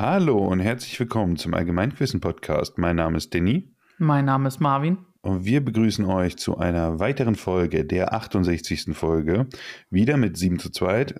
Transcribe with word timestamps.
Hallo 0.00 0.38
und 0.38 0.60
herzlich 0.60 0.98
willkommen 0.98 1.36
zum 1.36 1.52
Allgemeinquissen-Podcast. 1.52 2.78
Mein 2.78 2.96
Name 2.96 3.18
ist 3.18 3.34
Danny 3.34 3.70
Mein 3.98 4.24
Name 4.24 4.48
ist 4.48 4.58
Marvin. 4.58 4.96
und 5.20 5.44
wir 5.44 5.62
begrüßen 5.62 6.06
euch 6.06 6.38
zu 6.38 6.56
einer 6.56 6.98
weiteren 7.00 7.34
Folge, 7.34 7.84
der 7.84 8.14
68. 8.14 8.96
Folge. 8.96 9.46
Wieder 9.90 10.16
mit 10.16 10.38
7 10.38 10.58
zu 10.58 10.70
2. 10.70 11.16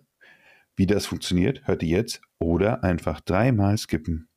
Wie 0.77 0.87
das 0.87 1.04
funktioniert, 1.04 1.61
hört 1.66 1.82
ihr 1.82 1.90
jetzt 1.90 2.22
oder 2.38 2.82
einfach 2.82 3.21
dreimal 3.21 3.77
skippen. 3.77 4.30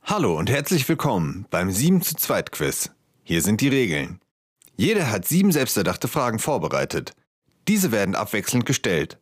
Hallo 0.00 0.38
und 0.38 0.48
herzlich 0.48 0.88
willkommen 0.88 1.46
beim 1.50 1.72
7 1.72 2.02
zu 2.02 2.14
2 2.14 2.42
Quiz. 2.42 2.92
Hier 3.24 3.42
sind 3.42 3.60
die 3.60 3.68
Regeln. 3.68 4.20
Jeder 4.76 5.10
hat 5.10 5.26
sieben 5.26 5.50
selbsterdachte 5.50 6.06
Fragen 6.06 6.38
vorbereitet. 6.38 7.16
Diese 7.66 7.90
werden 7.90 8.14
abwechselnd 8.14 8.64
gestellt. 8.64 9.18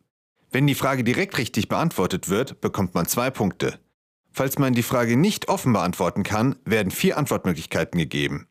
Wenn 0.50 0.66
die 0.66 0.74
Frage 0.74 1.02
direkt 1.02 1.38
richtig 1.38 1.68
beantwortet 1.68 2.28
wird, 2.28 2.60
bekommt 2.60 2.94
man 2.94 3.06
zwei 3.06 3.30
Punkte. 3.30 3.78
Falls 4.36 4.58
man 4.58 4.72
die 4.72 4.82
Frage 4.82 5.16
nicht 5.16 5.48
offen 5.48 5.72
beantworten 5.72 6.24
kann, 6.24 6.56
werden 6.64 6.90
vier 6.90 7.16
Antwortmöglichkeiten 7.18 7.98
gegeben. 8.00 8.48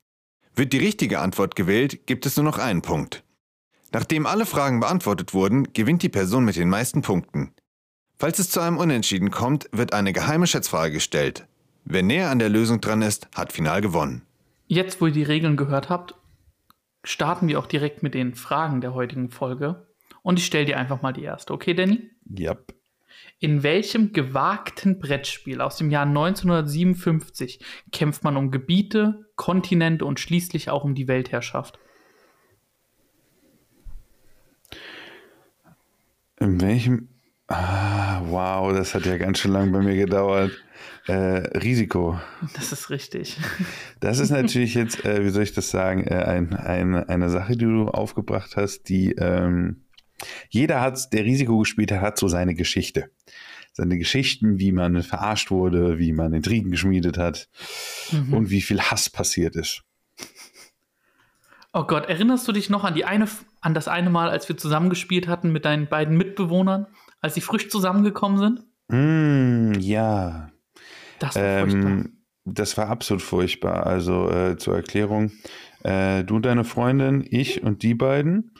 Wird 0.55 0.71
die 0.71 0.77
richtige 0.77 1.19
Antwort 1.19 1.57
gewählt, 1.57 2.07
gibt 2.07 2.25
es 2.25 2.37
nur 2.37 2.45
noch 2.45 2.57
einen 2.57 2.81
Punkt. 2.81 3.25
Nachdem 3.91 4.25
alle 4.25 4.45
Fragen 4.45 4.79
beantwortet 4.79 5.33
wurden, 5.33 5.73
gewinnt 5.73 6.01
die 6.01 6.09
Person 6.09 6.45
mit 6.45 6.55
den 6.55 6.69
meisten 6.69 7.01
Punkten. 7.01 7.53
Falls 8.17 8.39
es 8.39 8.49
zu 8.49 8.61
einem 8.61 8.77
Unentschieden 8.77 9.29
kommt, 9.29 9.67
wird 9.73 9.91
eine 9.93 10.13
geheime 10.13 10.47
Schätzfrage 10.47 10.93
gestellt. 10.93 11.47
Wer 11.83 12.01
näher 12.01 12.29
an 12.29 12.39
der 12.39 12.47
Lösung 12.47 12.79
dran 12.79 13.01
ist, 13.01 13.27
hat 13.35 13.51
final 13.51 13.81
gewonnen. 13.81 14.21
Jetzt, 14.67 15.01
wo 15.01 15.07
ihr 15.07 15.13
die 15.13 15.23
Regeln 15.23 15.57
gehört 15.57 15.89
habt, 15.89 16.15
starten 17.03 17.49
wir 17.49 17.59
auch 17.59 17.67
direkt 17.67 18.03
mit 18.03 18.13
den 18.13 18.35
Fragen 18.35 18.79
der 18.79 18.93
heutigen 18.93 19.31
Folge. 19.31 19.85
Und 20.21 20.39
ich 20.39 20.45
stelle 20.45 20.65
dir 20.65 20.77
einfach 20.77 21.01
mal 21.01 21.11
die 21.11 21.23
erste. 21.23 21.53
Okay, 21.53 21.73
Danny? 21.73 22.09
Ja. 22.29 22.55
In 23.43 23.61
welchem 23.61 24.13
gewagten 24.13 24.99
Brettspiel 24.99 25.59
aus 25.59 25.75
dem 25.75 25.91
Jahr 25.91 26.05
1957 26.05 27.59
kämpft 27.91 28.23
man 28.23 28.37
um 28.37 28.51
Gebiete, 28.51 29.25
Kontinente 29.35 30.05
und 30.05 30.21
schließlich 30.21 30.69
auch 30.69 30.85
um 30.85 30.95
die 30.95 31.09
Weltherrschaft? 31.09 31.77
In 36.39 36.61
welchem. 36.61 37.09
Ah, 37.47 38.21
wow, 38.27 38.71
das 38.71 38.95
hat 38.95 39.05
ja 39.05 39.17
ganz 39.17 39.39
schön 39.39 39.51
lang 39.51 39.73
bei 39.73 39.81
mir 39.81 39.97
gedauert. 39.97 40.51
Äh, 41.07 41.13
Risiko. 41.13 42.17
Das 42.55 42.71
ist 42.71 42.89
richtig. 42.91 43.37
Das 43.99 44.19
ist 44.19 44.29
natürlich 44.29 44.73
jetzt, 44.73 45.03
äh, 45.03 45.25
wie 45.25 45.29
soll 45.31 45.43
ich 45.43 45.51
das 45.51 45.69
sagen, 45.69 46.07
äh, 46.07 46.15
ein, 46.15 46.53
ein, 46.53 46.95
eine 46.95 47.29
Sache, 47.29 47.57
die 47.57 47.65
du 47.65 47.89
aufgebracht 47.89 48.55
hast, 48.55 48.87
die 48.87 49.11
ähm, 49.15 49.83
jeder 50.49 50.81
hat, 50.81 51.11
der 51.13 51.23
Risiko 51.25 51.57
gespielt 51.59 51.91
hat, 51.91 52.01
hat 52.01 52.19
so 52.19 52.27
seine 52.27 52.55
Geschichte. 52.55 53.09
Seine 53.73 53.97
Geschichten, 53.97 54.59
wie 54.59 54.71
man 54.71 55.01
verarscht 55.01 55.49
wurde, 55.49 55.97
wie 55.97 56.13
man 56.13 56.33
Intrigen 56.33 56.69
geschmiedet 56.71 57.17
hat 57.17 57.49
Mhm. 58.11 58.33
und 58.33 58.49
wie 58.51 58.61
viel 58.61 58.79
Hass 58.81 59.09
passiert 59.09 59.55
ist. 59.55 59.81
Oh 61.73 61.85
Gott, 61.85 62.05
erinnerst 62.07 62.47
du 62.47 62.51
dich 62.51 62.69
noch 62.69 62.83
an, 62.83 62.93
die 62.93 63.05
eine, 63.05 63.27
an 63.61 63.73
das 63.73 63.87
eine 63.87 64.11
Mal, 64.11 64.29
als 64.29 64.47
wir 64.47 64.57
zusammengespielt 64.57 65.27
hatten 65.27 65.51
mit 65.51 65.65
deinen 65.65 65.87
beiden 65.87 66.15
Mitbewohnern, 66.17 66.85
als 67.19 67.33
sie 67.33 67.41
frisch 67.41 67.69
zusammengekommen 67.69 68.37
sind? 68.37 68.63
Mm, 68.89 69.79
ja, 69.79 70.51
Das 71.17 71.35
war 71.35 71.61
furchtbar. 71.61 71.91
ähm, 71.91 72.17
das 72.45 72.77
war 72.77 72.89
absolut 72.89 73.23
furchtbar. 73.23 73.87
Also 73.87 74.29
äh, 74.29 74.57
zur 74.57 74.75
Erklärung, 74.75 75.31
äh, 75.83 76.23
du, 76.23 76.39
deine 76.39 76.63
Freundin, 76.63 77.25
ich 77.27 77.63
und 77.63 77.81
die 77.81 77.95
beiden. 77.95 78.51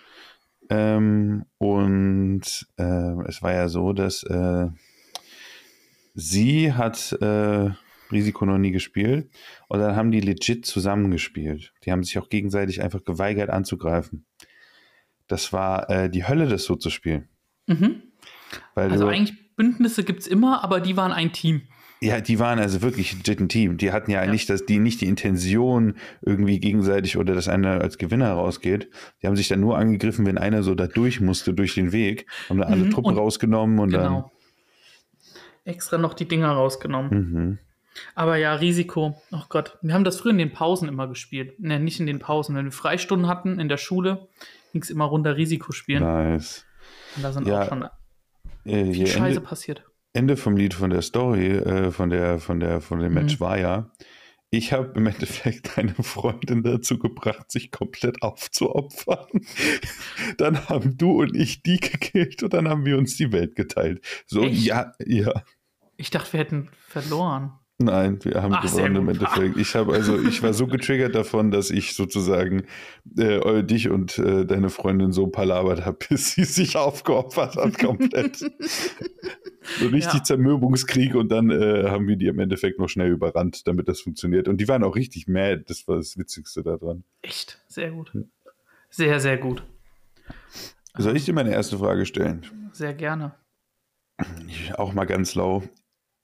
Ähm, 0.70 1.46
und 1.58 2.42
äh, 2.78 3.28
es 3.28 3.42
war 3.42 3.54
ja 3.54 3.68
so, 3.68 3.94
dass 3.94 4.24
äh, 4.24 4.68
sie 6.14 6.74
hat 6.74 7.12
äh, 7.22 7.72
Risiko 8.12 8.46
noch 8.46 8.58
nie 8.58 8.72
gespielt 8.72 9.30
und 9.68 9.80
dann 9.80 9.96
haben 9.96 10.12
die 10.12 10.22
legit 10.22 10.66
zusammengespielt. 10.66 11.74
Die 11.84 11.92
haben 11.92 12.04
sich 12.04 12.18
auch 12.20 12.30
gegenseitig 12.30 12.82
einfach 12.82 13.04
geweigert 13.04 13.50
anzugreifen. 13.50 14.26
Das 15.28 15.52
war 15.54 15.90
äh, 15.90 16.10
die 16.10 16.28
Hölle, 16.28 16.48
das 16.48 16.64
so 16.64 16.76
zu 16.76 16.90
spielen. 16.90 17.28
Mhm. 17.68 18.04
Weil 18.76 18.92
Also 18.92 19.06
du, 19.06 19.12
eigentlich 19.12 19.56
Bündnisse 19.56 20.04
gibt 20.04 20.22
es 20.22 20.28
immer, 20.28 20.64
aber 20.64 20.80
die 20.80 20.98
waren 20.98 21.12
ein 21.12 21.34
Team. 21.34 21.64
Ja, 22.04 22.20
die 22.22 22.38
waren 22.40 22.60
also 22.60 22.82
wirklich 22.82 23.14
legit 23.14 23.40
ein 23.40 23.50
Team. 23.50 23.78
Die 23.78 23.92
hatten 23.92 24.12
ja, 24.12 24.24
Ja. 24.26 24.30
nicht 24.32 24.50
das, 24.50 24.66
die 24.66 24.80
nicht 24.80 25.00
die 25.02 25.08
Intention 25.08 25.96
irgendwie 26.22 26.60
gegenseitig 26.60 27.18
oder 27.18 27.34
dass 27.34 27.48
einer 27.48 27.82
als 27.82 27.98
Gewinner 27.98 28.32
rausgeht. 28.34 28.90
Die 29.22 29.28
haben 29.28 29.36
sich 29.36 29.48
dann 29.48 29.60
nur 29.62 29.78
angegriffen, 29.78 30.26
wenn 30.26 30.38
einer 30.38 30.64
so 30.64 30.76
da 30.76 30.88
durch 30.88 31.22
musste 31.22 31.54
durch 31.54 31.76
den 31.76 31.92
Weg, 31.92 32.26
haben 32.50 32.58
dann 32.60 32.72
alle 32.72 32.86
Mhm, 32.86 32.92
Truppen 32.92 33.12
und- 33.14 33.18
rausgenommen 33.18 33.80
und 33.80 33.92
Genau. 33.92 34.32
Extra 35.66 35.98
noch 35.98 36.14
die 36.14 36.28
Dinger 36.28 36.50
rausgenommen. 36.52 37.10
dann. 37.12 37.44
Mhm. 37.44 37.60
Aber 38.16 38.38
ja, 38.38 38.56
Risiko. 38.56 39.22
Oh 39.32 39.44
Gott. 39.50 39.78
Wir 39.82 39.94
haben 39.94 40.04
das 40.04 40.18
früher 40.20 40.32
in 40.32 40.40
den 40.40 40.52
Pausen 40.52 40.88
immer 40.90 41.08
gespielt. 41.08 41.60
Ne, 41.60 41.80
nicht 41.80 42.00
in 42.00 42.06
den 42.08 42.20
Pausen. 42.20 42.56
Wenn 42.56 42.66
wir 42.66 42.72
Freistunden 42.72 43.28
hatten 43.28 43.60
in 43.60 43.70
der 43.70 43.78
Schule, 43.78 44.28
ging 44.72 44.82
es 44.82 44.90
immer 44.90 45.06
runter 45.06 45.38
Risiko 45.38 45.72
spielen. 45.72 46.04
Nice. 46.04 46.66
Und 47.16 47.24
da 47.24 47.32
sind 47.32 47.48
Ja, 47.48 47.62
auch 47.62 47.68
schon 47.70 47.86
Äh, 48.66 48.92
viel 48.94 49.08
Scheiße 49.08 49.28
Ende, 49.28 49.42
passiert. 49.42 49.84
Ende 50.14 50.38
vom 50.38 50.56
Lied 50.56 50.74
von 50.74 50.92
der 50.92 51.02
Story, 51.02 51.48
äh, 51.48 51.92
von 51.92 52.10
der, 52.10 52.40
von 52.40 52.60
der, 52.60 52.82
von 52.82 53.00
dem 53.00 53.14
Match 53.14 53.36
Mhm. 53.36 53.40
war 53.40 53.58
ja, 53.58 53.92
ich 54.52 54.72
habe 54.72 54.94
im 54.96 55.08
Endeffekt 55.08 55.78
eine 55.80 55.96
Freundin 55.96 56.62
dazu 56.62 57.00
gebracht, 57.00 57.52
sich 57.52 57.72
komplett 57.72 58.22
aufzuopfern. 58.22 59.28
Dann 60.38 60.70
haben 60.70 60.96
du 60.98 61.22
und 61.22 61.36
ich 61.36 61.64
die 61.64 61.80
gekillt 61.80 62.44
und 62.44 62.54
dann 62.54 62.70
haben 62.70 62.86
wir 62.86 62.98
uns 62.98 63.18
die 63.18 63.32
Welt 63.32 63.56
geteilt. 63.56 64.06
So, 64.28 64.44
Echt? 64.44 64.64
ja, 64.64 64.94
ja. 65.04 65.44
Ich 65.98 66.12
dachte, 66.12 66.34
wir 66.34 66.40
hätten 66.42 66.70
verloren. 66.88 67.54
Nein, 67.80 68.24
wir 68.24 68.42
haben 68.42 68.54
Ach, 68.54 68.62
gewonnen 68.62 68.96
im. 68.98 69.10
Endeffekt. 69.10 69.58
Ich 69.58 69.76
habe 69.76 69.94
also, 69.94 70.20
ich 70.20 70.44
war 70.44 70.54
so 70.54 70.68
getriggert 70.68 71.16
davon, 71.16 71.50
dass 71.50 71.72
ich 71.72 71.96
sozusagen 71.96 72.64
äh, 73.18 73.64
dich 73.64 73.90
und 73.90 74.20
äh, 74.20 74.46
deine 74.46 74.70
Freundin 74.70 75.12
so 75.12 75.28
palabert 75.28 75.84
habe, 75.86 75.98
bis 76.10 76.34
sie 76.34 76.44
sich 76.44 76.78
aufgeopfert 76.78 77.56
hat 77.56 77.80
komplett. 77.80 78.38
so 79.80 79.88
richtig 79.88 80.14
Ja. 80.14 80.24
Zermürbungskrieg 80.24 81.16
und 81.16 81.30
dann 81.30 81.50
äh, 81.50 81.90
haben 81.90 82.08
wir 82.08 82.16
die 82.16 82.28
im 82.28 82.40
Endeffekt 82.40 82.80
noch 82.80 82.90
schnell 82.90 83.10
überrannt, 83.12 83.68
damit 83.68 83.88
das 83.88 84.02
funktioniert. 84.02 84.48
Und 84.48 84.58
die 84.58 84.68
waren 84.68 84.84
auch 84.84 84.96
richtig 84.96 85.28
mad. 85.28 85.64
Das 85.68 85.88
war 85.88 85.98
das 85.98 86.18
Witzigste 86.18 86.62
daran. 86.64 87.04
Echt, 87.24 87.60
sehr 87.68 87.92
gut. 87.92 88.14
Sehr, 88.90 89.20
sehr 89.20 89.38
gut. 89.38 89.64
Soll 90.96 91.18
ich 91.18 91.26
dir 91.26 91.34
meine 91.34 91.52
erste 91.52 91.80
Frage 91.80 92.06
stellen? 92.06 92.46
Sehr 92.72 92.94
gerne. 92.94 93.34
Ich, 94.48 94.76
auch 94.76 94.94
mal 94.94 95.06
ganz 95.06 95.34
lau. 95.34 95.64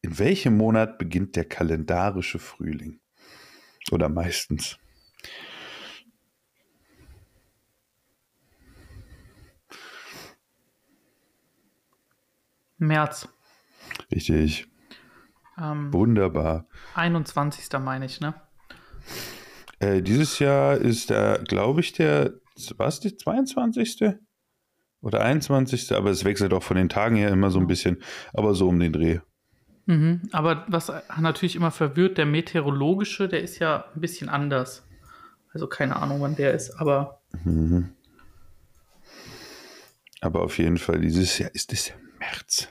In 0.02 0.18
welchem 0.18 0.56
Monat 0.56 0.98
beginnt 0.98 1.36
der 1.36 1.46
kalendarische 1.46 2.40
Frühling? 2.40 3.00
Oder 3.92 4.08
meistens? 4.08 4.78
März. 12.78 13.28
Richtig. 14.12 14.68
Ähm, 15.60 15.92
Wunderbar. 15.92 16.68
21. 16.96 17.68
meine 17.80 18.06
ich, 18.06 18.22
ne? 18.22 18.34
Äh, 19.80 20.02
dieses 20.02 20.40
Jahr 20.40 20.78
ist 20.78 21.10
der, 21.10 21.40
glaube 21.40 21.82
ich, 21.82 21.92
der, 21.92 22.36
was, 22.78 23.02
der 23.02 23.18
22. 23.18 24.16
oder 25.02 25.22
21. 25.22 25.94
Aber 25.94 26.10
es 26.10 26.24
wechselt 26.24 26.54
auch 26.54 26.64
von 26.64 26.78
den 26.78 26.88
Tagen 26.88 27.18
her 27.18 27.32
immer 27.32 27.52
so 27.52 27.60
ein 27.60 27.68
bisschen, 27.68 28.02
aber 28.34 28.54
so 28.54 28.70
um 28.70 28.80
den 28.80 28.94
Dreh. 28.94 29.20
Mhm. 29.90 30.22
Aber 30.32 30.66
was 30.68 30.92
natürlich 31.20 31.56
immer 31.56 31.72
verwirrt, 31.72 32.20
der 32.20 32.28
meteorologische, 32.28 33.28
der 33.28 33.42
ist 33.42 33.58
ja 33.58 33.86
ein 33.96 34.02
bisschen 34.02 34.30
anders. 34.30 34.86
Also 35.52 35.66
keine 35.66 35.96
Ahnung, 35.96 36.22
wann 36.22 36.36
der 36.36 36.54
ist, 36.54 36.72
aber 36.80 37.22
Mhm. 37.44 37.90
Aber 40.22 40.42
auf 40.42 40.58
jeden 40.58 40.78
Fall, 40.78 41.00
dieses 41.00 41.38
Jahr 41.40 41.50
ist 41.54 41.72
es 41.74 41.94
März. 42.20 42.68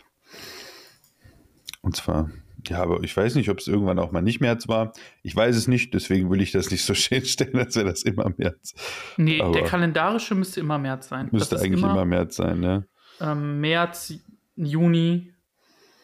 Und 1.80 1.96
zwar, 1.96 2.30
ja, 2.66 2.82
aber 2.82 3.02
ich 3.02 3.16
weiß 3.16 3.34
nicht, 3.36 3.48
ob 3.48 3.58
es 3.58 3.66
irgendwann 3.68 3.98
auch 3.98 4.12
mal 4.12 4.20
nicht 4.20 4.40
März 4.40 4.68
war. 4.68 4.92
Ich 5.22 5.34
weiß 5.34 5.56
es 5.56 5.66
nicht, 5.66 5.94
deswegen 5.94 6.30
will 6.30 6.42
ich 6.42 6.52
das 6.52 6.70
nicht 6.70 6.84
so 6.84 6.92
schön 6.94 7.24
stellen, 7.24 7.56
als 7.56 7.74
wäre 7.76 7.86
das 7.86 8.02
immer 8.02 8.30
März. 8.36 8.74
nee, 9.16 9.40
Aber- 9.40 9.52
der 9.52 9.64
kalendarische 9.64 10.34
müsste 10.34 10.60
immer 10.60 10.78
März 10.78 11.08
sein. 11.08 11.28
Müsste 11.32 11.56
eigentlich 11.58 11.82
immer, 11.82 12.04
März 12.04 12.36
sein, 12.36 12.60
ne? 12.60 12.86
ähm, 13.20 13.60
März, 13.60 14.12
Juni, 14.56 15.32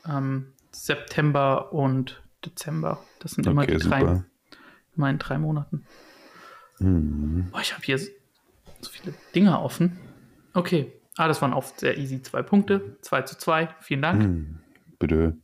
ähm, 0.08 0.53
September 0.74 1.72
und 1.72 2.22
Dezember. 2.44 3.02
Das 3.20 3.32
sind 3.32 3.46
immer 3.46 3.62
Okay, 3.62 3.76
die 3.78 3.88
drei, 3.88 4.00
super. 4.00 4.24
immer 4.96 5.10
in 5.10 5.18
drei 5.18 5.38
Monaten. 5.38 5.86
Mhm. 6.78 7.48
Boah, 7.50 7.60
ich 7.60 7.72
habe 7.72 7.82
hier 7.84 7.98
so 7.98 8.10
viele 8.90 9.14
Dinge 9.34 9.58
offen. 9.60 9.98
Okay. 10.52 10.92
Ah, 11.16 11.28
das 11.28 11.40
waren 11.40 11.52
oft 11.52 11.78
sehr 11.78 11.96
easy. 11.96 12.20
Zwei 12.22 12.42
Punkte. 12.42 12.96
2 13.02 13.22
zu 13.22 13.38
2. 13.38 13.68
Vielen 13.80 14.02
Dank. 14.02 14.22
Hm, 14.22 14.58
bitte. 14.98 15.38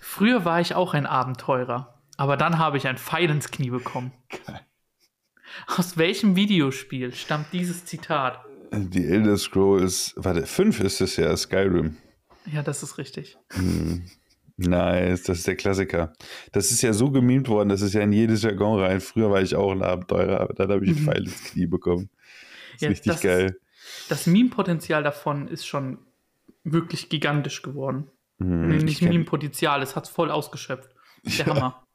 Früher 0.00 0.44
war 0.44 0.60
ich 0.60 0.74
auch 0.74 0.94
ein 0.94 1.04
Abenteurer. 1.06 2.00
Aber 2.16 2.36
dann 2.36 2.58
habe 2.58 2.76
ich 2.78 2.86
ein 2.86 2.96
Pfeil 2.96 3.28
ins 3.28 3.50
Knie 3.50 3.70
bekommen. 3.70 4.12
Aus 5.66 5.96
welchem 5.98 6.36
Videospiel 6.36 7.12
stammt 7.12 7.52
dieses 7.52 7.84
Zitat? 7.84 8.40
Die 8.78 9.06
Elder 9.06 9.36
Scrolls, 9.38 10.12
warte, 10.16 10.46
fünf 10.46 10.80
ist 10.80 11.00
es 11.00 11.16
ja, 11.16 11.36
Skyrim. 11.36 11.96
Ja, 12.52 12.62
das 12.62 12.82
ist 12.82 12.98
richtig. 12.98 13.36
Hm. 13.52 14.02
Nice, 14.58 15.24
das 15.24 15.38
ist 15.38 15.46
der 15.46 15.56
Klassiker. 15.56 16.12
Das 16.52 16.70
ist 16.70 16.80
ja 16.82 16.92
so 16.92 17.10
gemimt 17.10 17.48
worden, 17.48 17.68
das 17.68 17.82
ist 17.82 17.92
ja 17.94 18.00
in 18.00 18.12
jedes 18.12 18.42
Jargon 18.42 18.80
rein. 18.80 19.00
Früher 19.00 19.30
war 19.30 19.42
ich 19.42 19.54
auch 19.54 19.70
ein 19.72 19.82
Abenteurer, 19.82 20.40
aber 20.40 20.54
dann 20.54 20.70
habe 20.70 20.84
ich 20.84 20.92
ein 20.96 21.02
Mhm. 21.02 21.04
Pfeil 21.06 21.24
ins 21.24 21.44
Knie 21.44 21.66
bekommen. 21.66 22.08
Das 22.72 22.74
ist 22.74 22.82
Ja, 22.82 22.88
richtig 22.88 23.12
das 23.12 23.20
geil. 23.22 23.60
Das 24.08 24.26
Meme-Potenzial 24.26 25.02
davon 25.02 25.48
ist 25.48 25.66
schon 25.66 25.98
wirklich 26.64 27.08
gigantisch 27.08 27.62
geworden. 27.62 28.10
Hm, 28.38 28.68
nicht 28.78 29.02
Meme-Potenzial, 29.02 29.82
es 29.82 29.94
hat 29.96 30.04
es 30.04 30.10
voll 30.10 30.30
ausgeschöpft. 30.30 30.90
Der 31.24 31.46
Ja. 31.46 31.54
Hammer. 31.54 31.85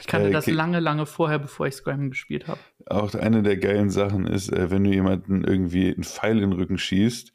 Ich 0.00 0.06
kannte 0.06 0.28
Äh, 0.28 0.32
das 0.32 0.46
lange, 0.46 0.80
lange 0.80 1.06
vorher, 1.06 1.38
bevor 1.38 1.66
ich 1.66 1.74
Scram 1.74 2.10
gespielt 2.10 2.48
habe. 2.48 2.60
Auch 2.86 3.14
eine 3.14 3.42
der 3.42 3.56
geilen 3.56 3.90
Sachen 3.90 4.26
ist, 4.26 4.52
äh, 4.52 4.70
wenn 4.70 4.84
du 4.84 4.90
jemanden 4.90 5.44
irgendwie 5.44 5.92
einen 5.92 6.04
Pfeil 6.04 6.36
in 6.38 6.50
den 6.50 6.52
Rücken 6.52 6.78
schießt, 6.78 7.32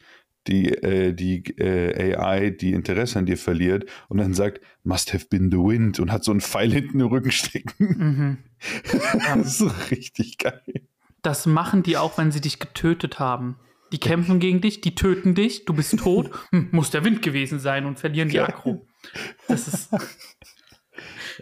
die, 0.47 0.69
äh, 0.69 1.13
die 1.13 1.43
äh, 1.57 2.15
AI, 2.15 2.51
die 2.51 2.73
Interesse 2.73 3.19
an 3.19 3.25
dir 3.25 3.37
verliert 3.37 3.89
und 4.07 4.17
dann 4.17 4.33
sagt, 4.33 4.61
must 4.83 5.13
have 5.13 5.27
been 5.29 5.51
the 5.51 5.57
wind 5.57 5.99
und 5.99 6.11
hat 6.11 6.23
so 6.23 6.31
einen 6.31 6.41
Pfeil 6.41 6.71
hinten 6.73 6.99
im 6.99 7.07
Rücken 7.07 7.31
stecken. 7.31 7.73
Mhm. 7.77 8.37
das 9.35 9.47
ist 9.47 9.57
so 9.59 9.71
richtig 9.91 10.37
geil. 10.37 10.87
Das 11.21 11.45
machen 11.45 11.83
die 11.83 11.97
auch, 11.97 12.17
wenn 12.17 12.31
sie 12.31 12.41
dich 12.41 12.59
getötet 12.59 13.19
haben. 13.19 13.57
Die 13.91 13.99
kämpfen 13.99 14.39
gegen 14.39 14.59
dich, 14.61 14.81
die 14.81 14.95
töten 14.95 15.33
dich, 15.33 15.65
du 15.65 15.73
bist 15.73 15.97
tot, 15.97 16.31
hm, 16.51 16.69
muss 16.71 16.91
der 16.91 17.03
Wind 17.03 17.21
gewesen 17.21 17.59
sein 17.59 17.85
und 17.85 17.99
verlieren 17.99 18.29
die. 18.29 18.39
Aggro. 18.39 18.85
Das 19.47 19.67
ist. 19.67 19.89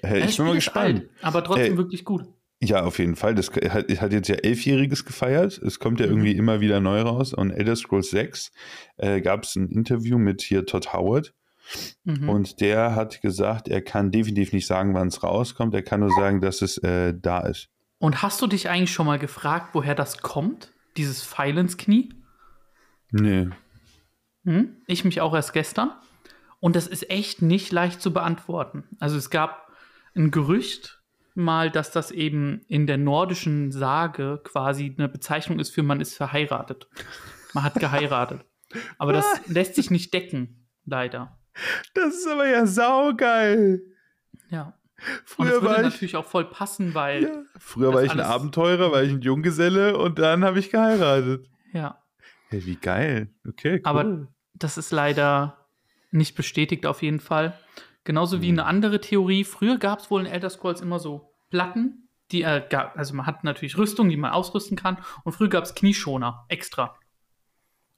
Das 0.01 0.29
ich 0.31 0.37
bin 0.37 0.45
mal 0.47 0.55
gespannt. 0.55 0.99
alt, 1.01 1.09
aber 1.21 1.43
trotzdem 1.43 1.73
Äh, 1.73 1.77
wirklich 1.77 2.05
gut. 2.05 2.25
Ja, 2.61 2.83
auf 2.83 2.99
jeden 2.99 3.15
Fall. 3.15 3.35
Das 3.35 3.51
hat, 3.51 3.89
hat 3.89 4.13
jetzt 4.13 4.27
ja 4.29 4.35
Elfjähriges 4.35 5.05
gefeiert. 5.05 5.57
Es 5.57 5.79
kommt 5.79 5.99
ja 5.99 6.05
Mhm. 6.07 6.11
irgendwie 6.13 6.31
immer 6.35 6.61
wieder 6.61 6.79
neu 6.79 7.01
raus. 7.01 7.33
Und 7.33 7.51
Elder 7.51 7.75
Scrolls 7.75 8.09
6 8.11 8.51
äh, 8.97 9.21
gab 9.21 9.43
es 9.43 9.55
ein 9.55 9.69
Interview 9.69 10.17
mit 10.17 10.41
hier 10.41 10.65
Todd 10.65 10.93
Howard. 10.93 11.33
Mhm. 12.05 12.29
Und 12.29 12.61
der 12.61 12.95
hat 12.95 13.21
gesagt, 13.21 13.67
er 13.67 13.81
kann 13.81 14.11
definitiv 14.11 14.53
nicht 14.53 14.67
sagen, 14.67 14.93
wann 14.93 15.09
es 15.09 15.21
rauskommt. 15.23 15.73
Er 15.73 15.81
kann 15.83 15.99
nur 15.99 16.11
sagen, 16.11 16.39
dass 16.41 16.61
es 16.61 16.77
äh, 16.77 17.13
da 17.19 17.39
ist. 17.41 17.67
Und 17.97 18.21
hast 18.21 18.41
du 18.41 18.47
dich 18.47 18.69
eigentlich 18.69 18.91
schon 18.91 19.05
mal 19.05 19.19
gefragt, 19.19 19.69
woher 19.73 19.95
das 19.95 20.19
kommt? 20.19 20.71
Dieses 20.97 21.23
Pfeil 21.23 21.57
ins 21.57 21.77
Knie? 21.77 22.09
Nee. 23.11 23.49
Hm? 24.45 24.77
Ich 24.87 25.03
mich 25.05 25.21
auch 25.21 25.33
erst 25.33 25.53
gestern. 25.53 25.91
Und 26.59 26.75
das 26.75 26.87
ist 26.87 27.09
echt 27.09 27.41
nicht 27.41 27.71
leicht 27.71 28.01
zu 28.01 28.13
beantworten. 28.13 28.83
Also 28.99 29.17
es 29.17 29.29
gab 29.29 29.64
ein 30.15 30.31
Gerücht 30.31 31.01
mal, 31.35 31.69
dass 31.69 31.91
das 31.91 32.11
eben 32.11 32.61
in 32.67 32.87
der 32.87 32.97
nordischen 32.97 33.71
Sage 33.71 34.39
quasi 34.43 34.95
eine 34.97 35.09
Bezeichnung 35.09 35.59
ist 35.59 35.71
für 35.71 35.83
man 35.83 36.01
ist 36.01 36.15
verheiratet. 36.15 36.87
Man 37.53 37.63
hat 37.63 37.75
geheiratet. 37.75 38.45
Aber 38.97 39.13
das 39.13 39.25
lässt 39.47 39.75
sich 39.75 39.91
nicht 39.91 40.13
decken, 40.13 40.67
leider. 40.85 41.37
Das 41.93 42.15
ist 42.15 42.27
aber 42.27 42.47
ja 42.47 42.65
saugeil. 42.65 43.81
Ja. 44.49 44.73
Früher 45.25 45.61
war 45.61 45.77
ich, 45.77 45.83
natürlich 45.83 46.15
auch 46.15 46.25
voll 46.25 46.45
passen, 46.45 46.93
weil, 46.93 47.23
ja, 47.23 47.43
früher 47.57 47.93
war 47.93 48.03
ich 48.03 48.11
ein 48.11 48.21
Abenteurer, 48.21 48.91
war 48.91 49.03
ich 49.03 49.11
ein 49.11 49.21
Junggeselle 49.21 49.97
und 49.97 50.19
dann 50.19 50.43
habe 50.45 50.59
ich 50.59 50.71
geheiratet. 50.71 51.49
ja. 51.73 52.01
Hey, 52.49 52.65
wie 52.65 52.75
geil. 52.75 53.29
Okay, 53.47 53.77
cool. 53.77 53.81
Aber 53.83 54.27
das 54.53 54.77
ist 54.77 54.91
leider 54.91 55.65
nicht 56.11 56.35
bestätigt 56.35 56.85
auf 56.85 57.01
jeden 57.01 57.19
Fall. 57.19 57.57
Genauso 58.05 58.41
wie 58.41 58.49
eine 58.49 58.65
andere 58.65 59.01
Theorie. 59.01 59.43
Früher 59.43 59.77
gab 59.77 59.99
es 59.99 60.09
wohl 60.09 60.21
in 60.21 60.27
Elder 60.27 60.49
Scrolls 60.49 60.79
immer 60.79 60.99
so 60.99 61.33
Platten, 61.49 62.07
die 62.31 62.43
äh, 62.43 62.63
gab, 62.69 62.97
also 62.97 63.13
man 63.13 63.25
hat 63.25 63.43
natürlich 63.43 63.77
Rüstung, 63.77 64.09
die 64.09 64.17
man 64.17 64.31
ausrüsten 64.31 64.77
kann. 64.77 64.97
Und 65.23 65.33
früher 65.33 65.49
gab 65.49 65.63
es 65.65 65.75
Knieschoner 65.75 66.45
extra. 66.47 66.95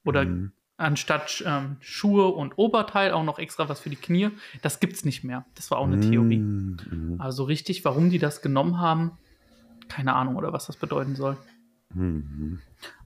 Oder 0.06 0.25
Mhm. 0.25 0.51
anstatt 0.77 1.44
ähm, 1.45 1.77
Schuhe 1.81 2.27
und 2.30 2.57
Oberteil 2.57 3.12
auch 3.12 3.24
noch 3.24 3.39
extra 3.39 3.68
was 3.69 3.80
für 3.81 3.89
die 3.89 3.95
Knie. 3.98 4.30
Das 4.62 4.80
gibt's 4.80 5.04
nicht 5.06 5.24
mehr. 5.24 5.45
Das 5.56 5.69
war 5.71 5.77
auch 5.80 5.88
eine 5.88 6.00
Theorie. 6.00 6.38
Mhm. 6.39 7.15
Also 7.19 7.44
richtig, 7.44 7.83
warum 7.86 8.09
die 8.09 8.19
das 8.19 8.42
genommen 8.42 8.80
haben, 8.80 9.12
keine 9.89 10.15
Ahnung 10.15 10.36
oder 10.36 10.54
was 10.54 10.68
das 10.68 10.77
bedeuten 10.77 11.15
soll. 11.15 11.38
Mhm. 11.94 12.59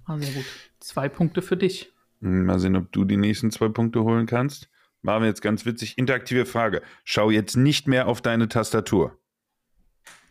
Sehr 0.07 0.33
gut. 0.33 0.45
Zwei 0.79 1.07
Punkte 1.09 1.41
für 1.41 1.57
dich. 1.57 1.91
Mal 2.19 2.59
sehen, 2.59 2.75
ob 2.75 2.91
du 2.91 3.05
die 3.05 3.17
nächsten 3.17 3.49
zwei 3.51 3.69
Punkte 3.69 4.03
holen 4.03 4.25
kannst. 4.27 4.69
Machen 5.01 5.23
wir 5.23 5.27
jetzt 5.29 5.41
ganz 5.41 5.65
witzig. 5.65 5.97
Interaktive 5.97 6.45
Frage. 6.45 6.83
Schau 7.03 7.31
jetzt 7.31 7.55
nicht 7.55 7.87
mehr 7.87 8.07
auf 8.07 8.21
deine 8.21 8.47
Tastatur. 8.47 9.17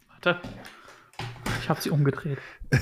Warte. 0.08 0.40
Ich 1.60 1.68
habe 1.68 1.80
sie 1.80 1.90
umgedreht. 1.90 2.38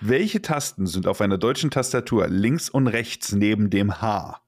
Welche 0.00 0.42
Tasten 0.42 0.86
sind 0.86 1.06
auf 1.06 1.20
einer 1.20 1.38
deutschen 1.38 1.70
Tastatur 1.70 2.28
links 2.28 2.68
und 2.68 2.86
rechts 2.86 3.32
neben 3.32 3.70
dem 3.70 4.00
H? 4.00 4.40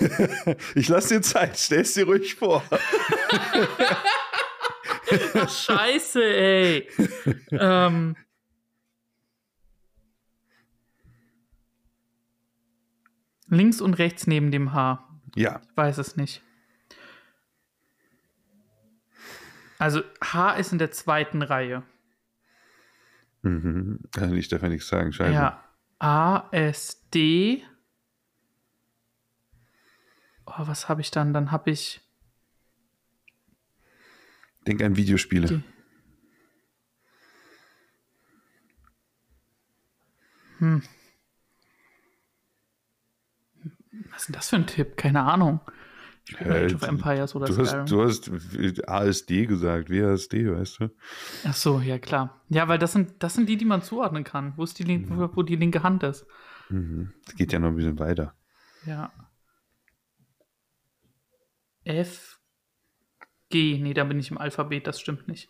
ich 0.74 0.88
lasse 0.88 1.14
dir 1.14 1.22
Zeit, 1.22 1.56
stell's 1.58 1.94
dir 1.94 2.04
ruhig 2.04 2.34
vor. 2.34 2.62
Ach, 5.34 5.50
scheiße, 5.50 6.22
ey. 6.22 6.88
ähm. 7.52 8.16
Links 13.52 13.80
und 13.82 13.94
rechts 13.94 14.26
neben 14.26 14.50
dem 14.50 14.72
H. 14.72 15.06
Ja, 15.36 15.60
Ich 15.70 15.76
weiß 15.76 15.98
es 15.98 16.16
nicht. 16.16 16.42
Also 19.78 20.02
H 20.22 20.52
ist 20.54 20.72
in 20.72 20.78
der 20.78 20.90
zweiten 20.90 21.42
Reihe. 21.42 21.82
mhm. 23.42 24.00
Also 24.16 24.34
ich 24.34 24.48
darf 24.48 24.62
ja 24.62 24.68
nichts 24.68 24.88
sagen, 24.88 25.12
scheiße. 25.12 25.32
Ja. 25.34 25.62
A, 25.98 26.48
S, 26.50 27.08
D. 27.10 27.62
Oh, 30.46 30.54
was 30.66 30.88
habe 30.88 31.00
ich 31.02 31.10
dann? 31.10 31.32
Dann 31.34 31.52
habe 31.52 31.70
ich. 31.70 32.00
Denk 34.66 34.82
an 34.82 34.96
Videospiele. 34.96 35.46
Die- 35.48 35.62
Hm. 40.58 40.82
Was 44.12 44.20
ist 44.22 44.28
denn 44.28 44.34
das 44.34 44.48
für 44.50 44.56
ein 44.56 44.66
Tipp? 44.66 44.96
Keine 44.96 45.22
Ahnung. 45.22 45.60
Ich 46.28 46.40
Äh, 46.40 46.66
Age 46.66 46.74
of 46.74 46.82
Empires 46.82 47.34
oder 47.34 47.46
Du 47.46 47.58
hast, 47.58 47.90
du 47.90 48.02
hast 48.04 48.30
ASD 48.88 49.46
gesagt, 49.46 49.90
WASD, 49.90 50.50
weißt 50.52 50.80
du? 50.80 50.90
Ach 51.44 51.54
so, 51.54 51.80
ja 51.80 51.98
klar. 51.98 52.40
Ja, 52.48 52.68
weil 52.68 52.78
das 52.78 52.92
sind, 52.92 53.22
das 53.22 53.34
sind 53.34 53.48
die, 53.48 53.56
die 53.56 53.64
man 53.64 53.82
zuordnen 53.82 54.22
kann. 54.22 54.52
Wo 54.56 54.62
ist 54.62 54.78
die, 54.78 54.84
lin- 54.84 55.08
wo, 55.10 55.28
wo 55.36 55.42
die 55.42 55.56
linke 55.56 55.82
Hand 55.82 56.04
ist. 56.04 56.24
Mhm. 56.68 57.12
Es 57.26 57.34
geht 57.34 57.52
ja 57.52 57.58
noch 57.58 57.68
ein 57.68 57.76
bisschen 57.76 57.98
weiter. 57.98 58.34
Ja. 58.86 59.10
F, 61.84 62.38
G. 63.50 63.78
Nee, 63.80 63.94
da 63.94 64.04
bin 64.04 64.20
ich 64.20 64.30
im 64.30 64.38
Alphabet, 64.38 64.86
das 64.86 65.00
stimmt 65.00 65.26
nicht. 65.26 65.48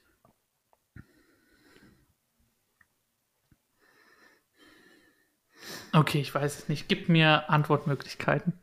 Okay, 5.92 6.20
ich 6.20 6.34
weiß 6.34 6.58
es 6.58 6.68
nicht. 6.68 6.88
Gib 6.88 7.08
mir 7.08 7.50
Antwortmöglichkeiten. 7.50 8.54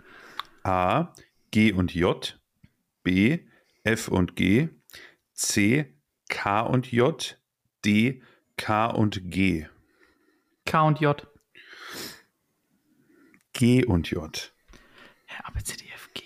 A, 0.63 1.13
G 1.51 1.71
und 1.71 1.93
J, 1.93 2.39
B, 3.03 3.39
F 3.83 4.07
und 4.07 4.35
G, 4.35 4.69
C, 5.33 5.93
K 6.27 6.61
und 6.61 6.91
J, 6.91 7.37
D, 7.85 8.21
K 8.57 8.87
und 8.87 9.31
G. 9.31 9.67
K 10.65 10.81
und 10.81 10.99
J. 10.99 11.27
G 13.53 13.85
und 13.85 14.09
J. 14.09 14.53
Ja, 15.29 15.45
A, 15.45 15.51
B, 15.51 15.63
C, 15.63 15.77
D, 15.77 15.85
F, 15.93 16.09
G. 16.13 16.23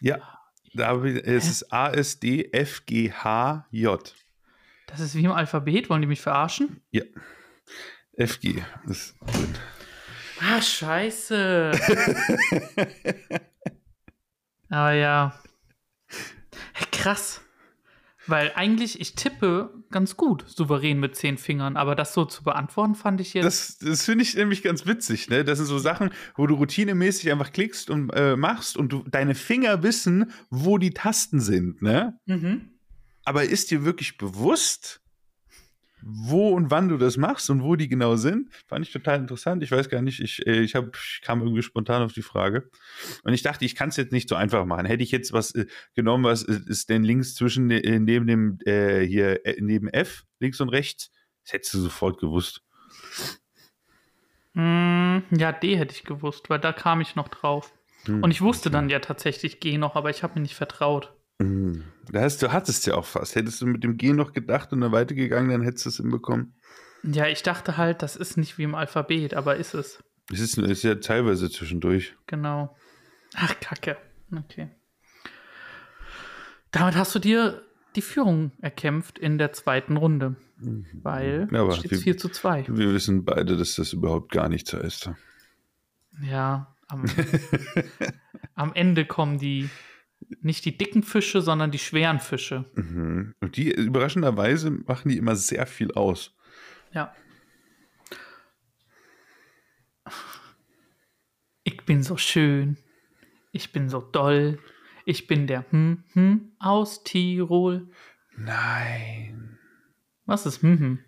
Ja, 0.00 0.38
da 0.74 1.02
ich, 1.04 1.16
es 1.26 1.48
ist 1.48 1.72
A, 1.72 1.90
S, 1.90 2.18
D, 2.18 2.50
F, 2.52 2.86
G, 2.86 3.12
H, 3.12 3.66
J. 3.70 4.14
Das 4.86 5.00
ist 5.00 5.14
wie 5.14 5.24
im 5.24 5.32
Alphabet. 5.32 5.90
Wollen 5.90 6.02
die 6.02 6.08
mich 6.08 6.20
verarschen? 6.20 6.80
Ja, 6.90 7.04
F, 8.14 8.40
G. 8.40 8.62
Das 8.86 8.98
ist 8.98 9.16
drin. 9.20 9.54
Ah, 10.42 10.60
scheiße. 10.60 11.72
Aber 14.70 14.92
ja. 14.92 15.40
Krass. 16.90 17.42
Weil 18.26 18.52
eigentlich, 18.54 19.00
ich 19.00 19.14
tippe 19.14 19.74
ganz 19.90 20.16
gut, 20.16 20.44
souverän 20.48 20.98
mit 21.00 21.16
zehn 21.16 21.38
Fingern, 21.38 21.76
aber 21.76 21.96
das 21.96 22.14
so 22.14 22.24
zu 22.24 22.44
beantworten, 22.44 22.94
fand 22.94 23.20
ich 23.20 23.34
jetzt. 23.34 23.44
Das, 23.44 23.78
das 23.78 24.04
finde 24.04 24.22
ich 24.22 24.36
nämlich 24.36 24.62
ganz 24.62 24.86
witzig. 24.86 25.28
Ne? 25.28 25.44
Das 25.44 25.58
sind 25.58 25.66
so 25.66 25.78
Sachen, 25.78 26.10
wo 26.36 26.46
du 26.46 26.54
routinemäßig 26.54 27.32
einfach 27.32 27.52
klickst 27.52 27.90
und 27.90 28.10
äh, 28.10 28.36
machst 28.36 28.76
und 28.76 28.92
du, 28.92 29.04
deine 29.08 29.34
Finger 29.34 29.82
wissen, 29.82 30.30
wo 30.50 30.78
die 30.78 30.90
Tasten 30.90 31.40
sind. 31.40 31.82
Ne? 31.82 32.18
mhm. 32.26 32.68
Aber 33.24 33.44
ist 33.44 33.70
dir 33.70 33.84
wirklich 33.84 34.18
bewusst, 34.18 35.01
wo 36.04 36.50
und 36.50 36.70
wann 36.70 36.88
du 36.88 36.96
das 36.96 37.16
machst 37.16 37.50
und 37.50 37.62
wo 37.62 37.76
die 37.76 37.88
genau 37.88 38.16
sind? 38.16 38.52
Fand 38.66 38.86
ich 38.86 38.92
total 38.92 39.18
interessant. 39.18 39.62
Ich 39.62 39.70
weiß 39.70 39.88
gar 39.88 40.02
nicht, 40.02 40.20
ich, 40.20 40.46
äh, 40.46 40.60
ich, 40.60 40.74
hab, 40.74 40.96
ich 40.96 41.20
kam 41.22 41.40
irgendwie 41.42 41.62
spontan 41.62 42.02
auf 42.02 42.12
die 42.12 42.22
Frage. 42.22 42.70
Und 43.24 43.32
ich 43.34 43.42
dachte, 43.42 43.64
ich 43.64 43.74
kann 43.74 43.90
es 43.90 43.96
jetzt 43.96 44.12
nicht 44.12 44.28
so 44.28 44.34
einfach 44.34 44.64
machen. 44.64 44.86
Hätte 44.86 45.02
ich 45.02 45.10
jetzt 45.10 45.32
was 45.32 45.54
äh, 45.54 45.66
genommen, 45.94 46.24
was 46.24 46.42
äh, 46.42 46.60
ist 46.66 46.88
denn 46.88 47.04
links 47.04 47.34
zwischen 47.34 47.70
äh, 47.70 47.98
neben 47.98 48.26
dem 48.26 48.58
hier 48.64 49.40
neben 49.58 49.88
F, 49.88 50.24
links 50.40 50.60
und 50.60 50.68
rechts, 50.68 51.10
das 51.44 51.52
hättest 51.54 51.74
du 51.74 51.80
sofort 51.80 52.18
gewusst. 52.18 52.62
Mm, 54.54 55.18
ja, 55.30 55.52
D 55.52 55.76
hätte 55.76 55.94
ich 55.94 56.04
gewusst, 56.04 56.50
weil 56.50 56.58
da 56.58 56.72
kam 56.72 57.00
ich 57.00 57.16
noch 57.16 57.28
drauf. 57.28 57.72
Hm, 58.04 58.22
Und 58.22 58.30
ich 58.30 58.42
wusste 58.42 58.70
dann 58.70 58.88
ja 58.90 58.98
tatsächlich 58.98 59.60
G 59.60 59.78
noch, 59.78 59.96
aber 59.96 60.10
ich 60.10 60.22
habe 60.22 60.34
mir 60.34 60.42
nicht 60.42 60.54
vertraut. 60.54 61.14
Hm. 61.42 61.84
Da 62.10 62.20
hast, 62.22 62.42
du 62.42 62.52
hattest 62.52 62.86
ja 62.86 62.94
auch 62.94 63.04
fast. 63.04 63.34
Hättest 63.36 63.60
du 63.60 63.66
mit 63.66 63.84
dem 63.84 63.96
G 63.96 64.12
noch 64.12 64.32
gedacht 64.32 64.72
und 64.72 64.80
dann 64.80 64.92
weitergegangen, 64.92 65.50
dann 65.50 65.62
hättest 65.62 65.84
du 65.86 65.88
es 65.90 65.96
hinbekommen. 65.98 66.54
Ja, 67.04 67.26
ich 67.26 67.42
dachte 67.42 67.76
halt, 67.76 68.02
das 68.02 68.16
ist 68.16 68.36
nicht 68.36 68.58
wie 68.58 68.62
im 68.64 68.74
Alphabet, 68.74 69.34
aber 69.34 69.56
ist 69.56 69.74
es. 69.74 70.02
Es 70.30 70.40
ist, 70.40 70.56
ist 70.58 70.82
ja 70.84 70.94
teilweise 70.96 71.50
zwischendurch. 71.50 72.14
Genau. 72.26 72.76
Ach, 73.34 73.54
Kacke. 73.60 73.96
Okay. 74.34 74.68
Damit 76.70 76.96
hast 76.96 77.14
du 77.14 77.18
dir 77.18 77.62
die 77.96 78.02
Führung 78.02 78.52
erkämpft 78.60 79.18
in 79.18 79.36
der 79.38 79.52
zweiten 79.52 79.96
Runde. 79.96 80.36
Weil 81.02 81.48
Ja, 81.50 81.62
aber 81.62 81.72
steht 81.72 81.90
wir- 81.90 81.98
4 81.98 82.16
zu 82.18 82.28
2. 82.28 82.66
Wir 82.68 82.92
wissen 82.94 83.24
beide, 83.24 83.56
dass 83.56 83.74
das 83.76 83.92
überhaupt 83.92 84.32
gar 84.32 84.48
nichts 84.48 84.72
heißt. 84.72 85.10
Ja, 86.22 86.74
am, 86.88 87.04
am 88.54 88.72
Ende 88.74 89.04
kommen 89.04 89.38
die 89.38 89.68
nicht 90.40 90.64
die 90.64 90.76
dicken 90.76 91.02
Fische, 91.02 91.42
sondern 91.42 91.70
die 91.70 91.78
schweren 91.78 92.20
Fische. 92.20 92.64
Mhm. 92.74 93.34
Und 93.40 93.56
die 93.56 93.72
überraschenderweise 93.72 94.70
machen 94.70 95.08
die 95.08 95.18
immer 95.18 95.36
sehr 95.36 95.66
viel 95.66 95.92
aus. 95.92 96.34
Ja. 96.92 97.14
Ich 101.64 101.84
bin 101.84 102.02
so 102.02 102.16
schön. 102.16 102.76
Ich 103.52 103.72
bin 103.72 103.88
so 103.88 104.00
doll. 104.00 104.58
Ich 105.04 105.26
bin 105.26 105.46
der 105.46 105.70
hm, 105.70 106.04
hm 106.12 106.52
aus 106.58 107.02
Tirol. 107.04 107.88
Nein. 108.36 109.58
Was 110.24 110.46
ist 110.46 110.62
hm, 110.62 110.78
hm? 110.78 110.98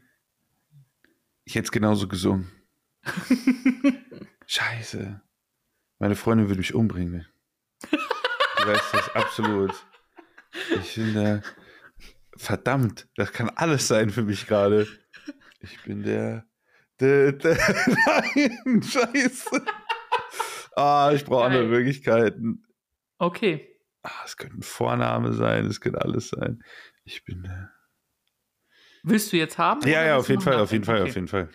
Ich 1.45 1.55
hätte 1.55 1.67
es 1.67 1.73
genauso 1.73 2.09
gesungen. 2.09 2.51
Scheiße. 4.47 5.21
Meine 5.99 6.17
Freundin 6.17 6.49
würde 6.49 6.59
mich 6.59 6.75
umbringen. 6.75 7.27
Du 8.65 8.71
weißt 8.71 8.95
das 8.95 9.15
absolut. 9.15 9.73
Ich 10.71 10.93
finde, 10.93 11.43
verdammt, 12.37 13.09
das 13.17 13.33
kann 13.33 13.51
alles 13.51 13.89
sein 13.89 14.09
für 14.11 14.23
mich 14.23 14.47
gerade. 14.47 14.87
Ich 15.61 15.83
bin 15.83 16.03
der. 16.03 16.47
der, 17.01 17.33
der 17.33 17.57
nein, 18.07 18.83
scheiße. 18.83 19.65
Ah, 20.77 21.11
ich 21.15 21.25
brauche 21.25 21.45
andere. 21.45 21.65
Möglichkeiten. 21.67 22.65
Okay. 23.19 23.69
Ah, 24.03 24.11
es 24.25 24.37
könnte 24.37 24.59
ein 24.59 24.63
Vorname 24.63 25.33
sein, 25.33 25.67
es 25.67 25.81
könnte 25.81 26.01
alles 26.01 26.29
sein. 26.29 26.63
Ich 27.05 27.25
bin 27.25 27.43
der. 27.43 27.71
Willst 29.03 29.33
du 29.33 29.37
jetzt 29.37 29.59
haben? 29.59 29.83
Ja, 29.87 30.05
ja, 30.05 30.17
auf 30.17 30.29
jeden 30.29 30.41
Fall, 30.41 30.59
auf 30.59 30.73
jeden? 30.73 30.85
Fall, 30.85 31.01
Okay. 31.03 31.11
auf 31.11 31.15
jeden 31.15 31.29
Fall. 31.29 31.49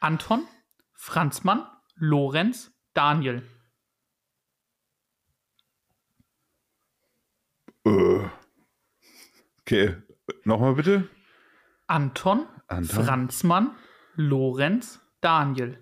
Anton, 0.00 0.46
Franzmann, 0.94 1.66
Lorenz, 1.94 2.72
Daniel. 2.92 3.42
Okay, 7.84 8.30
nochmal 10.44 10.74
bitte. 10.74 11.08
Anton, 11.86 12.46
Anton. 12.66 13.04
Franzmann, 13.04 13.76
Lorenz, 14.14 15.00
Daniel. 15.20 15.78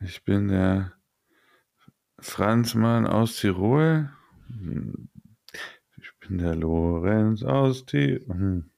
Ich 0.00 0.24
bin 0.24 0.48
der 0.48 0.92
Franzmann 2.18 3.06
aus 3.06 3.36
Tirol. 3.36 4.10
Ich 5.96 6.12
bin 6.20 6.38
der 6.38 6.54
Lorenz 6.54 7.42
aus 7.42 7.86
Tirol. 7.86 8.26
Hm. 8.28 8.70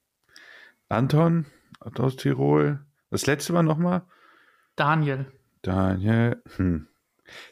Anton 0.88 1.46
aus 1.80 2.16
Tirol. 2.16 2.84
Das 3.10 3.26
letzte 3.26 3.54
war 3.54 3.64
nochmal. 3.64 4.02
Daniel. 4.76 5.32
Daniel. 5.62 6.40
Hm. 6.56 6.86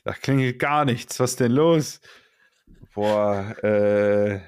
Da 0.04 0.12
klingelt 0.12 0.61
gar 0.61 0.85
nichts. 0.85 1.18
Was 1.18 1.35
denn 1.35 1.52
los? 1.52 2.00
Boah, 2.94 3.56
äh. 3.64 4.40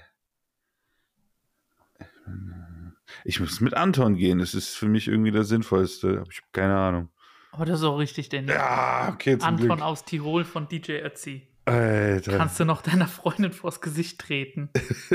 Ich 3.25 3.41
muss 3.41 3.61
mit 3.61 3.75
Anton 3.75 4.17
gehen. 4.17 4.39
Das 4.39 4.55
ist 4.55 4.77
für 4.77 4.87
mich 4.87 5.09
irgendwie 5.09 5.31
das 5.31 5.49
Sinnvollste. 5.49 6.21
Aber 6.21 6.31
ich 6.31 6.39
habe 6.39 6.49
keine 6.53 6.77
Ahnung. 6.77 7.09
Aber 7.53 7.65
das 7.65 7.81
ist 7.81 7.85
auch 7.85 7.99
richtig, 7.99 8.29
Danny. 8.29 8.49
Ja, 8.49 9.11
okay, 9.13 9.37
zum 9.39 9.49
Anton 9.49 9.67
Glück. 9.67 9.83
aus 9.83 10.05
Tirol 10.05 10.45
von 10.45 10.69
DJ 10.69 11.01
Ötzi. 11.03 11.49
Alter. 11.65 12.37
Kannst 12.37 12.59
du 12.59 12.65
noch 12.65 12.83
deiner 12.83 13.09
Freundin 13.09 13.53
vors 13.53 13.81
Gesicht 13.81 14.21
treten? 14.21 14.71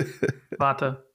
Warte. 0.57 1.09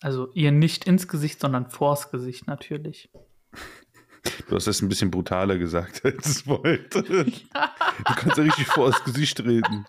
Also 0.00 0.30
ihr 0.34 0.52
nicht 0.52 0.86
ins 0.86 1.08
Gesicht, 1.08 1.40
sondern 1.40 1.70
vors 1.70 2.10
Gesicht 2.10 2.46
natürlich. 2.46 3.10
Du 4.48 4.56
hast 4.56 4.66
das 4.66 4.82
ein 4.82 4.88
bisschen 4.88 5.10
brutaler 5.10 5.58
gesagt, 5.58 6.04
als 6.04 6.26
es 6.26 6.46
wollte. 6.46 7.02
Du 7.02 8.14
kannst 8.16 8.36
ja 8.36 8.42
richtig 8.44 8.66
vor 8.66 8.90
das 8.90 9.02
Gesicht 9.04 9.38
treten. 9.38 9.86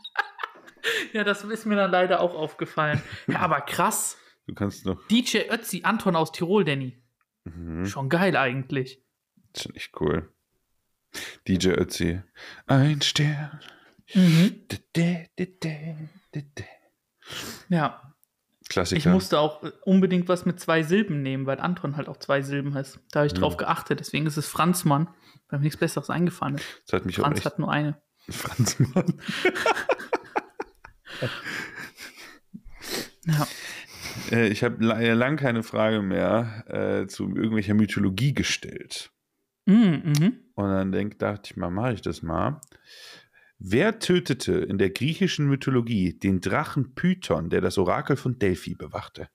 Ja, 1.13 1.23
das 1.23 1.43
ist 1.43 1.65
mir 1.65 1.75
dann 1.75 1.91
leider 1.91 2.21
auch 2.21 2.35
aufgefallen. 2.35 3.01
Ja, 3.27 3.39
aber 3.39 3.61
krass. 3.61 4.17
Du 4.47 4.53
kannst 4.53 4.85
noch. 4.85 5.05
DJ 5.07 5.49
Ötzi, 5.49 5.81
Anton 5.83 6.15
aus 6.15 6.31
Tirol, 6.31 6.63
Danny. 6.65 6.97
Mhm. 7.45 7.85
Schon 7.85 8.09
geil 8.09 8.35
eigentlich. 8.37 9.01
Das 9.53 9.65
ist 9.65 9.75
echt 9.75 9.99
cool. 10.01 10.31
DJ 11.47 11.69
Ötzi. 11.69 12.21
Ein 12.67 13.01
Stern. 13.01 13.59
Mhm. 14.13 14.61
Ja, 17.69 18.13
Klassiker. 18.69 18.97
ich 18.99 19.05
musste 19.05 19.39
auch 19.39 19.63
unbedingt 19.83 20.27
was 20.27 20.45
mit 20.45 20.59
zwei 20.59 20.83
Silben 20.83 21.21
nehmen, 21.21 21.45
weil 21.45 21.59
Anton 21.59 21.97
halt 21.97 22.07
auch 22.09 22.17
zwei 22.17 22.41
Silben 22.41 22.73
heißt. 22.73 22.99
Da 23.11 23.19
habe 23.21 23.27
ich 23.27 23.33
drauf 23.33 23.53
Mhm. 23.53 23.57
geachtet. 23.59 23.99
Deswegen 23.99 24.25
ist 24.27 24.37
es 24.37 24.47
Franzmann, 24.47 25.07
weil 25.49 25.59
mir 25.59 25.63
nichts 25.65 25.79
Besseres 25.79 26.09
eingefallen 26.09 26.55
ist. 26.55 26.65
das 26.85 26.93
hat 26.93 27.05
mich 27.05 27.15
Franz 27.15 27.37
echt. 27.37 27.45
hat 27.45 27.59
nur 27.59 27.71
eine. 27.71 28.01
Franz 28.29 28.79
Mann. 28.79 29.21
Ja. 33.27 33.47
Äh, 34.31 34.47
ich 34.47 34.63
habe 34.63 34.83
lang 34.83 35.37
keine 35.37 35.63
Frage 35.63 36.01
mehr 36.01 36.63
äh, 36.67 37.07
zu 37.07 37.35
irgendwelcher 37.35 37.73
Mythologie 37.73 38.33
gestellt. 38.33 39.11
Mhm, 39.65 40.01
mhm. 40.05 40.39
Und 40.55 40.69
dann 40.69 40.91
denk, 40.91 41.19
dachte 41.19 41.51
ich 41.51 41.57
mal, 41.57 41.69
mache 41.69 41.93
ich 41.93 42.01
das 42.01 42.21
mal. 42.21 42.61
Wer 43.57 43.99
tötete 43.99 44.53
in 44.53 44.77
der 44.77 44.89
griechischen 44.89 45.47
Mythologie 45.47 46.13
den 46.13 46.41
Drachen 46.41 46.93
Python, 46.93 47.49
der 47.49 47.61
das 47.61 47.77
Orakel 47.77 48.15
von 48.15 48.37
Delphi 48.37 48.75
bewachte? 48.75 49.29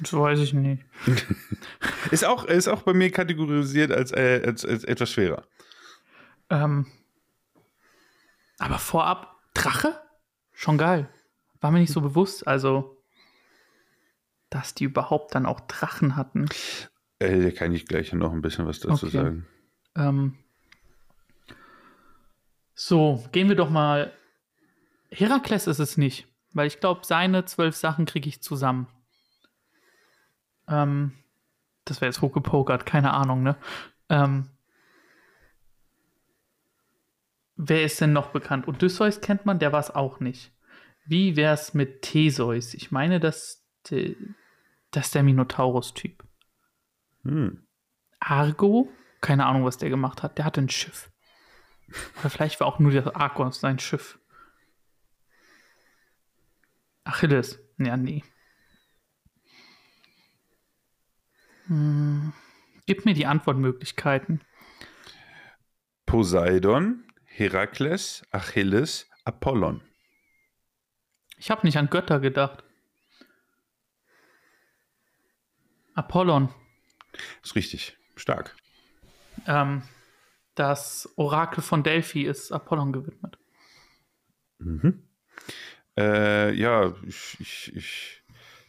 Das 0.00 0.12
weiß 0.12 0.38
ich 0.40 0.52
nicht. 0.52 0.84
Ist 2.10 2.24
auch, 2.24 2.44
ist 2.44 2.68
auch 2.68 2.82
bei 2.82 2.94
mir 2.94 3.10
kategorisiert 3.10 3.90
als, 3.90 4.12
äh, 4.12 4.40
als, 4.46 4.64
als 4.64 4.84
etwas 4.84 5.10
schwerer. 5.10 5.44
Ähm, 6.48 6.86
aber 8.58 8.78
vorab, 8.78 9.36
Drache? 9.54 10.00
Schon 10.52 10.78
geil. 10.78 11.08
War 11.60 11.70
mir 11.70 11.78
nicht 11.80 11.92
so 11.92 12.00
bewusst, 12.00 12.46
also, 12.46 12.96
dass 14.50 14.74
die 14.74 14.84
überhaupt 14.84 15.34
dann 15.34 15.46
auch 15.46 15.60
Drachen 15.60 16.16
hatten. 16.16 16.46
Äh, 17.18 17.40
da 17.42 17.50
kann 17.50 17.72
ich 17.74 17.86
gleich 17.86 18.12
noch 18.12 18.32
ein 18.32 18.42
bisschen 18.42 18.66
was 18.66 18.80
dazu 18.80 19.06
Okay. 19.06 19.16
sagen. 19.16 19.46
Ähm, 19.96 20.38
so, 22.74 23.24
gehen 23.32 23.48
wir 23.48 23.56
doch 23.56 23.70
mal. 23.70 24.12
Herakles 25.10 25.66
ist 25.66 25.78
es 25.78 25.96
nicht, 25.96 26.28
weil 26.52 26.66
ich 26.66 26.80
glaube, 26.80 27.00
seine 27.04 27.44
zwölf 27.44 27.74
Sachen 27.74 28.04
kriege 28.04 28.28
ich 28.28 28.42
zusammen. 28.42 28.86
Ähm, 30.68 31.12
das 31.84 32.00
wäre 32.00 32.08
jetzt 32.10 32.20
hochgepokert, 32.20 32.86
keine 32.86 33.14
Ahnung, 33.14 33.42
ne? 33.42 33.56
Ähm, 34.10 34.48
wer 37.58 37.84
ist 37.84 38.00
denn 38.00 38.12
noch 38.12 38.30
bekannt? 38.30 38.68
Odysseus 38.68 39.20
kennt 39.20 39.44
man, 39.44 39.58
der 39.58 39.72
war 39.72 39.80
es 39.80 39.90
auch 39.90 40.20
nicht. 40.20 40.52
Wie 41.06 41.36
wäre 41.36 41.54
es 41.54 41.74
mit 41.74 42.02
Theseus? 42.02 42.72
Ich 42.72 42.90
meine, 42.90 43.20
dass 43.20 43.66
de, 43.90 44.16
das 44.92 45.06
ist 45.06 45.14
der 45.14 45.24
Minotaurus-Typ. 45.24 46.24
Hm. 47.24 47.66
Argo, 48.20 48.90
keine 49.20 49.46
Ahnung, 49.46 49.64
was 49.64 49.78
der 49.78 49.90
gemacht 49.90 50.22
hat. 50.22 50.38
Der 50.38 50.44
hatte 50.44 50.60
ein 50.60 50.68
Schiff. 50.68 51.10
Oder 52.20 52.30
vielleicht 52.30 52.60
war 52.60 52.66
auch 52.66 52.78
nur 52.78 52.92
der 52.92 53.16
Argos 53.16 53.60
sein 53.60 53.78
Schiff. 53.78 54.18
Achilles. 57.04 57.58
Ja, 57.78 57.96
nee. 57.96 58.22
Hm. 61.66 62.32
Gib 62.86 63.04
mir 63.04 63.14
die 63.14 63.26
Antwortmöglichkeiten. 63.26 64.42
Poseidon, 66.06 67.07
Herakles, 67.38 68.26
Achilles, 68.32 69.08
Apollon. 69.24 69.80
Ich 71.36 71.52
habe 71.52 71.64
nicht 71.64 71.76
an 71.76 71.88
Götter 71.88 72.18
gedacht. 72.18 72.64
Apollon. 75.94 76.52
Ist 77.44 77.54
richtig. 77.54 77.96
Stark. 78.16 78.56
Ähm, 79.46 79.82
das 80.56 81.08
Orakel 81.14 81.62
von 81.62 81.84
Delphi 81.84 82.22
ist 82.24 82.50
Apollon 82.50 82.92
gewidmet. 82.92 83.38
Mhm. 84.58 85.04
Äh, 85.96 86.52
ja, 86.54 86.96
ich, 87.06 87.36
ich, 87.38 87.76
ich 87.76 88.22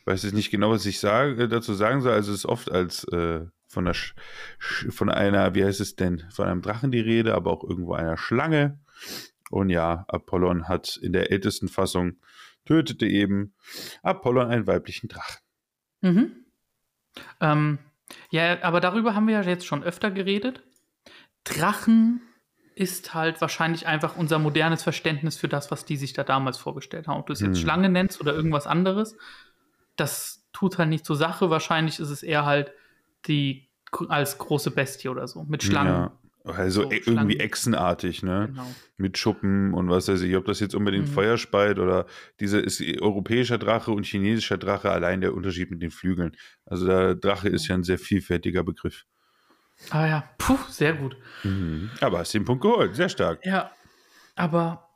weiß 0.05 0.21
jetzt 0.23 0.33
nicht 0.33 0.51
genau, 0.51 0.69
was 0.69 0.85
ich 0.85 0.99
sage, 0.99 1.47
dazu 1.47 1.73
sagen 1.73 2.01
soll. 2.01 2.13
Also 2.13 2.31
es 2.31 2.39
ist 2.39 2.45
oft 2.45 2.71
als 2.71 3.03
äh, 3.05 3.47
von, 3.69 3.85
der 3.85 3.93
Sch 3.93 4.13
von 4.89 5.09
einer, 5.09 5.55
wie 5.55 5.63
heißt 5.63 5.79
es 5.79 5.95
denn, 5.95 6.25
von 6.31 6.47
einem 6.47 6.61
Drachen 6.61 6.91
die 6.91 6.99
Rede, 6.99 7.35
aber 7.35 7.51
auch 7.51 7.63
irgendwo 7.63 7.93
einer 7.93 8.17
Schlange. 8.17 8.79
Und 9.49 9.69
ja, 9.69 10.05
Apollon 10.07 10.67
hat 10.67 10.97
in 10.97 11.13
der 11.13 11.31
ältesten 11.31 11.69
Fassung 11.69 12.17
tötete 12.65 13.05
eben 13.05 13.53
Apollon 14.03 14.47
einen 14.47 14.67
weiblichen 14.67 15.07
Drachen. 15.07 15.41
Mhm. 16.01 16.45
Ähm, 17.39 17.79
ja, 18.31 18.61
aber 18.63 18.81
darüber 18.81 19.15
haben 19.15 19.27
wir 19.27 19.35
ja 19.35 19.41
jetzt 19.41 19.65
schon 19.65 19.83
öfter 19.83 20.11
geredet. 20.11 20.63
Drachen 21.43 22.21
ist 22.75 23.13
halt 23.13 23.41
wahrscheinlich 23.41 23.87
einfach 23.87 24.15
unser 24.15 24.39
modernes 24.39 24.83
Verständnis 24.83 25.37
für 25.37 25.47
das, 25.47 25.69
was 25.69 25.85
die 25.85 25.97
sich 25.97 26.13
da 26.13 26.23
damals 26.23 26.57
vorgestellt 26.57 27.07
haben. 27.07 27.19
Ob 27.19 27.27
du 27.27 27.33
es 27.33 27.41
jetzt 27.41 27.57
Hm. 27.57 27.63
Schlange 27.63 27.89
nennst 27.89 28.21
oder 28.21 28.33
irgendwas 28.33 28.67
anderes, 28.67 29.17
das 29.95 30.47
tut 30.53 30.77
halt 30.77 30.89
nicht 30.89 31.05
zur 31.05 31.17
Sache. 31.17 31.49
Wahrscheinlich 31.49 31.99
ist 31.99 32.09
es 32.09 32.23
eher 32.23 32.45
halt 32.45 32.71
die 33.27 33.69
als 34.07 34.37
große 34.37 34.71
Bestie 34.71 35.09
oder 35.09 35.27
so. 35.27 35.43
Mit 35.43 35.63
Schlangen. 35.63 35.91
Ja. 35.93 36.13
Also 36.45 36.83
So, 36.83 36.91
e- 36.91 37.01
Schlangen. 37.03 37.19
irgendwie 37.29 37.39
Echsenartig, 37.39 38.23
ne? 38.23 38.47
Genau. 38.49 38.65
Mit 38.97 39.17
Schuppen 39.17 39.73
und 39.73 39.89
was 39.89 40.07
weiß 40.07 40.21
ich, 40.21 40.35
ob 40.35 40.45
das 40.45 40.59
jetzt 40.59 40.73
unbedingt 40.73 41.07
Mhm. 41.07 41.11
Feuer 41.11 41.37
speit 41.37 41.79
oder 41.79 42.05
diese 42.39 42.59
ist 42.59 42.81
europäischer 43.01 43.57
Drache 43.57 43.91
und 43.91 44.05
chinesischer 44.05 44.57
Drache 44.57 44.89
allein 44.89 45.21
der 45.21 45.33
Unterschied 45.33 45.69
mit 45.69 45.81
den 45.81 45.91
Flügeln. 45.91 46.35
Also 46.65 46.87
der 46.87 47.15
Drache 47.15 47.49
ist 47.49 47.67
ja 47.67 47.75
ein 47.75 47.83
sehr 47.83 47.99
vielfältiger 47.99 48.63
Begriff. 48.63 49.05
Ah 49.91 50.07
ja, 50.07 50.29
puh, 50.37 50.57
sehr 50.69 50.93
gut. 50.93 51.17
Mhm. 51.43 51.89
Aber 52.01 52.19
hast 52.19 52.33
den 52.33 52.45
Punkt 52.45 52.61
geholt, 52.63 52.95
sehr 52.95 53.09
stark. 53.09 53.45
Ja, 53.45 53.71
aber 54.35 54.89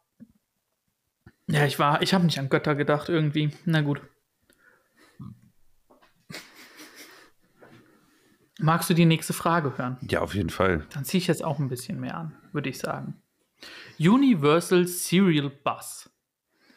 ja, 1.48 1.66
ich 1.66 1.78
war, 1.78 2.02
ich 2.02 2.14
habe 2.14 2.26
nicht 2.26 2.40
an 2.40 2.50
Götter 2.50 2.74
gedacht 2.76 3.10
irgendwie. 3.10 3.52
Na 3.66 3.82
gut. 3.82 4.02
Magst 8.64 8.90
du 8.90 8.94
die 8.94 9.04
nächste 9.04 9.34
Frage 9.34 9.78
hören? 9.78 9.98
Ja, 10.08 10.22
auf 10.22 10.36
jeden 10.36 10.50
Fall. 10.50 10.88
Dann 10.94 11.04
ziehe 11.04 11.20
ich 11.20 11.28
jetzt 11.28 11.44
auch 11.44 11.60
ein 11.60 11.68
bisschen 11.68 12.00
mehr 12.00 12.16
an, 12.16 12.34
würde 12.54 12.70
ich 12.70 12.80
sagen. 12.80 13.22
Universal 14.00 14.88
Serial 14.88 15.50
Bus 15.50 16.10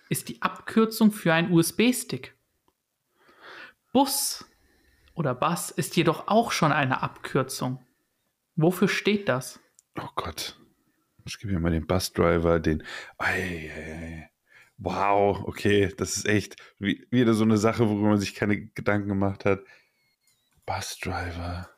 ist 0.09 0.29
die 0.29 0.43
Abkürzung 0.43 1.13
für 1.13 1.33
einen 1.33 1.53
USB-Stick. 1.53 2.35
Bus 3.93 4.45
oder 5.15 5.33
Bus 5.33 5.71
ist 5.71 5.95
jedoch 5.95 6.27
auch 6.27 6.51
schon 6.51 6.73
eine 6.73 7.05
Abkürzung. 7.05 7.87
Wofür 8.57 8.89
steht 8.89 9.29
das? 9.29 9.61
Oh 9.97 10.09
Gott. 10.17 10.59
Ich 11.25 11.39
gebe 11.39 11.53
mir 11.53 11.61
mal 11.61 11.71
den 11.71 11.87
Busdriver, 11.87 12.59
den. 12.59 12.83
Ei, 13.17 13.71
ei, 13.73 13.93
ei. 13.93 14.31
Wow, 14.79 15.45
okay, 15.45 15.95
das 15.97 16.17
ist 16.17 16.27
echt 16.27 16.57
wie, 16.81 17.07
wieder 17.13 17.35
so 17.35 17.45
eine 17.45 17.59
Sache, 17.59 17.89
worüber 17.89 18.09
man 18.09 18.19
sich 18.19 18.35
keine 18.35 18.67
Gedanken 18.71 19.07
gemacht 19.07 19.45
hat. 19.45 19.61
Busdriver. 20.67 21.71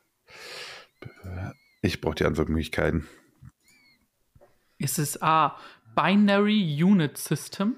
Ich 1.81 2.01
brauche 2.01 2.15
die 2.15 2.25
Antwortmöglichkeiten. 2.25 3.07
Ist 4.77 4.99
es 4.99 5.21
A. 5.21 5.57
Binary 5.95 6.83
Unit 6.83 7.17
System, 7.17 7.75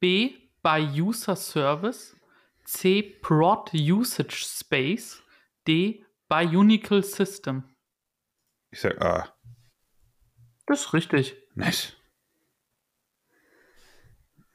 B. 0.00 0.34
By 0.62 0.80
User 1.00 1.36
Service, 1.36 2.16
C. 2.64 3.02
Prod 3.02 3.72
Usage 3.72 4.44
Space, 4.44 5.22
D. 5.66 6.04
Bionicle 6.28 7.02
System. 7.02 7.62
Ich 8.70 8.80
sag 8.80 9.00
ah, 9.00 9.34
Das 10.66 10.80
ist 10.80 10.92
richtig. 10.92 11.36
nice. 11.54 11.94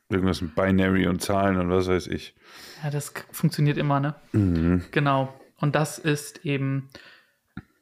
Irgendwas 0.10 0.42
mit 0.42 0.54
Binary 0.54 1.08
und 1.08 1.22
Zahlen 1.24 1.58
und 1.58 1.72
was 1.72 1.88
weiß 1.88 2.08
ich. 2.08 2.36
Ja, 2.84 2.92
das 2.92 3.12
funktioniert 3.32 3.78
immer, 3.78 4.00
ne? 4.00 4.16
Mhm. 4.34 4.86
Genau. 4.92 5.34
Und 5.58 5.74
das 5.74 5.98
ist 5.98 6.46
eben 6.46 6.90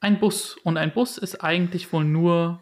ein 0.01 0.20
Bus. 0.20 0.58
Und 0.63 0.77
ein 0.77 0.93
Bus 0.93 1.17
ist 1.17 1.41
eigentlich 1.43 1.93
wohl 1.93 2.03
nur 2.03 2.62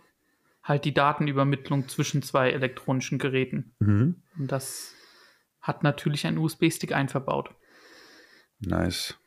halt 0.61 0.85
die 0.85 0.93
Datenübermittlung 0.93 1.87
zwischen 1.87 2.21
zwei 2.21 2.51
elektronischen 2.51 3.17
Geräten. 3.17 3.73
Mhm. 3.79 4.21
Und 4.37 4.51
das 4.51 4.93
hat 5.61 5.81
natürlich 5.81 6.27
ein 6.27 6.37
USB-Stick 6.37 6.91
einverbaut. 6.93 7.49
Nice. 8.59 9.17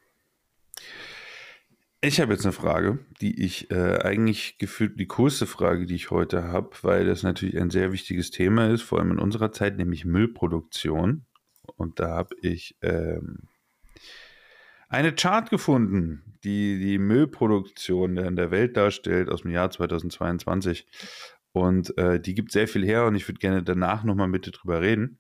Ich 2.04 2.20
habe 2.20 2.32
jetzt 2.32 2.44
eine 2.44 2.52
Frage, 2.52 2.98
die 3.20 3.42
ich 3.42 3.70
äh, 3.70 3.98
eigentlich 4.02 4.58
gefühlt 4.58 4.98
die 4.98 5.06
coolste 5.06 5.46
Frage, 5.46 5.86
die 5.86 5.94
ich 5.94 6.10
heute 6.10 6.44
habe, 6.44 6.70
weil 6.82 7.06
das 7.06 7.22
natürlich 7.22 7.56
ein 7.56 7.70
sehr 7.70 7.92
wichtiges 7.92 8.30
Thema 8.30 8.68
ist, 8.68 8.82
vor 8.82 8.98
allem 8.98 9.12
in 9.12 9.18
unserer 9.18 9.52
Zeit, 9.52 9.76
nämlich 9.76 10.04
Müllproduktion. 10.04 11.26
Und 11.76 12.00
da 12.00 12.10
habe 12.10 12.34
ich 12.42 12.76
ähm, 12.82 13.48
eine 14.92 15.14
Chart 15.14 15.48
gefunden, 15.48 16.36
die 16.44 16.78
die 16.78 16.98
Müllproduktion 16.98 18.18
in 18.18 18.36
der 18.36 18.50
Welt 18.50 18.76
darstellt 18.76 19.30
aus 19.30 19.42
dem 19.42 19.50
Jahr 19.50 19.70
2022. 19.70 20.86
Und 21.52 21.96
äh, 21.96 22.20
die 22.20 22.34
gibt 22.34 22.52
sehr 22.52 22.68
viel 22.68 22.84
her 22.84 23.06
und 23.06 23.14
ich 23.14 23.26
würde 23.26 23.38
gerne 23.38 23.62
danach 23.62 24.04
nochmal 24.04 24.28
mit 24.28 24.46
dir 24.46 24.50
drüber 24.50 24.82
reden. 24.82 25.18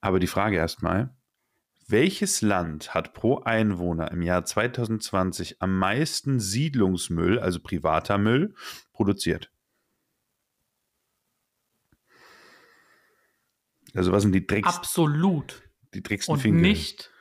Aber 0.00 0.18
die 0.18 0.26
Frage 0.26 0.56
erstmal, 0.56 1.14
welches 1.88 2.40
Land 2.40 2.94
hat 2.94 3.12
pro 3.12 3.40
Einwohner 3.40 4.10
im 4.10 4.22
Jahr 4.22 4.44
2020 4.46 5.60
am 5.60 5.78
meisten 5.78 6.40
Siedlungsmüll, 6.40 7.38
also 7.38 7.60
privater 7.60 8.16
Müll, 8.16 8.54
produziert? 8.92 9.50
Also 13.94 14.10
was 14.10 14.22
sind 14.22 14.32
die, 14.32 14.46
Drecks, 14.46 14.68
Absolut. 14.68 15.62
die 15.92 16.02
drecksten 16.02 16.34
Und 16.34 16.40
Finger? 16.40 16.60
nicht 16.60 17.13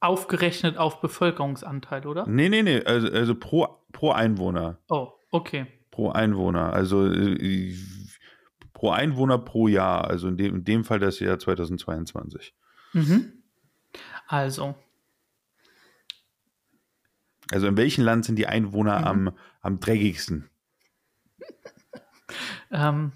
aufgerechnet 0.00 0.76
auf 0.78 1.00
Bevölkerungsanteil, 1.00 2.06
oder? 2.06 2.26
Nee, 2.26 2.48
nee, 2.48 2.62
nee, 2.62 2.82
also, 2.84 3.08
also 3.08 3.34
pro, 3.34 3.68
pro 3.92 4.10
Einwohner. 4.12 4.78
Oh, 4.88 5.12
okay. 5.30 5.66
Pro 5.90 6.10
Einwohner. 6.10 6.72
Also 6.72 7.06
äh, 7.06 7.74
pro 8.72 8.90
Einwohner 8.90 9.38
pro 9.38 9.68
Jahr. 9.68 10.08
Also 10.08 10.28
in 10.28 10.36
dem, 10.36 10.56
in 10.56 10.64
dem 10.64 10.84
Fall 10.84 10.98
das 10.98 11.20
Jahr 11.20 11.38
2022. 11.38 12.54
Mhm. 12.94 13.42
Also, 14.26 14.74
Also 17.52 17.66
in 17.66 17.76
welchem 17.76 18.04
Land 18.04 18.24
sind 18.24 18.36
die 18.36 18.46
Einwohner 18.46 19.00
Mhm. 19.00 19.06
am, 19.06 19.36
am 19.60 19.80
dreckigsten? 19.80 20.48
ähm, 22.70 23.12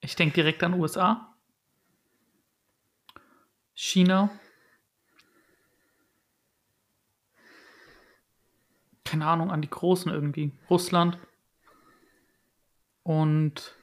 ich 0.00 0.16
denke 0.16 0.34
direkt 0.34 0.62
an 0.62 0.74
USA, 0.74 1.36
China, 3.74 4.30
keine 9.10 9.26
Ahnung, 9.26 9.50
an 9.50 9.60
die 9.60 9.70
Großen 9.70 10.10
irgendwie, 10.10 10.52
Russland 10.70 11.18
und 13.02 13.74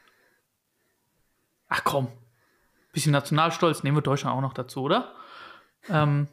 ach 1.68 1.84
komm, 1.84 2.08
bisschen 2.94 3.12
Nationalstolz, 3.12 3.84
nehmen 3.84 3.98
wir 3.98 4.02
Deutschland 4.02 4.38
auch 4.38 4.42
noch 4.42 4.54
dazu, 4.54 4.84
oder? 4.84 5.13
Ähm, 5.90 6.28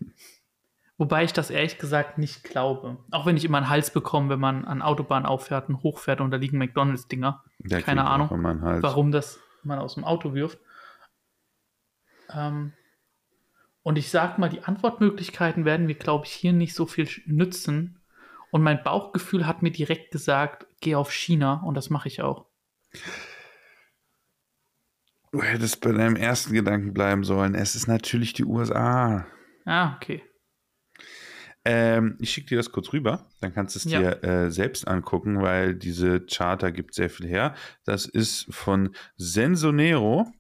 wobei 0.97 1.25
ich 1.25 1.33
das 1.33 1.51
ehrlich 1.51 1.79
gesagt 1.79 2.19
nicht 2.19 2.45
glaube. 2.45 2.99
Auch 3.11 3.27
wenn 3.27 3.37
ich 3.37 3.45
immer 3.45 3.59
einen 3.59 3.69
Hals 3.69 3.91
bekomme, 3.91 4.29
wenn 4.31 4.41
man 4.41 4.65
an 4.65 4.81
Autobahn 4.81 5.27
auffährt 5.27 5.69
und 5.69 5.83
hochfährt 5.83 6.21
und 6.21 6.31
da 6.31 6.37
liegen 6.37 6.59
McDonalds-Dinger. 6.59 7.43
Keine 7.85 8.07
Ahnung, 8.07 8.29
warum 8.83 9.11
das 9.11 9.41
man 9.65 9.81
aus 9.81 9.95
dem 9.95 10.05
Auto 10.05 10.35
wirft. 10.35 10.59
Ähm, 12.31 12.73
und 13.83 13.99
ich 13.99 14.09
sag 14.11 14.39
mal, 14.39 14.49
die 14.49 14.63
Antwortmöglichkeiten 14.63 15.65
werden 15.65 15.87
mir, 15.87 15.97
glaube 15.97 16.27
ich, 16.27 16.33
hier 16.33 16.53
nicht 16.53 16.75
so 16.75 16.87
viel 16.87 17.09
nützen. 17.27 18.01
Und 18.55 18.63
mein 18.63 18.85
Bauchgefühl 18.85 19.49
hat 19.49 19.63
mir 19.63 19.73
direkt 19.73 20.13
gesagt, 20.13 20.69
geh 20.81 20.95
auf 20.95 21.11
China 21.13 21.55
und 21.67 21.75
das 21.75 21.91
mache 21.91 22.07
ich 22.07 22.23
auch. 22.23 22.47
Du 25.33 25.43
hättest 25.43 25.81
bei 25.81 25.91
deinem 25.91 26.15
ersten 26.15 26.53
Gedanken 26.55 26.95
bleiben 26.95 27.25
sollen. 27.25 27.57
Es 27.57 27.75
ist 27.75 27.89
natürlich 27.89 28.33
die 28.33 28.45
USA. 28.45 29.27
Ah, 29.65 29.97
okay. 29.97 30.23
Ähm, 31.65 32.17
ich 32.21 32.31
schicke 32.31 32.51
dir 32.51 32.59
das 32.59 32.71
kurz 32.71 32.93
rüber, 32.93 33.27
dann 33.41 33.53
kannst 33.53 33.75
du 33.75 33.81
es 33.81 33.91
Ja. 33.93 33.99
dir 33.99 34.23
äh, 34.23 34.51
selbst 34.53 34.87
angucken, 34.87 35.43
weil 35.43 35.75
diese 35.75 36.21
Charta 36.25 36.71
gibt 36.71 36.95
sehr 36.95 37.11
viel 37.11 37.27
her. 37.27 37.57
Das 37.85 38.07
ist 38.07 38.47
von 38.55 38.95
Sensonero, 39.17 40.31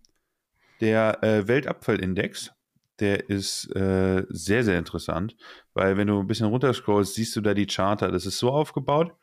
der 0.80 1.20
äh, 1.24 1.48
Weltabfallindex. 1.48 2.52
Der 3.00 3.28
ist 3.28 3.66
äh, 3.74 4.24
sehr, 4.28 4.62
sehr 4.62 4.78
interessant, 4.78 5.36
weil 5.72 5.96
wenn 5.96 6.06
du 6.06 6.20
ein 6.20 6.26
bisschen 6.26 6.46
runterscrollst, 6.46 7.14
siehst 7.14 7.34
du 7.34 7.40
da 7.40 7.52
die 7.52 7.66
Charta. 7.66 8.08
Das 8.08 8.24
ist 8.24 8.38
so 8.38 8.50
aufgebaut, 8.52 9.14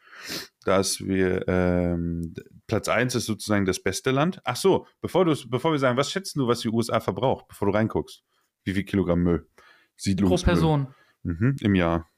dass 0.65 0.99
wir 0.99 1.47
ähm, 1.47 2.33
Platz 2.67 2.89
1 2.89 3.15
ist 3.15 3.25
sozusagen 3.25 3.65
das 3.65 3.81
beste 3.81 4.11
Land. 4.11 4.41
Ach 4.43 4.57
so, 4.57 4.87
bevor, 4.99 5.23
du, 5.23 5.35
bevor 5.49 5.71
wir 5.71 5.79
sagen, 5.79 5.97
was 5.97 6.11
schätzt 6.11 6.35
du, 6.35 6.47
was 6.47 6.59
die 6.59 6.69
USA 6.69 6.99
verbraucht, 6.99 7.47
bevor 7.47 7.67
du 7.69 7.73
reinguckst? 7.73 8.23
Wie 8.63 8.73
viel 8.73 8.83
Kilogramm 8.83 9.23
Müll? 9.23 9.39
Pro 9.39 9.63
Siedlungsmüll. 9.95 10.45
Person 10.45 10.87
Mhm, 11.23 11.55
Im 11.61 11.75
Jahr. 11.75 12.09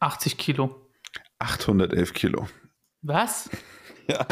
80 0.00 0.38
Kilo. 0.38 0.90
811 1.38 2.12
Kilo. 2.12 2.48
Was? 3.02 3.50
Ja. 4.10 4.26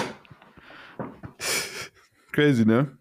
Crazy, 2.32 2.64
ne? 2.64 2.96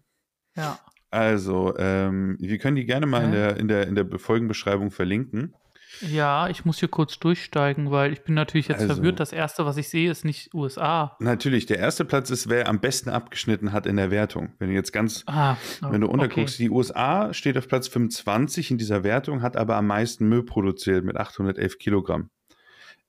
Ja. 0.54 0.78
Also, 1.16 1.74
ähm, 1.78 2.36
wir 2.38 2.58
können 2.58 2.76
die 2.76 2.84
gerne 2.84 3.06
mal 3.06 3.24
in 3.24 3.32
der, 3.32 3.56
in 3.56 3.68
der, 3.68 3.86
in 3.86 3.94
der 3.94 4.06
Folgenbeschreibung 4.18 4.90
verlinken. 4.90 5.54
Ja, 6.02 6.48
ich 6.48 6.66
muss 6.66 6.78
hier 6.80 6.88
kurz 6.90 7.18
durchsteigen, 7.18 7.90
weil 7.90 8.12
ich 8.12 8.22
bin 8.22 8.34
natürlich 8.34 8.68
jetzt 8.68 8.82
Also- 8.82 8.94
verwirrt. 8.96 9.18
Das 9.18 9.32
erste, 9.32 9.64
was 9.64 9.78
ich 9.78 9.88
sehe, 9.88 10.10
ist 10.10 10.26
nicht 10.26 10.52
USA. 10.52 11.16
Natürlich, 11.20 11.64
der 11.64 11.78
erste 11.78 12.04
Platz 12.04 12.28
ist, 12.28 12.50
wer 12.50 12.68
am 12.68 12.80
besten 12.80 13.08
abgeschnitten 13.08 13.72
hat 13.72 13.86
in 13.86 13.96
der 13.96 14.10
Wertung. 14.10 14.52
Wenn 14.58 14.68
du 14.68 14.74
jetzt 14.74 14.92
ganz, 14.92 15.22
Ah, 15.26 15.56
wenn 15.80 16.02
du 16.02 16.08
unterguckst, 16.08 16.58
die 16.58 16.68
USA 16.68 17.32
steht 17.32 17.56
auf 17.56 17.66
Platz 17.66 17.88
25 17.88 18.70
in 18.72 18.76
dieser 18.78 19.04
Wertung, 19.04 19.40
hat 19.40 19.56
aber 19.56 19.76
am 19.76 19.86
meisten 19.86 20.28
Müll 20.28 20.42
produziert 20.42 21.02
mit 21.04 21.16
811 21.16 21.78
Kilogramm. 21.78 22.28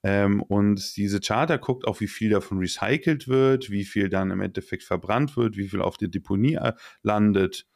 Ähm, 0.03 0.41
und 0.41 0.95
diese 0.95 1.19
Charta 1.19 1.57
guckt 1.57 1.87
auch, 1.87 1.99
wie 1.99 2.07
viel 2.07 2.29
davon 2.29 2.59
recycelt 2.59 3.27
wird, 3.27 3.69
wie 3.69 3.85
viel 3.85 4.09
dann 4.09 4.31
im 4.31 4.41
Endeffekt 4.41 4.83
verbrannt 4.83 5.35
wird, 5.37 5.57
wie 5.57 5.67
viel 5.67 5.81
auf 5.81 5.97
der 5.97 6.07
Deponie 6.07 6.55
äh, 6.55 6.73
landet. 7.01 7.67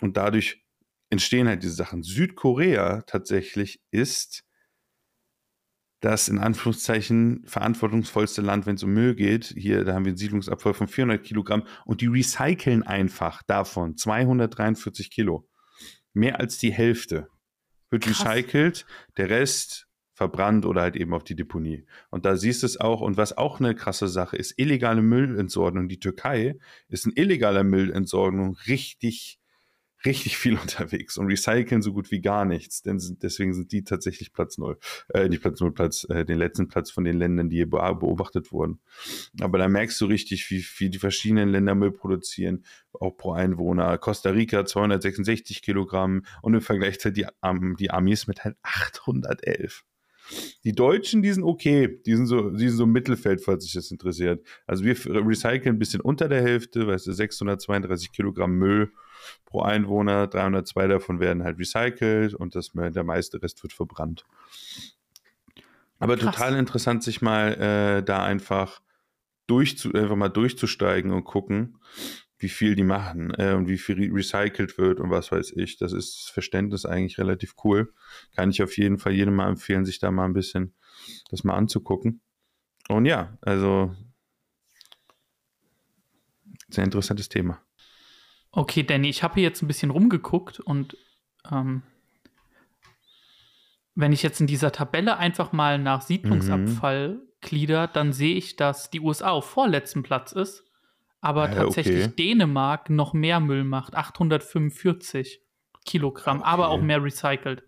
Und 0.00 0.16
dadurch 0.16 0.62
entstehen 1.10 1.48
halt 1.48 1.62
diese 1.62 1.74
Sachen. 1.74 2.02
Südkorea 2.02 3.02
tatsächlich 3.02 3.80
ist 3.90 4.44
das 6.00 6.28
in 6.28 6.38
Anführungszeichen 6.38 7.42
verantwortungsvollste 7.44 8.40
Land, 8.40 8.66
wenn 8.66 8.76
es 8.76 8.82
um 8.82 8.92
Müll 8.92 9.14
geht. 9.14 9.54
Hier, 9.56 9.84
da 9.84 9.94
haben 9.94 10.04
wir 10.04 10.10
einen 10.10 10.16
Siedlungsabfall 10.16 10.72
von 10.72 10.88
400 10.88 11.22
Kilogramm 11.22 11.64
und 11.84 12.00
die 12.00 12.06
recyceln 12.06 12.82
einfach 12.82 13.42
davon 13.42 13.96
243 13.96 15.10
Kilo. 15.10 15.46
Mehr 16.14 16.40
als 16.40 16.58
die 16.58 16.72
Hälfte 16.72 17.28
wird 17.90 18.04
Krass. 18.04 18.24
recycelt, 18.24 18.86
der 19.18 19.28
Rest 19.28 19.89
verbrannt 20.20 20.66
oder 20.66 20.82
halt 20.82 20.96
eben 20.96 21.14
auf 21.14 21.24
die 21.24 21.34
Deponie. 21.34 21.86
Und 22.10 22.26
da 22.26 22.36
siehst 22.36 22.62
du 22.62 22.66
es 22.66 22.78
auch. 22.78 23.00
Und 23.00 23.16
was 23.16 23.38
auch 23.38 23.58
eine 23.58 23.74
krasse 23.74 24.06
Sache 24.06 24.36
ist, 24.36 24.52
illegale 24.58 25.00
Müllentsorgung. 25.00 25.88
Die 25.88 25.98
Türkei 25.98 26.58
ist 26.90 27.06
in 27.06 27.12
illegaler 27.14 27.64
Müllentsorgung 27.64 28.54
richtig, 28.68 29.38
richtig 30.04 30.36
viel 30.36 30.58
unterwegs 30.60 31.16
und 31.16 31.28
recyceln 31.28 31.80
so 31.80 31.94
gut 31.94 32.10
wie 32.10 32.20
gar 32.20 32.44
nichts. 32.44 32.82
Denn 32.82 33.00
deswegen 33.22 33.54
sind 33.54 33.72
die 33.72 33.82
tatsächlich 33.82 34.34
Platz 34.34 34.58
null, 34.58 34.76
äh, 35.14 35.26
nicht 35.26 35.40
Platz 35.40 35.58
null, 35.60 35.72
Platz, 35.72 36.04
äh, 36.10 36.26
den 36.26 36.36
letzten 36.36 36.68
Platz 36.68 36.90
von 36.90 37.04
den 37.04 37.16
Ländern, 37.16 37.48
die 37.48 37.56
hier 37.56 37.70
beobachtet 37.70 38.52
wurden. 38.52 38.80
Aber 39.40 39.56
da 39.56 39.68
merkst 39.68 39.98
du 40.02 40.04
richtig, 40.04 40.50
wie 40.50 40.60
viel 40.60 40.90
die 40.90 40.98
verschiedenen 40.98 41.48
Länder 41.48 41.74
Müll 41.74 41.92
produzieren, 41.92 42.66
auch 42.92 43.16
pro 43.16 43.32
Einwohner. 43.32 43.96
Costa 43.96 44.28
Rica 44.28 44.66
266 44.66 45.62
Kilogramm 45.62 46.26
und 46.42 46.52
im 46.52 46.60
Vergleich 46.60 46.98
die, 46.98 47.24
Am- 47.40 47.76
die 47.76 47.90
Amis 47.90 48.26
mit 48.26 48.44
halt 48.44 48.58
811. 48.62 49.82
Die 50.64 50.72
Deutschen, 50.72 51.22
die 51.22 51.32
sind 51.32 51.44
okay. 51.44 52.00
Die 52.06 52.14
sind 52.14 52.26
so, 52.26 52.50
die 52.50 52.68
sind 52.68 52.78
so 52.78 52.84
im 52.84 52.92
Mittelfeld, 52.92 53.42
falls 53.42 53.64
sich 53.64 53.72
das 53.72 53.90
interessiert. 53.90 54.46
Also 54.66 54.84
wir 54.84 54.94
recyceln 55.26 55.76
ein 55.76 55.78
bisschen 55.78 56.00
unter 56.00 56.28
der 56.28 56.42
Hälfte, 56.42 56.86
weißt 56.86 57.06
du, 57.06 57.12
632 57.12 58.12
Kilogramm 58.12 58.52
Müll 58.52 58.92
pro 59.44 59.62
Einwohner, 59.62 60.26
302 60.26 60.86
davon 60.86 61.20
werden 61.20 61.42
halt 61.44 61.58
recycelt 61.58 62.34
und 62.34 62.54
das, 62.54 62.70
der 62.74 63.04
meiste 63.04 63.42
Rest 63.42 63.62
wird 63.62 63.72
verbrannt. 63.72 64.24
Aber 65.98 66.16
Krass. 66.16 66.34
total 66.34 66.56
interessant, 66.56 67.02
sich 67.02 67.20
mal 67.20 67.52
äh, 67.54 68.02
da 68.02 68.24
einfach, 68.24 68.80
durchzu, 69.46 69.92
einfach 69.92 70.16
mal 70.16 70.28
durchzusteigen 70.28 71.12
und 71.12 71.24
gucken, 71.24 71.78
wie 72.40 72.48
viel 72.48 72.74
die 72.74 72.84
machen 72.84 73.32
äh, 73.36 73.52
und 73.52 73.68
wie 73.68 73.78
viel 73.78 73.96
re 73.96 74.14
recycelt 74.14 74.78
wird 74.78 74.98
und 74.98 75.10
was 75.10 75.30
weiß 75.30 75.52
ich. 75.56 75.76
Das 75.76 75.92
ist 75.92 76.16
das 76.16 76.30
Verständnis 76.30 76.86
eigentlich 76.86 77.18
relativ 77.18 77.54
cool. 77.64 77.92
Kann 78.34 78.50
ich 78.50 78.62
auf 78.62 78.76
jeden 78.76 78.98
Fall 78.98 79.12
jedem 79.12 79.36
mal 79.36 79.48
empfehlen, 79.48 79.84
sich 79.84 79.98
da 79.98 80.10
mal 80.10 80.24
ein 80.24 80.32
bisschen 80.32 80.74
das 81.30 81.44
mal 81.44 81.54
anzugucken. 81.54 82.22
Und 82.88 83.04
ja, 83.04 83.38
also 83.42 83.94
sehr 86.68 86.84
interessantes 86.84 87.28
Thema. 87.28 87.62
Okay, 88.52 88.82
Danny, 88.82 89.08
ich 89.08 89.22
habe 89.22 89.34
hier 89.34 89.44
jetzt 89.44 89.62
ein 89.62 89.68
bisschen 89.68 89.90
rumgeguckt 89.90 90.60
und 90.60 90.96
ähm, 91.50 91.82
wenn 93.94 94.12
ich 94.12 94.22
jetzt 94.22 94.40
in 94.40 94.46
dieser 94.46 94.72
Tabelle 94.72 95.18
einfach 95.18 95.52
mal 95.52 95.78
nach 95.78 96.02
Siedlungsabfall 96.02 97.20
glieder, 97.40 97.86
dann 97.86 98.12
sehe 98.12 98.34
ich, 98.34 98.56
dass 98.56 98.90
die 98.90 99.00
USA 99.00 99.30
auf 99.30 99.48
vorletzten 99.48 100.02
Platz 100.02 100.32
ist, 100.32 100.64
aber 101.20 101.50
Äh, 101.50 101.54
tatsächlich 101.54 102.04
okay. 102.06 102.14
Dänemark 102.18 102.90
noch 102.90 103.12
mehr 103.12 103.40
Müll 103.40 103.64
macht, 103.64 103.94
845 103.94 105.40
Kilogramm, 105.86 106.42
aber 106.42 106.68
Okay. 106.70 106.78
auch 106.78 106.82
mehr 106.82 107.02
recycelt. 107.02 107.64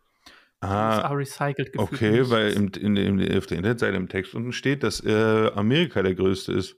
Ah, 0.61 0.97
USA 0.97 1.09
recycelt 1.09 1.77
Okay, 1.77 2.11
nichts. 2.12 2.31
weil 2.31 2.53
im, 2.53 2.69
in, 2.79 2.97
in, 2.97 3.37
auf 3.37 3.47
der 3.47 3.57
Internetseite 3.59 3.97
im 3.97 4.09
Text 4.09 4.35
unten 4.35 4.53
steht, 4.53 4.83
dass 4.85 5.05
äh, 5.05 5.51
Amerika 5.55 6.03
der 6.03 6.15
größte 6.15 6.53
ist. 6.53 6.77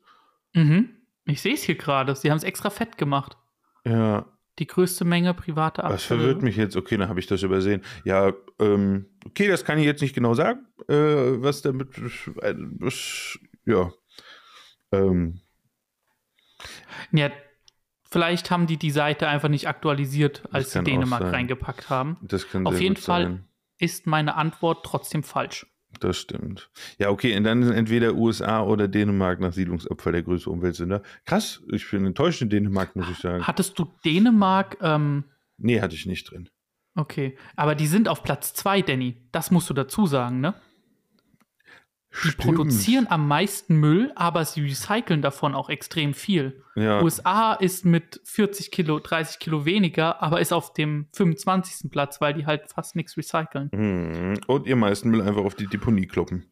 Mhm. 0.55 0.89
Ich 1.27 1.43
sehe 1.43 1.55
es 1.55 1.63
hier 1.65 1.75
gerade. 1.75 2.15
Sie 2.15 2.31
haben 2.31 2.39
es 2.39 2.45
extra 2.45 2.71
fett 2.71 2.97
gemacht. 2.97 3.37
Ja, 3.85 4.27
Die 4.59 4.67
größte 4.67 5.05
Menge 5.05 5.35
private 5.35 5.83
Abfälle. 5.85 5.95
was 5.95 6.05
verwirrt 6.05 6.43
mich 6.43 6.57
jetzt? 6.57 6.77
Okay, 6.77 6.97
dann 6.97 7.09
habe 7.11 7.21
ich 7.21 7.27
das 7.27 7.43
übersehen. 7.43 7.83
Ja, 8.05 8.33
ähm, 8.59 9.07
okay, 9.27 9.49
das 9.49 9.65
kann 9.65 9.79
ich 9.79 9.85
jetzt 9.85 10.01
nicht 10.01 10.15
genau 10.15 10.33
sagen, 10.35 10.61
äh, 10.89 10.95
was 11.43 11.61
damit, 11.61 11.89
äh, 12.41 12.55
ja, 13.67 13.93
ähm, 14.93 15.41
Ja, 17.12 17.30
vielleicht 18.11 18.50
haben 18.50 18.66
die 18.66 18.76
die 18.76 18.90
Seite 18.90 19.28
einfach 19.28 19.48
nicht 19.48 19.68
aktualisiert, 19.68 20.42
als 20.52 20.72
sie 20.72 20.83
Dänemark 20.83 21.33
reingepackt 21.33 21.90
haben. 21.90 22.16
das 22.22 22.48
kann 22.48 22.66
Auf 22.66 22.80
jeden 22.80 22.96
Fall 22.96 23.22
sein. 23.24 23.44
ist 23.78 24.07
meine 24.07 24.37
Antwort 24.37 24.85
trotzdem 24.85 25.22
falsch. 25.22 25.66
Das 26.00 26.18
stimmt. 26.18 26.70
Ja, 26.98 27.11
okay, 27.11 27.37
und 27.37 27.44
dann 27.44 27.62
sind 27.62 27.72
entweder 27.74 28.14
USA 28.14 28.62
oder 28.62 28.88
Dänemark 28.88 29.38
nach 29.38 29.52
Siedlungsabfall 29.52 30.12
der 30.12 30.22
größte 30.24 30.50
Umweltsünder. 30.50 31.02
Krass, 31.24 31.62
ich 31.70 31.88
bin 31.88 32.04
enttäuscht 32.04 32.42
in 32.42 32.50
Dänemark, 32.50 32.96
muss 32.96 33.09
ich 33.09 33.18
sagen. 33.18 33.46
Hattest 33.46 33.78
du 33.78 33.87
Dänemark, 34.04 34.76
ähm, 34.80 35.24
Nee, 35.57 35.80
hatte 35.80 35.94
ich 35.94 36.04
nicht 36.07 36.28
drin. 36.30 36.48
okay, 36.96 37.38
aber 37.54 37.76
die 37.76 37.87
sind 37.87 38.09
auf 38.09 38.24
Platz 38.24 38.54
2, 38.54 38.83
Danny. 38.83 39.16
Das 39.30 39.52
musst 39.52 39.70
du 39.70 39.74
dazu 39.74 40.07
sagen, 40.07 40.40
ne? 40.40 40.54
Die 42.22 42.29
Stimmt. 42.29 42.38
produzieren 42.57 43.07
am 43.09 43.27
meisten 43.27 43.77
Müll, 43.77 44.12
aber 44.14 44.44
sie 44.44 44.62
recyceln 44.62 45.20
davon 45.20 45.55
auch 45.55 45.68
extrem 45.68 46.14
viel. 46.14 46.62
ja. 46.77 47.03
USA 47.03 47.55
ist 47.55 47.85
mit 47.85 48.20
40 48.24 48.70
Kilo, 48.70 49.00
30 49.00 49.40
Kilo 49.40 49.64
weniger, 49.64 50.22
aber 50.22 50.40
ist 50.40 50.53
auf 50.53 50.72
dem 50.74 51.09
25. 51.12 51.90
Platz, 51.90 52.20
weil 52.20 52.35
die 52.35 52.46
halt 52.46 52.70
fast 52.70 52.94
nichts 52.94 53.16
recyceln. 53.16 53.68
Mhm. 53.72 54.38
Und 54.46 54.66
ihr 54.66 54.77
meisten 54.77 55.11
Müll 55.11 55.22
einfach 55.22 55.42
auf 55.44 55.57
die 55.57 55.66
Deponie 55.66 56.07
kloppen. 56.07 56.46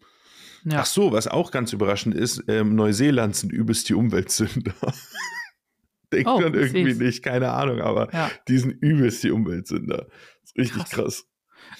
Ja. 0.65 0.81
Ach 0.81 0.87
so, 0.87 1.13
was 1.13 1.29
auch 1.29 1.51
ganz 1.51 1.73
überraschend 1.73 2.15
ist, 2.15 2.43
ähm, 2.49 2.75
Neuseeland 2.75 3.35
sind 3.37 3.53
übelst 3.53 3.89
die 3.89 3.95
Umweltsünder. 3.95 4.75
Denkt 6.13 6.29
Oh, 6.29 6.41
man 6.41 6.55
irgendwie 6.55 6.95
nicht, 6.95 7.23
keine 7.23 7.51
Ahnung, 7.53 7.81
aber 7.81 8.13
Ja. 8.13 8.31
die 8.49 8.59
sind 8.59 8.73
übelst 8.83 9.23
die 9.25 9.31
Umweltsünder. 9.31 10.07
Das 10.09 10.51
ist 10.51 10.59
richtig 10.59 10.83
Krass. 10.85 10.91
krass. 10.91 11.25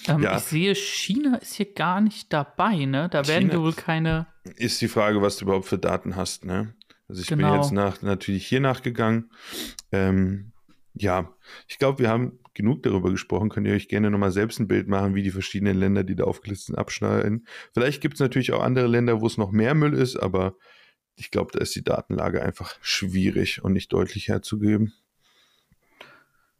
Ähm, 0.07 0.21
Ja. 0.21 0.37
Ich 0.37 0.43
sehe, 0.43 0.75
China 0.75 1.35
ist 1.37 1.53
hier 1.55 1.73
gar 1.73 2.01
nicht 2.01 2.31
dabei, 2.33 2.85
ne? 2.85 3.09
Da 3.09 3.27
werden 3.27 3.43
China- 3.49 3.53
wir 3.53 3.61
wohl 3.61 3.73
keine. 3.73 4.27
Ist 4.57 4.81
die 4.81 4.87
Frage, 4.87 5.21
was 5.21 5.37
du 5.37 5.45
überhaupt 5.45 5.65
für 5.65 5.77
Daten 5.77 6.15
hast, 6.15 6.45
ne? 6.45 6.73
Also 7.07 7.21
ich 7.21 7.27
Genau. 7.27 7.51
bin 7.51 7.61
jetzt 7.61 7.71
nach, 7.71 8.01
natürlich 8.01 8.47
hier 8.47 8.59
nachgegangen. 8.59 9.31
Ähm, 9.91 10.51
ja, 10.93 11.33
ich 11.67 11.77
glaube, 11.79 11.99
wir 11.99 12.09
haben 12.09 12.39
genug 12.53 12.83
darüber 12.83 13.09
gesprochen. 13.11 13.49
Könnt 13.49 13.67
ihr 13.67 13.73
euch 13.73 13.87
gerne 13.87 14.11
nochmal 14.11 14.31
selbst 14.31 14.59
ein 14.59 14.67
Bild 14.67 14.87
machen, 14.87 15.15
wie 15.15 15.23
die 15.23 15.31
verschiedenen 15.31 15.77
Länder, 15.77 16.03
die 16.03 16.15
da 16.15 16.23
aufgelistet 16.25 16.67
sind, 16.67 16.75
abschneiden. 16.77 17.47
Vielleicht 17.73 17.99
gibt 18.01 18.15
es 18.15 18.19
natürlich 18.19 18.51
auch 18.53 18.61
andere 18.61 18.87
Länder, 18.87 19.21
wo 19.21 19.27
es 19.27 19.37
noch 19.37 19.51
mehr 19.51 19.73
Müll 19.73 19.93
ist, 19.93 20.15
aber 20.17 20.55
ich 21.15 21.31
glaube, 21.31 21.51
da 21.53 21.59
ist 21.59 21.75
die 21.75 21.83
Datenlage 21.83 22.41
einfach 22.43 22.75
schwierig 22.81 23.63
und 23.63 23.73
nicht 23.73 23.91
deutlich 23.93 24.27
herzugeben. 24.27 24.93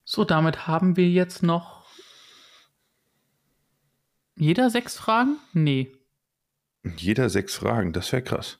So, 0.03 0.25
damit 0.25 0.67
haben 0.67 0.97
wir 0.97 1.09
jetzt 1.09 1.43
noch. 1.43 1.82
Jeder 4.35 4.69
sechs 4.69 4.95
Fragen? 4.97 5.37
Nee. 5.53 5.91
Jeder 6.97 7.29
sechs 7.29 7.55
Fragen, 7.55 7.93
das 7.93 8.11
wäre 8.11 8.23
krass. 8.23 8.59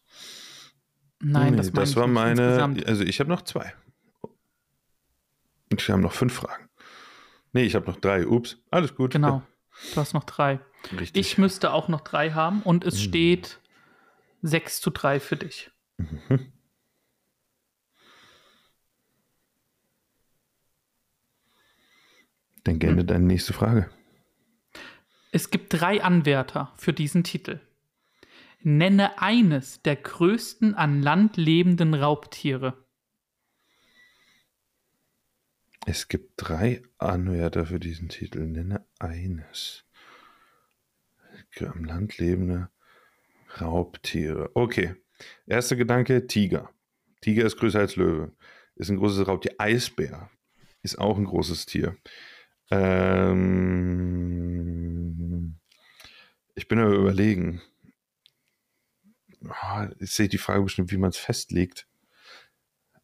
Nein, 1.20 1.52
Nee, 1.52 1.58
das, 1.58 1.72
das 1.72 1.96
war 1.96 2.08
meine. 2.08 2.42
insgesamt. 2.44 2.86
Also 2.86 3.04
ich 3.04 3.20
habe 3.20 3.30
noch 3.30 3.42
zwei. 3.44 3.74
Und 5.72 5.86
wir 5.88 5.94
haben 5.94 6.02
noch 6.02 6.14
fünf 6.14 6.34
Fragen. 6.34 6.70
Nee, 7.54 7.64
ich 7.64 7.76
habe 7.76 7.86
noch 7.88 7.98
drei. 8.00 8.28
Ups, 8.28 8.58
alles 8.72 8.96
gut. 8.96 9.12
Genau. 9.12 9.42
Du 9.94 10.00
hast 10.02 10.14
noch 10.14 10.24
drei. 10.26 10.60
Richtig. 11.00 11.16
Ich 11.16 11.38
müsste 11.38 11.72
auch 11.72 11.88
noch 11.88 12.02
drei 12.02 12.32
haben 12.32 12.62
und 12.62 12.84
es 12.84 12.96
Mhm. 12.96 13.00
steht 13.10 13.60
6 14.42 14.82
zu 14.82 14.90
3 14.92 15.20
für 15.20 15.38
dich. 15.38 15.72
Mhm. 15.98 16.52
Dann 22.64 22.80
gerne 22.80 23.02
Hm. 23.02 23.08
deine 23.08 23.26
nächste 23.26 23.54
Frage. 23.54 23.90
Es 25.36 25.50
gibt 25.50 25.74
drei 25.74 26.04
Anwärter 26.04 26.72
für 26.78 26.94
diesen 26.94 27.24
Titel. 27.24 27.60
Nenne 28.62 29.20
eines 29.20 29.82
der 29.82 29.96
größten 29.96 30.76
an 30.76 31.02
Land 31.02 31.38
lebenden 31.38 31.96
Raubtiere. 31.96 32.86
Es 35.88 36.08
gibt 36.08 36.34
drei 36.38 36.84
Anwärter 37.00 37.66
für 37.66 37.80
diesen 37.80 38.10
Titel. 38.10 38.42
Nenne 38.42 38.86
eines. 39.00 39.86
Am 41.62 41.84
Land 41.84 42.20
lebende 42.20 42.70
Raubtiere. 43.60 44.52
Okay. 44.54 44.94
Erster 45.48 45.76
Gedanke: 45.76 46.28
Tiger. 46.28 46.70
Tiger 47.22 47.48
ist 47.48 47.58
größer 47.58 47.80
als 47.80 47.96
Löwe. 47.96 48.34
Ist 48.76 48.92
ein 48.92 48.98
großes 48.98 49.28
Raubtier. 49.28 49.56
Eisbär. 49.58 50.30
ist 50.84 51.00
auch 51.00 51.18
ein 51.18 51.26
großes 51.26 51.66
Tier. 51.66 51.98
Ähm, 52.72 54.24
ich 56.56 56.68
bin 56.68 56.80
aber 56.80 56.94
überlegen. 56.96 57.62
Oh, 59.46 59.88
ich 60.00 60.12
sehe 60.12 60.30
die 60.30 60.38
Frage 60.38 60.64
bestimmt, 60.64 60.92
wie 60.92 60.98
man 60.98 61.10
es 61.10 61.18
festlegt. 61.18 61.88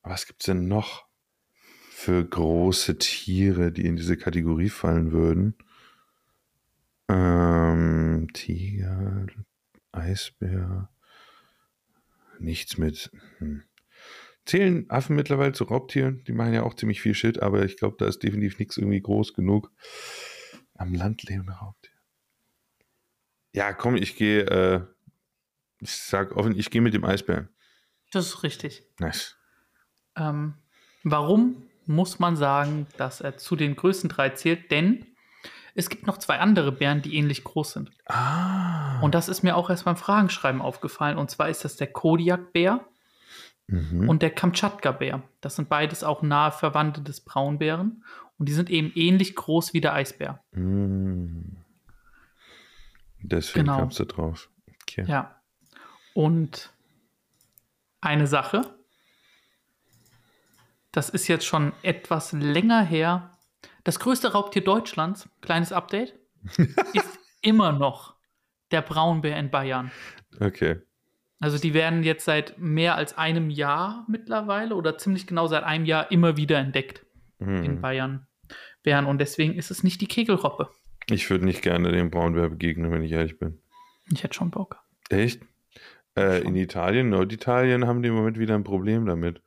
Was 0.03 0.25
gibt 0.25 0.41
es 0.41 0.45
denn 0.45 0.67
noch 0.67 1.05
für 1.91 2.25
große 2.25 2.97
Tiere, 2.97 3.71
die 3.71 3.85
in 3.85 3.95
diese 3.95 4.17
Kategorie 4.17 4.69
fallen 4.69 5.11
würden? 5.11 5.55
Ähm, 7.09 8.27
Tiger, 8.33 9.25
Eisbär, 9.91 10.89
nichts 12.39 12.77
mit. 12.77 13.11
Hm. 13.39 13.63
Zählen 14.45 14.89
Affen 14.89 15.15
mittlerweile 15.15 15.51
zu 15.51 15.65
Raubtieren? 15.65 16.23
Die 16.25 16.31
machen 16.31 16.53
ja 16.53 16.63
auch 16.63 16.73
ziemlich 16.73 17.01
viel 17.01 17.13
Shit, 17.13 17.41
aber 17.41 17.65
ich 17.65 17.77
glaube, 17.77 17.97
da 17.99 18.07
ist 18.07 18.23
definitiv 18.23 18.57
nichts 18.59 18.77
irgendwie 18.77 19.01
groß 19.01 19.33
genug. 19.33 19.71
Am 20.75 20.93
Land 20.93 21.23
lebende 21.23 21.53
Raubtier. 21.53 21.93
Ja, 23.53 23.73
komm, 23.73 23.95
ich 23.95 24.15
gehe, 24.15 24.41
äh, 24.43 24.81
ich 25.81 25.91
sag 25.91 26.35
offen, 26.35 26.57
ich 26.57 26.69
gehe 26.69 26.81
mit 26.81 26.93
dem 26.93 27.03
Eisbären. 27.03 27.49
Das 28.11 28.27
ist 28.27 28.43
richtig. 28.43 28.83
Nice. 28.99 29.37
Ähm, 30.15 30.55
warum 31.03 31.63
muss 31.85 32.19
man 32.19 32.35
sagen, 32.35 32.87
dass 32.97 33.21
er 33.21 33.37
zu 33.37 33.55
den 33.55 33.75
größten 33.75 34.09
drei 34.09 34.29
zählt? 34.29 34.71
Denn 34.71 35.05
es 35.75 35.89
gibt 35.89 36.07
noch 36.07 36.17
zwei 36.17 36.39
andere 36.39 36.71
Bären, 36.71 37.01
die 37.01 37.15
ähnlich 37.15 37.43
groß 37.43 37.73
sind. 37.73 37.91
Ah. 38.05 38.99
Und 39.01 39.15
das 39.15 39.29
ist 39.29 39.43
mir 39.43 39.55
auch 39.55 39.69
erst 39.69 39.85
beim 39.85 39.97
Fragenschreiben 39.97 40.61
aufgefallen. 40.61 41.17
Und 41.17 41.31
zwar 41.31 41.49
ist 41.49 41.63
das 41.63 41.77
der 41.77 41.87
Kodiak-Bär 41.87 42.85
Mhm. 43.71 44.09
und 44.09 44.21
der 44.21 44.31
Kamtschatka-Bär. 44.31 45.21
Das 45.41 45.55
sind 45.55 45.69
beides 45.69 46.03
auch 46.03 46.21
nahe 46.23 46.51
Verwandte 46.51 47.01
des 47.01 47.21
Braunbären. 47.21 48.03
Und 48.37 48.47
die 48.49 48.53
sind 48.53 48.69
eben 48.69 48.91
ähnlich 48.95 49.35
groß 49.35 49.73
wie 49.73 49.81
der 49.81 49.93
Eisbär. 49.93 50.43
Mm. 50.53 51.57
Deswegen 53.21 53.65
Genau. 53.65 53.77
kamst 53.79 53.99
du 53.99 54.05
drauf. 54.05 54.49
Okay. 54.83 55.03
Ja. 55.07 55.41
Und 56.13 56.71
eine 58.01 58.27
Sache, 58.27 58.61
das 60.91 61.09
ist 61.09 61.27
jetzt 61.27 61.45
schon 61.45 61.73
etwas 61.83 62.31
länger 62.31 62.81
her. 62.81 63.37
Das 63.83 63.99
größte 63.99 64.31
Raubtier 64.31 64.63
Deutschlands, 64.63 65.29
kleines 65.41 65.71
Update, 65.71 66.17
ist 66.93 67.19
immer 67.41 67.71
noch 67.73 68.15
der 68.71 68.81
Braunbär 68.81 69.37
in 69.37 69.51
Bayern. 69.51 69.91
Okay. 70.39 70.81
Also 71.39 71.57
die 71.57 71.73
werden 71.73 72.03
jetzt 72.03 72.25
seit 72.25 72.57
mehr 72.59 72.95
als 72.95 73.17
einem 73.17 73.49
Jahr 73.49 74.05
mittlerweile 74.09 74.75
oder 74.75 74.97
ziemlich 74.97 75.25
genau 75.27 75.47
seit 75.47 75.63
einem 75.63 75.85
Jahr 75.85 76.11
immer 76.11 76.35
wieder 76.37 76.57
entdeckt 76.59 77.05
in 77.39 77.63
Hm. 77.63 77.81
Bayern. 77.81 78.27
Bären 78.83 79.05
und 79.05 79.19
deswegen 79.19 79.53
ist 79.53 79.71
es 79.71 79.83
nicht 79.83 80.01
die 80.01 80.07
Kegelroppe. 80.07 80.69
Ich 81.09 81.29
würde 81.29 81.45
nicht 81.45 81.61
gerne 81.61 81.91
dem 81.91 82.11
Braunbär 82.11 82.49
begegnen, 82.49 82.91
wenn 82.91 83.03
ich 83.03 83.11
ehrlich 83.11 83.39
bin. 83.39 83.61
Ich 84.11 84.23
hätte 84.23 84.33
schon 84.35 84.51
Bock. 84.51 84.77
Echt? 85.09 85.41
Äh, 86.17 86.41
in 86.41 86.55
Italien, 86.55 87.09
Norditalien 87.09 87.87
haben 87.87 88.01
die 88.01 88.09
im 88.09 88.15
Moment 88.15 88.37
wieder 88.39 88.55
ein 88.55 88.63
Problem 88.63 89.05
damit. 89.05 89.41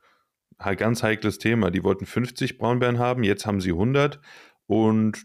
Ganz 0.77 1.03
heikles 1.03 1.39
Thema. 1.39 1.71
Die 1.71 1.83
wollten 1.83 2.05
50 2.05 2.57
Braunbären 2.57 2.97
haben, 2.99 3.23
jetzt 3.23 3.45
haben 3.45 3.59
sie 3.59 3.71
100 3.71 4.19
und 4.65 5.17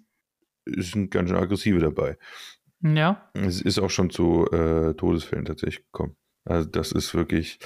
sind 0.67 1.11
ganz 1.11 1.31
schön 1.31 1.39
aggressive 1.39 1.79
dabei. 1.79 2.19
Ja, 2.83 3.31
Es 3.35 3.61
ist 3.63 3.79
auch 3.79 3.91
schon 3.91 4.11
zu 4.11 4.47
äh, 4.51 4.95
Todesfällen 4.95 5.45
tatsächlich 5.45 5.85
gekommen. 5.85 6.17
Also 6.49 6.69
das 6.69 6.93
ist 6.93 7.15
wirklich, 7.15 7.59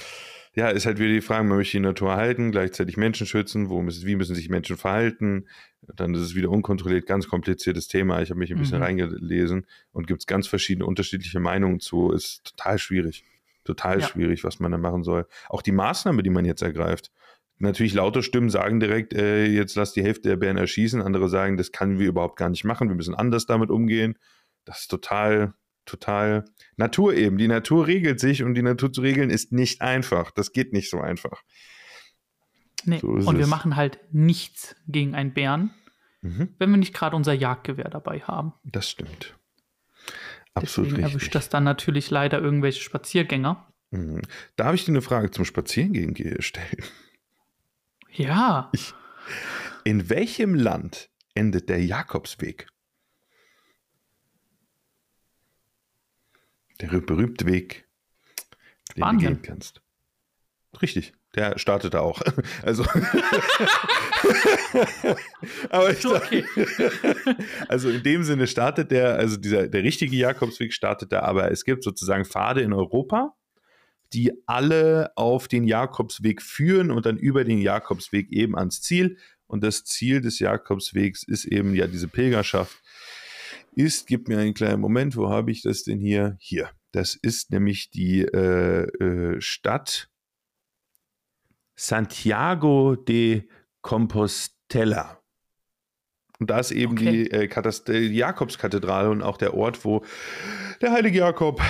ja, 0.55 0.69
ist 0.69 0.85
halt 0.85 0.99
wieder 0.99 1.09
die 1.13 1.21
Frage, 1.21 1.43
man 1.45 1.57
möchte 1.57 1.77
die 1.77 1.81
Natur 1.83 2.15
halten, 2.15 2.51
gleichzeitig 2.51 2.97
Menschen 2.97 3.25
schützen, 3.25 3.69
wo 3.69 3.81
müssen, 3.81 4.05
wie 4.05 4.15
müssen 4.15 4.35
sich 4.35 4.49
Menschen 4.49 4.77
verhalten, 4.77 5.47
dann 5.81 6.13
ist 6.13 6.21
es 6.21 6.35
wieder 6.35 6.49
unkontrolliert, 6.49 7.05
ganz 7.07 7.27
kompliziertes 7.27 7.87
Thema. 7.87 8.21
Ich 8.21 8.29
habe 8.29 8.39
mich 8.39 8.51
ein 8.51 8.59
bisschen 8.59 8.77
Mhm. 8.77 8.83
reingelesen 8.83 9.65
und 9.91 10.07
gibt 10.07 10.21
es 10.21 10.27
ganz 10.27 10.47
verschiedene 10.47 10.85
unterschiedliche 10.85 11.39
Meinungen 11.39 11.79
zu. 11.79 12.11
Ist 12.11 12.43
total 12.45 12.77
schwierig. 12.79 13.23
Total 13.63 13.99
Ja. 14.01 14.07
schwierig, 14.07 14.43
was 14.43 14.59
man 14.59 14.71
da 14.71 14.77
machen 14.77 15.03
soll. 15.03 15.25
Auch 15.49 15.61
die 15.61 15.71
Maßnahme, 15.71 16.21
die 16.23 16.29
man 16.29 16.45
jetzt 16.45 16.61
ergreift. 16.61 17.11
Natürlich 17.59 17.93
laute 17.93 18.23
Stimmen 18.23 18.49
sagen 18.49 18.79
direkt, 18.79 19.13
äh, 19.13 19.45
jetzt 19.45 19.75
lass 19.75 19.93
die 19.93 20.03
Hälfte 20.03 20.27
der 20.27 20.35
Bären 20.37 20.57
erschießen. 20.57 21.01
Andere 21.01 21.29
sagen, 21.29 21.55
das 21.55 21.71
können 21.71 21.99
wir 21.99 22.07
überhaupt 22.07 22.35
gar 22.37 22.49
nicht 22.49 22.63
machen. 22.65 22.89
Wir 22.89 22.95
müssen 22.95 23.15
anders 23.15 23.45
damit 23.45 23.69
umgehen. 23.69 24.17
Das 24.65 24.81
ist 24.81 24.87
total, 24.89 25.53
total 25.85 26.45
Natur 26.77 27.13
eben. 27.13 27.37
Die 27.37 27.47
Natur 27.47 27.87
regelt 27.87 28.19
sich 28.19 28.43
und 28.43 28.53
die 28.55 28.61
Natur 28.61 28.91
zu 28.91 29.01
regeln 29.01 29.29
ist 29.29 29.51
nicht 29.51 29.81
einfach. 29.81 30.31
Das 30.31 30.51
geht 30.51 30.73
nicht 30.73 30.89
so 30.89 30.99
einfach. 31.01 31.43
nee. 32.85 32.99
So 32.99 33.07
und 33.07 33.35
wir 33.37 33.43
es. 33.43 33.49
machen 33.49 33.75
halt 33.75 33.99
nichts 34.11 34.75
gegen 34.87 35.15
einen 35.15 35.33
Bären, 35.33 35.71
Mhm, 36.21 36.55
wenn 36.57 36.69
wir 36.71 36.77
nicht 36.77 36.93
gerade 36.93 37.15
unser 37.17 37.33
Jagdgewehr 37.33 37.89
dabei 37.89 38.21
haben. 38.21 38.53
das 38.63 38.89
stimmt. 38.89 39.37
Absolut 40.53 40.91
Deswegen 40.91 41.03
richtig. 41.03 41.21
erwischt 41.21 41.35
das 41.35 41.49
dann 41.49 41.63
natürlich 41.65 42.09
leider 42.11 42.39
irgendwelche 42.39 42.81
Spaziergänger. 42.81 43.67
Mhm. 43.91 44.21
Darf 44.55 44.73
ich 44.75 44.85
dir 44.85 44.91
eine 44.91 45.01
Frage 45.01 45.31
zum 45.31 45.43
Spazierengehen 45.45 46.13
ge- 46.13 46.41
stellen? 46.41 46.83
Ja, 48.11 48.71
In 49.83 50.09
welchem 50.09 50.53
Land 50.55 51.09
endet 51.33 51.67
der 51.67 51.83
Jakobsweg? 51.83 52.67
Der 56.81 56.87
berühmte 56.87 57.45
Weg, 57.45 57.87
den 58.89 58.95
du 58.95 59.01
Spanien. 59.01 59.19
gehen 59.19 59.41
kannst. 59.41 59.81
Richtig, 60.81 61.13
der 61.35 61.59
startet 61.59 61.93
da 61.93 61.99
auch. 61.99 62.21
Also, 62.63 62.83
aber 65.69 65.91
ich 65.91 65.99
sag, 65.99 66.23
okay. 66.23 66.45
also 67.67 67.89
in 67.89 68.01
dem 68.03 68.23
Sinne 68.23 68.47
startet 68.47 68.91
der, 68.91 69.17
also 69.17 69.37
dieser 69.37 69.67
der 69.67 69.83
richtige 69.83 70.15
Jakobsweg 70.15 70.73
startet 70.73 71.11
da, 71.11 71.21
aber 71.21 71.51
es 71.51 71.65
gibt 71.65 71.83
sozusagen 71.83 72.25
Pfade 72.25 72.61
in 72.61 72.73
Europa, 72.73 73.35
die 74.13 74.31
alle 74.45 75.11
auf 75.15 75.47
den 75.47 75.65
Jakobsweg 75.65 76.41
führen 76.41 76.91
und 76.91 77.05
dann 77.05 77.17
über 77.17 77.43
den 77.43 77.59
Jakobsweg 77.59 78.31
eben 78.31 78.57
ans 78.57 78.81
Ziel. 78.81 79.17
Und 79.47 79.63
das 79.63 79.83
Ziel 79.83 80.21
des 80.21 80.39
Jakobswegs 80.39 81.23
ist 81.23 81.45
eben 81.45 81.75
ja 81.75 81.87
diese 81.87 82.07
Pilgerschaft. 82.07 82.81
Ist, 83.75 84.07
gib 84.07 84.27
mir 84.27 84.39
einen 84.39 84.53
kleinen 84.53 84.81
Moment, 84.81 85.15
wo 85.15 85.29
habe 85.29 85.51
ich 85.51 85.61
das 85.61 85.83
denn 85.83 85.99
hier? 85.99 86.37
Hier. 86.39 86.69
Das 86.91 87.15
ist 87.15 87.51
nämlich 87.51 87.89
die 87.89 88.21
äh, 88.21 88.83
äh, 88.83 89.41
Stadt 89.41 90.09
Santiago 91.75 92.95
de 92.95 93.49
Compostela. 93.81 95.22
Und 96.43 96.49
da 96.49 96.59
ist 96.59 96.71
eben 96.71 96.91
Okay. 96.91 97.23
die, 97.23 97.31
äh, 97.31 97.47
Katast- 97.47 97.87
die 97.87 98.13
Jakobskathedrale 98.17 99.09
und 99.09 99.21
auch 99.21 99.37
der 99.37 99.53
Ort, 99.53 99.85
wo 99.85 100.03
der 100.81 100.91
heilige 100.91 101.19
Jakob 101.19 101.61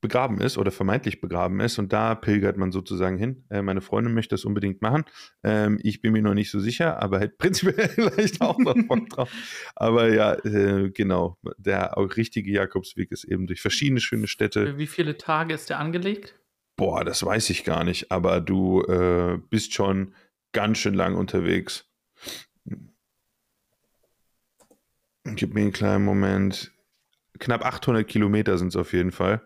begraben 0.00 0.40
ist 0.40 0.58
oder 0.58 0.72
vermeintlich 0.72 1.20
begraben 1.20 1.60
ist. 1.60 1.78
Und 1.78 1.92
da 1.92 2.16
pilgert 2.16 2.56
man 2.56 2.72
sozusagen 2.72 3.16
hin. 3.16 3.44
Äh, 3.48 3.62
meine 3.62 3.80
Freundin 3.80 4.14
möchte 4.14 4.34
das 4.34 4.44
unbedingt 4.44 4.82
machen. 4.82 5.04
Ähm, 5.44 5.78
ich 5.84 6.02
bin 6.02 6.12
mir 6.14 6.22
noch 6.22 6.34
nicht 6.34 6.50
so 6.50 6.58
sicher, 6.58 7.00
aber 7.00 7.20
hätte 7.20 7.36
prinzipiell 7.38 7.88
vielleicht 7.94 8.40
auch 8.40 8.58
noch 8.58 8.74
Bock 8.88 9.08
drauf. 9.08 9.30
Aber 9.76 10.12
ja, 10.12 10.32
äh, 10.44 10.90
genau. 10.90 11.38
Der 11.56 11.96
auch 11.96 12.16
richtige 12.16 12.50
Jakobsweg 12.50 13.12
ist 13.12 13.22
eben 13.22 13.46
durch 13.46 13.60
verschiedene 13.60 14.00
schöne 14.00 14.26
Städte. 14.26 14.66
Für 14.66 14.78
wie 14.78 14.88
viele 14.88 15.16
Tage 15.16 15.54
ist 15.54 15.70
der 15.70 15.78
angelegt? 15.78 16.34
Boah, 16.76 17.04
das 17.04 17.24
weiß 17.24 17.50
ich 17.50 17.62
gar 17.62 17.84
nicht, 17.84 18.10
aber 18.10 18.40
du 18.40 18.82
äh, 18.82 19.38
bist 19.48 19.74
schon 19.74 20.12
ganz 20.52 20.78
schön 20.78 20.94
lang 20.94 21.14
unterwegs. 21.14 21.87
Gib 25.36 25.54
mir 25.54 25.60
einen 25.62 25.72
kleinen 25.72 26.04
Moment. 26.04 26.72
Knapp 27.38 27.64
800 27.64 28.06
Kilometer 28.06 28.58
sind 28.58 28.68
es 28.68 28.76
auf 28.76 28.92
jeden 28.92 29.12
Fall. 29.12 29.42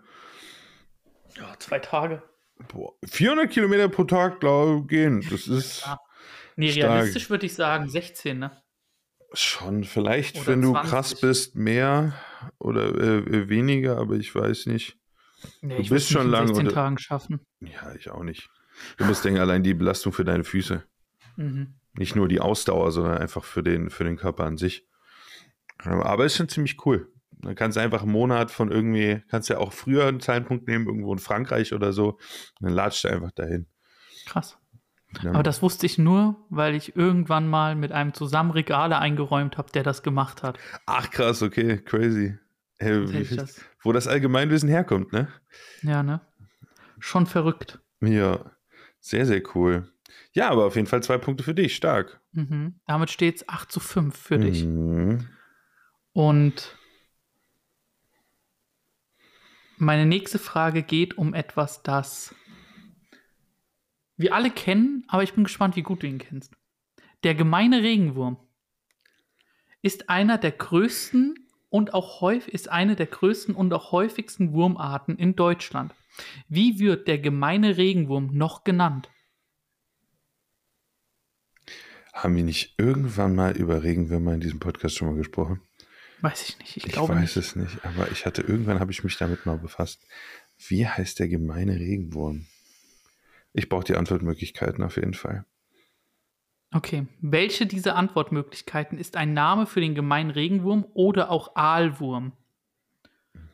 Ja, 1.36 1.54
zwei 1.58 1.78
Tage. 1.78 2.22
Boah, 2.68 2.92
400 3.04 3.50
Kilometer 3.50 3.88
pro 3.88 4.04
Tag, 4.04 4.40
glaube 4.40 4.80
ich, 4.82 4.88
gehen. 4.88 5.24
Das 5.30 5.46
ist 5.48 5.82
Ja. 5.84 5.98
Nee, 6.56 6.70
realistisch 6.70 7.30
würde 7.30 7.46
ich 7.46 7.54
sagen 7.54 7.88
16, 7.88 8.38
ne? 8.38 8.62
schon 9.34 9.84
vielleicht, 9.84 10.36
Oder 10.36 10.46
wenn 10.48 10.60
du 10.60 10.72
20. 10.72 10.90
krass 10.90 11.20
bist, 11.20 11.56
mehr 11.56 12.12
oder 12.58 12.88
äh, 13.00 13.48
weniger, 13.48 13.96
aber 13.96 14.16
ich 14.16 14.34
weiß 14.34 14.66
nicht. 14.66 14.98
Nee, 15.62 15.76
Du 15.76 15.80
ich 15.82 15.88
bist 15.88 16.10
schon 16.10 16.28
lange 16.30 16.48
16 16.48 16.66
unter- 16.66 16.74
Tagen 16.74 16.98
schaffen. 16.98 17.40
Ja, 17.60 17.94
ich 17.94 18.10
auch 18.10 18.22
nicht. 18.24 18.50
Du 18.98 19.06
musst 19.06 19.24
denken, 19.24 19.40
allein 19.40 19.62
die 19.62 19.72
Belastung 19.72 20.12
für 20.12 20.24
deine 20.26 20.44
Füße. 20.44 20.84
Mhm. 21.36 21.74
Nicht 21.94 22.14
nur 22.14 22.28
die 22.28 22.40
Ausdauer, 22.40 22.92
sondern 22.92 23.16
einfach 23.16 23.44
für 23.44 23.62
den, 23.62 23.88
für 23.88 24.04
den 24.04 24.16
Körper 24.18 24.44
an 24.44 24.58
sich. 24.58 24.86
Aber 25.84 26.24
ist 26.24 26.36
schon 26.36 26.48
ziemlich 26.48 26.84
cool. 26.86 27.12
Dann 27.42 27.54
kannst 27.56 27.76
du 27.76 27.80
einfach 27.80 28.02
einen 28.02 28.12
Monat 28.12 28.50
von 28.50 28.70
irgendwie, 28.70 29.22
kannst 29.28 29.48
ja 29.48 29.58
auch 29.58 29.72
früher 29.72 30.06
einen 30.06 30.20
Zeitpunkt 30.20 30.68
nehmen, 30.68 30.86
irgendwo 30.86 31.12
in 31.12 31.18
Frankreich 31.18 31.72
oder 31.72 31.92
so. 31.92 32.18
Dann 32.60 32.72
latscht 32.72 33.04
du 33.04 33.08
einfach 33.08 33.32
dahin. 33.32 33.66
Krass. 34.26 34.58
Ja. 35.22 35.30
Aber 35.32 35.42
das 35.42 35.60
wusste 35.60 35.84
ich 35.84 35.98
nur, 35.98 36.36
weil 36.48 36.74
ich 36.74 36.96
irgendwann 36.96 37.48
mal 37.48 37.74
mit 37.74 37.92
einem 37.92 38.14
zusammen 38.14 38.52
Regale 38.52 38.98
eingeräumt 38.98 39.58
habe, 39.58 39.70
der 39.72 39.82
das 39.82 40.02
gemacht 40.02 40.42
hat. 40.42 40.58
Ach 40.86 41.10
krass, 41.10 41.42
okay, 41.42 41.78
crazy. 41.78 42.38
Hey, 42.78 43.12
wie 43.12 43.36
das. 43.36 43.60
wo 43.82 43.92
das 43.92 44.08
Allgemeinwissen 44.08 44.68
herkommt, 44.68 45.12
ne? 45.12 45.28
Ja, 45.82 46.02
ne? 46.02 46.20
Schon 46.98 47.26
verrückt. 47.26 47.80
Ja, 48.00 48.52
sehr, 49.00 49.26
sehr 49.26 49.42
cool. 49.54 49.92
Ja, 50.32 50.50
aber 50.50 50.64
auf 50.66 50.76
jeden 50.76 50.86
Fall 50.86 51.02
zwei 51.02 51.18
Punkte 51.18 51.44
für 51.44 51.54
dich, 51.54 51.76
stark. 51.76 52.20
Mhm. 52.32 52.80
Damit 52.86 53.10
steht 53.10 53.36
es 53.36 53.48
8 53.48 53.70
zu 53.70 53.80
5 53.80 54.16
für 54.16 54.38
dich. 54.38 54.64
Und 56.12 56.76
meine 59.78 60.06
nächste 60.06 60.38
Frage 60.38 60.82
geht 60.82 61.16
um 61.18 61.34
etwas, 61.34 61.82
das 61.82 62.34
wir 64.16 64.34
alle 64.34 64.50
kennen, 64.50 65.04
aber 65.08 65.22
ich 65.22 65.32
bin 65.32 65.44
gespannt, 65.44 65.76
wie 65.76 65.82
gut 65.82 66.02
du 66.02 66.06
ihn 66.06 66.18
kennst. 66.18 66.54
Der 67.24 67.34
gemeine 67.34 67.82
Regenwurm 67.82 68.36
ist 69.80 70.08
einer 70.08 70.38
der 70.38 70.52
größten 70.52 71.34
und 71.70 71.94
auch 71.94 72.20
häufig 72.20 72.52
ist 72.52 72.68
eine 72.68 72.94
der 72.94 73.06
größten 73.06 73.54
und 73.54 73.72
auch 73.72 73.92
häufigsten 73.92 74.52
Wurmarten 74.52 75.16
in 75.16 75.34
Deutschland. 75.34 75.94
Wie 76.48 76.78
wird 76.78 77.08
der 77.08 77.18
gemeine 77.18 77.78
Regenwurm 77.78 78.30
noch 78.32 78.64
genannt? 78.64 79.10
Haben 82.12 82.36
wir 82.36 82.44
nicht 82.44 82.74
irgendwann 82.78 83.34
mal 83.34 83.56
über 83.56 83.82
Regenwürmer 83.82 84.34
in 84.34 84.40
diesem 84.40 84.60
Podcast 84.60 84.96
schon 84.96 85.08
mal 85.08 85.16
gesprochen? 85.16 85.62
Weiß 86.22 86.48
ich 86.48 86.58
nicht. 86.58 86.76
Ich, 86.78 86.86
Ich, 86.86 86.92
glaube 86.92 87.14
weiß 87.14 87.36
nicht. 87.36 87.36
es 87.36 87.56
nicht, 87.56 87.84
aber 87.84 88.10
ich 88.10 88.24
hatte 88.26 88.42
irgendwann 88.42 88.80
habe 88.80 88.90
ich 88.92 89.04
mich 89.04 89.16
damit 89.18 89.44
mal 89.44 89.58
befasst. 89.58 90.06
Wie 90.68 90.86
heißt 90.86 91.18
der 91.18 91.28
gemeine 91.28 91.74
Regenwurm? 91.78 92.46
Ich 93.52 93.68
brauche 93.68 93.84
die 93.84 93.96
Antwortmöglichkeiten 93.96 94.82
auf 94.82 94.96
jeden 94.96 95.14
Fall. 95.14 95.44
Okay. 96.72 97.06
Welche 97.20 97.66
dieser 97.66 97.96
Antwortmöglichkeiten 97.96 98.96
ist 98.98 99.16
ein 99.16 99.34
Name 99.34 99.66
für 99.66 99.80
den 99.80 99.94
gemeinen 99.94 100.30
Regenwurm 100.30 100.86
oder 100.94 101.30
auch 101.30 101.54
Aalwurm? 101.56 102.32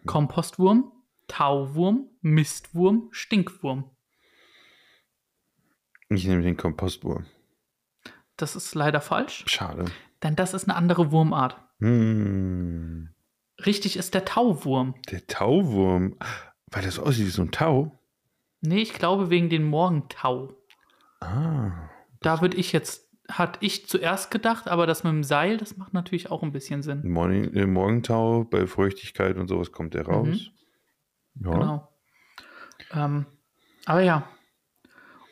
Kompostwurm, 0.07 0.92
Tauwurm, 1.26 2.09
Mistwurm, 2.20 3.09
Stinkwurm. 3.11 3.90
Ich 6.11 6.24
nehme 6.26 6.42
den 6.42 6.57
Kompostwurm. 6.57 7.26
Das 8.37 8.54
ist 8.57 8.74
leider 8.74 9.00
falsch, 9.00 9.44
Schade. 9.48 9.87
denn 10.22 10.37
das 10.37 10.54
ist 10.54 10.64
eine 10.64 10.76
andere 10.76 11.11
Wurmart. 11.11 11.61
Hm. 11.80 13.10
Richtig 13.64 13.96
ist 13.96 14.14
der 14.14 14.24
Tauwurm. 14.24 14.94
Der 15.10 15.26
Tauwurm. 15.26 16.16
Weil 16.70 16.82
das 16.82 16.98
aussieht 16.98 17.26
wie 17.26 17.30
so 17.30 17.42
ein 17.42 17.50
Tau. 17.50 17.98
Nee, 18.60 18.82
ich 18.82 18.92
glaube 18.92 19.30
wegen 19.30 19.48
den 19.48 19.64
Morgentau. 19.64 20.54
Ah. 21.20 21.88
Da 22.20 22.40
würde 22.40 22.56
ich 22.56 22.72
jetzt, 22.72 23.08
hatte 23.28 23.58
ich 23.64 23.86
zuerst 23.86 24.30
gedacht, 24.30 24.68
aber 24.68 24.86
das 24.86 25.04
mit 25.04 25.12
dem 25.12 25.24
Seil, 25.24 25.56
das 25.56 25.76
macht 25.76 25.94
natürlich 25.94 26.30
auch 26.30 26.42
ein 26.42 26.52
bisschen 26.52 26.82
Sinn. 26.82 27.08
Morgen, 27.08 27.54
äh, 27.54 27.66
Morgentau, 27.66 28.44
bei 28.44 28.66
Feuchtigkeit 28.66 29.36
und 29.36 29.48
sowas 29.48 29.72
kommt 29.72 29.94
der 29.94 30.06
raus. 30.06 30.50
Ja. 31.40 31.50
Genau. 31.52 31.88
Ähm, 32.92 33.26
aber 33.86 34.00
ja. 34.00 34.28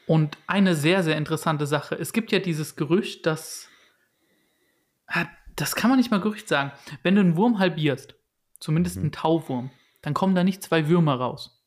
Und 0.07 0.39
eine 0.47 0.77
sehr, 0.77 1.03
sehr 1.03 1.17
interessante 1.17 1.67
Sache. 1.67 1.97
Es 1.97 2.13
gibt 2.13 2.31
ja 2.31 2.39
dieses 2.39 2.77
Gerücht, 2.77 3.27
dass. 3.27 3.69
Ah, 5.09 5.27
Das 5.57 5.75
kann 5.75 5.91
man 5.91 5.99
nicht 5.99 6.11
mal 6.11 6.21
Gerücht 6.21 6.49
sagen. 6.49 6.73
Wenn 7.03 7.15
du 7.15 7.21
einen 7.23 7.37
Wurm 7.37 7.59
halbierst, 7.59 8.15
zumindest 8.61 8.99
einen 8.99 9.13
Tauwurm, 9.13 9.71
dann 10.03 10.15
kommen 10.15 10.35
da 10.35 10.45
nicht 10.45 10.63
zwei 10.63 10.89
Würmer 10.89 11.15
raus. 11.15 11.63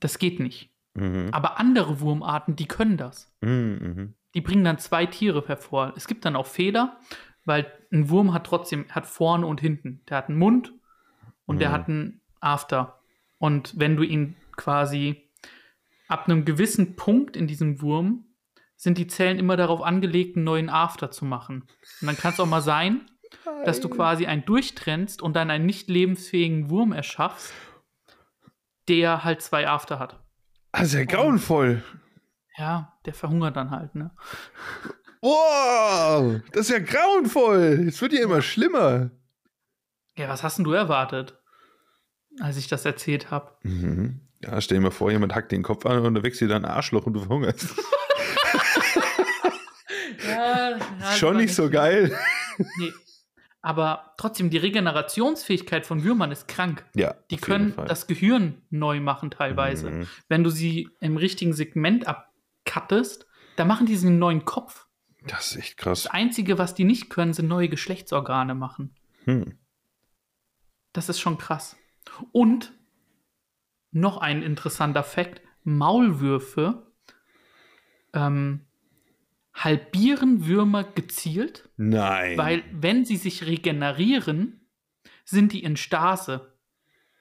Das 0.00 0.18
geht 0.18 0.40
nicht. 0.40 0.70
Mhm. 0.94 1.28
Aber 1.32 1.58
andere 1.58 2.00
Wurmarten, 2.00 2.56
die 2.56 2.66
können 2.66 2.96
das. 2.96 3.32
Mhm, 3.40 3.78
mhm. 3.80 4.14
Die 4.34 4.40
bringen 4.40 4.64
dann 4.64 4.78
zwei 4.78 5.06
Tiere 5.06 5.44
hervor. 5.46 5.92
Es 5.96 6.06
gibt 6.06 6.24
dann 6.24 6.36
auch 6.36 6.46
Fehler, 6.46 6.98
weil 7.44 7.70
ein 7.92 8.08
Wurm 8.08 8.32
hat 8.34 8.44
trotzdem, 8.46 8.86
hat 8.90 9.06
vorne 9.06 9.46
und 9.46 9.60
hinten. 9.60 10.02
Der 10.08 10.16
hat 10.18 10.28
einen 10.28 10.38
Mund 10.38 10.72
und 11.46 11.60
der 11.60 11.68
Mhm. 11.68 11.72
hat 11.72 11.88
einen 11.88 12.20
After. 12.40 12.98
Und 13.38 13.78
wenn 13.78 13.96
du 13.96 14.02
ihn 14.02 14.36
quasi 14.56 15.28
ab 16.08 16.28
einem 16.28 16.44
gewissen 16.44 16.96
Punkt 16.96 17.36
in 17.36 17.46
diesem 17.46 17.80
Wurm 17.80 18.26
sind 18.82 18.98
die 18.98 19.06
Zellen 19.06 19.38
immer 19.38 19.56
darauf 19.56 19.80
angelegt, 19.80 20.34
einen 20.34 20.44
neuen 20.44 20.68
After 20.68 21.12
zu 21.12 21.24
machen. 21.24 21.68
Und 22.00 22.06
dann 22.08 22.16
kann 22.16 22.32
es 22.32 22.40
auch 22.40 22.46
mal 22.46 22.62
sein, 22.62 23.08
dass 23.64 23.78
du 23.78 23.88
quasi 23.88 24.26
einen 24.26 24.44
durchtrennst 24.44 25.22
und 25.22 25.36
dann 25.36 25.52
einen 25.52 25.66
nicht 25.66 25.88
lebensfähigen 25.88 26.68
Wurm 26.68 26.90
erschaffst, 26.90 27.52
der 28.88 29.22
halt 29.22 29.40
zwei 29.40 29.68
After 29.68 30.00
hat. 30.00 30.20
Also 30.72 30.98
ja 30.98 31.04
grauenvoll. 31.04 31.84
Ja, 32.58 32.98
der 33.06 33.14
verhungert 33.14 33.56
dann 33.56 33.70
halt, 33.70 33.94
ne? 33.94 34.10
Wow, 35.20 36.40
das 36.50 36.68
ist 36.68 36.70
ja 36.70 36.80
grauenvoll. 36.80 37.86
Es 37.86 38.02
wird 38.02 38.14
ja 38.14 38.24
immer 38.24 38.42
schlimmer. 38.42 39.12
Ja, 40.16 40.28
was 40.28 40.42
hast 40.42 40.58
denn 40.58 40.64
du 40.64 40.72
erwartet, 40.72 41.38
als 42.40 42.56
ich 42.56 42.66
das 42.66 42.84
erzählt 42.84 43.30
habe? 43.30 43.52
Mhm. 43.62 44.22
Ja, 44.40 44.60
stell 44.60 44.78
dir 44.78 44.82
mal 44.82 44.90
vor, 44.90 45.12
jemand 45.12 45.36
hackt 45.36 45.52
den 45.52 45.62
Kopf 45.62 45.86
an 45.86 46.04
und 46.04 46.14
da 46.14 46.24
wächst 46.24 46.40
dir 46.40 46.48
dann 46.48 46.64
ein 46.64 46.70
Arschloch 46.72 47.06
und 47.06 47.12
du 47.12 47.20
verhungerst. 47.20 47.76
Ja, 50.70 51.12
Schon 51.12 51.36
nicht 51.36 51.54
so 51.54 51.70
geil. 51.70 52.16
Nee. 52.76 52.92
Aber 53.62 54.12
trotzdem, 54.18 54.50
die 54.50 54.58
Regenerationsfähigkeit 54.58 55.86
von 55.86 56.04
Würmern 56.04 56.30
ist 56.32 56.48
krank. 56.48 56.84
Ja, 56.94 57.14
Die 57.30 57.38
können 57.38 57.74
das 57.86 58.06
Gehirn 58.06 58.60
neu 58.70 59.00
machen 59.00 59.30
teilweise. 59.30 59.90
Mhm. 59.90 60.08
Wenn 60.28 60.44
du 60.44 60.50
sie 60.50 60.90
im 61.00 61.16
richtigen 61.16 61.54
Segment 61.54 62.06
abcuttest, 62.06 63.26
dann 63.56 63.68
machen 63.68 63.86
die 63.86 63.96
einen 63.96 64.18
neuen 64.18 64.44
Kopf. 64.44 64.86
Das 65.26 65.52
ist 65.52 65.56
echt 65.56 65.76
krass. 65.76 66.02
Das 66.02 66.12
Einzige, 66.12 66.58
was 66.58 66.74
die 66.74 66.84
nicht 66.84 67.08
können, 67.08 67.32
sind 67.32 67.48
neue 67.48 67.68
Geschlechtsorgane 67.68 68.54
machen. 68.54 68.94
Hm. 69.24 69.58
Das 70.92 71.08
ist 71.08 71.20
schon 71.20 71.38
krass. 71.38 71.76
Und 72.32 72.72
noch 73.92 74.18
ein 74.18 74.42
interessanter 74.42 75.04
Fakt: 75.04 75.40
Maulwürfe 75.62 76.92
ähm, 78.12 78.66
halbieren 79.54 80.46
Würmer 80.46 80.84
gezielt, 80.84 81.68
Nein. 81.76 82.38
weil 82.38 82.64
wenn 82.72 83.04
sie 83.04 83.16
sich 83.16 83.46
regenerieren, 83.46 84.66
sind 85.24 85.52
die 85.52 85.62
in 85.62 85.76
Stase. 85.76 86.56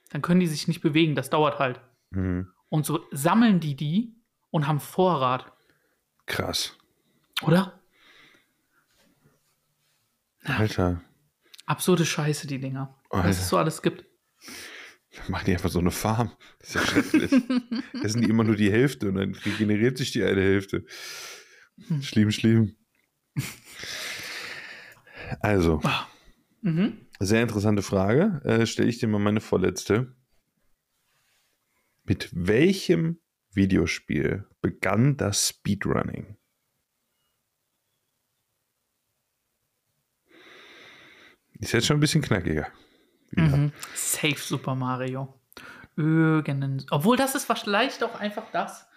Dann 0.10 0.22
können 0.22 0.39
die 0.39 0.48
sich 0.48 0.67
nicht 0.67 0.82
bewegen, 0.82 1.15
das 1.15 1.30
dauert 1.30 1.60
halt. 1.60 1.82
Mhm. 2.12 2.48
Und 2.70 2.86
so 2.86 3.06
sammeln 3.12 3.60
die 3.60 3.76
die 3.76 4.15
und 4.50 4.67
haben 4.67 4.80
Vorrat, 4.80 5.52
Krass. 6.26 6.78
oder? 7.41 7.80
Alter. 10.44 11.02
Absurde 11.65 12.06
Scheiße, 12.06 12.48
die 12.48 12.60
Dinger. 12.60 12.98
Alter. 13.10 13.30
Was 13.30 13.39
es 13.39 13.50
so 13.50 13.58
alles 13.58 13.82
gibt. 13.82 14.06
Dann 15.15 15.32
machen 15.32 15.46
die 15.46 15.54
einfach 15.54 15.70
so 15.70 15.80
eine 15.80 15.91
Farm. 15.91 16.32
Das 16.60 16.70
ist 16.70 16.76
ja 16.76 16.82
schrecklich. 16.82 17.32
Essen 18.04 18.22
die 18.22 18.30
immer 18.30 18.44
nur 18.44 18.56
die 18.56 18.72
Hälfte 18.72 19.10
und 19.10 19.15
dann 19.15 19.36
regeneriert 19.36 19.98
sich 19.98 20.12
die 20.12 20.24
eine 20.24 20.41
Hälfte. 20.41 20.86
Hm. 21.88 22.02
Schlimm, 22.02 22.32
schlimm. 22.32 22.76
Also, 25.39 25.82
Mhm. 26.62 27.08
sehr 27.20 27.41
interessante 27.41 27.82
Frage. 27.82 28.41
Äh, 28.44 28.65
Stelle 28.65 28.89
ich 28.89 29.00
dir 29.00 29.08
mal 29.08 29.20
meine 29.20 29.41
vorletzte. 29.41 30.15
Mit 32.04 32.30
welchem 32.34 33.20
Videospiel 33.54 34.48
begann 34.62 35.17
das 35.17 35.48
Speedrunning? 35.50 36.38
Ist 41.60 41.74
jetzt 41.74 41.86
schon 41.88 41.98
ein 41.98 42.02
bisschen 42.02 42.22
knackiger. 42.22 42.67
Mhm. 43.32 43.72
Safe 43.94 44.36
Super 44.38 44.76
Mario. 44.76 45.39
Irgendein. 45.96 46.84
Obwohl, 46.89 47.17
das 47.17 47.36
ist 47.36 47.46
vielleicht 47.46 48.04
auch 48.04 48.20
einfach 48.20 48.50
das, 48.52 48.88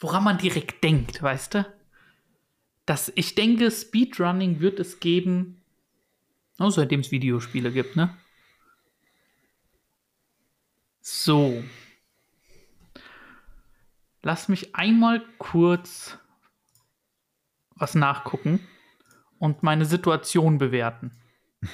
woran 0.00 0.24
man 0.24 0.38
direkt 0.38 0.82
denkt, 0.82 1.22
weißt 1.22 1.54
du? 1.54 1.66
Das, 2.86 3.12
ich 3.14 3.34
denke, 3.34 3.70
Speedrunning 3.70 4.60
wird 4.60 4.78
es 4.78 5.00
geben, 5.00 5.62
oh, 6.58 6.70
seitdem 6.70 7.00
es 7.00 7.10
Videospiele 7.10 7.72
gibt, 7.72 7.96
ne? 7.96 8.14
So. 11.00 11.62
Lass 14.22 14.48
mich 14.48 14.74
einmal 14.74 15.22
kurz 15.38 16.18
was 17.76 17.94
nachgucken 17.94 18.60
und 19.38 19.62
meine 19.62 19.84
Situation 19.84 20.58
bewerten. 20.58 21.12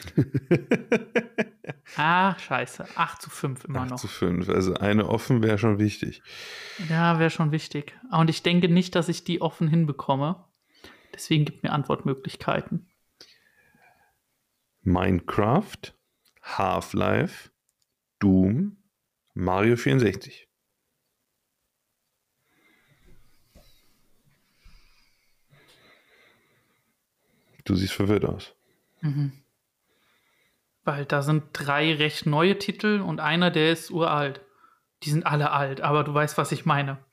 ah, 1.96 2.38
scheiße. 2.38 2.86
8 2.96 3.22
zu 3.22 3.30
5 3.30 3.64
immer 3.64 3.82
8 3.82 3.90
noch. 3.90 4.00
zu 4.00 4.08
5. 4.08 4.48
Also 4.48 4.74
eine 4.74 5.08
offen 5.08 5.42
wäre 5.42 5.58
schon 5.58 5.78
wichtig. 5.78 6.22
Ja, 6.88 7.18
wäre 7.18 7.30
schon 7.30 7.52
wichtig. 7.52 7.96
Und 8.11 8.30
ich 8.30 8.42
denke 8.42 8.68
nicht, 8.68 8.94
dass 8.94 9.08
ich 9.08 9.24
die 9.24 9.40
offen 9.40 9.68
hinbekomme. 9.68 10.44
Deswegen 11.20 11.44
gibt 11.44 11.62
mir 11.62 11.72
Antwortmöglichkeiten. 11.72 12.88
Minecraft, 14.80 15.92
Half-Life, 16.42 17.50
Doom, 18.20 18.78
Mario 19.34 19.76
64. 19.76 20.48
Du 27.66 27.74
siehst 27.74 27.92
verwirrt 27.92 28.24
aus. 28.24 28.54
Weil 30.84 31.04
da 31.04 31.20
sind 31.20 31.50
drei 31.52 31.92
recht 31.92 32.24
neue 32.24 32.56
Titel 32.56 33.02
und 33.02 33.20
einer, 33.20 33.50
der 33.50 33.72
ist 33.72 33.90
uralt. 33.90 34.40
Die 35.02 35.10
sind 35.10 35.26
alle 35.26 35.50
alt, 35.50 35.82
aber 35.82 36.02
du 36.02 36.14
weißt, 36.14 36.38
was 36.38 36.50
ich 36.50 36.64
meine. 36.64 37.04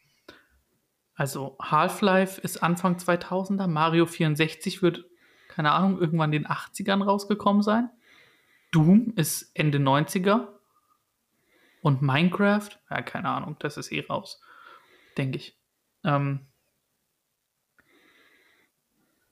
Also 1.17 1.57
Half-Life 1.59 2.39
ist 2.39 2.61
Anfang 2.61 2.97
2000er, 2.97 3.65
Mario 3.65 4.05
64 4.05 4.83
wird, 4.83 5.05
keine 5.47 5.71
Ahnung, 5.71 5.99
irgendwann 5.99 6.31
in 6.31 6.43
den 6.43 6.51
80ern 6.51 7.03
rausgekommen 7.03 7.63
sein. 7.63 7.89
Doom 8.71 9.13
ist 9.15 9.49
Ende 9.55 9.79
90er. 9.79 10.47
Und 11.81 12.03
Minecraft, 12.03 12.69
ja, 12.91 13.01
keine 13.01 13.29
Ahnung, 13.29 13.55
das 13.59 13.77
ist 13.77 13.91
eh 13.91 14.05
raus, 14.07 14.39
denke 15.17 15.37
ich. 15.37 15.57
Ähm 16.03 16.41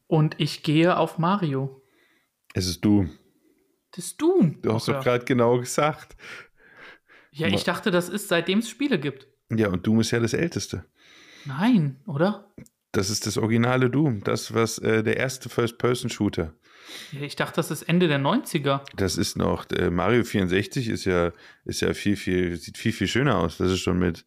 und 0.08 0.40
ich 0.40 0.64
gehe 0.64 0.98
auf 0.98 1.20
Mario. 1.20 1.84
Es 2.56 2.66
ist 2.66 2.84
Doom. 2.84 3.12
Das 3.92 4.06
ist 4.06 4.22
Doom. 4.22 4.60
Du 4.64 4.74
hast 4.74 4.88
doch 4.88 5.04
gerade 5.04 5.26
genau 5.26 5.60
gesagt. 5.60 6.16
Ja, 7.32 7.48
ich 7.48 7.64
dachte, 7.64 7.92
das 7.92 8.10
ist 8.10 8.28
seitdem 8.28 8.60
es 8.60 8.70
Spiele 8.70 9.00
gibt. 9.00 9.28
Ja, 9.52 9.68
und 9.68 9.86
Doom 9.86 10.00
ist 10.00 10.10
ja 10.12 10.20
das 10.20 10.34
Älteste. 10.34 10.86
Nein, 11.46 11.98
oder? 12.08 12.52
Das 12.92 13.10
ist 13.10 13.28
das 13.28 13.38
originale 13.38 13.90
Doom. 13.90 14.24
Das, 14.24 14.54
was 14.54 14.78
äh, 14.80 15.04
der 15.04 15.18
erste 15.18 15.50
First-Person-Shooter. 15.50 16.54
Ja, 17.12 17.22
ich 17.22 17.36
dachte, 17.36 17.58
das 17.58 17.72
ist 17.72 17.84
Ende 17.84 18.08
der 18.08 18.20
90er. 18.20 18.82
Das 18.96 19.18
ist 19.18 19.38
noch, 19.38 19.70
äh, 19.72 19.90
Mario 19.90 20.24
64 20.24 20.90
ist 20.90 21.06
ja, 21.06 21.32
ist 21.66 21.82
ja 21.82 21.94
viel, 21.94 22.16
viel, 22.16 22.56
sieht 22.56 22.78
viel, 22.78 22.94
viel 22.94 23.08
schöner 23.08 23.38
aus. 23.38 23.58
Das 23.58 23.72
ist 23.72 23.80
schon 23.80 24.00
mit 24.00 24.26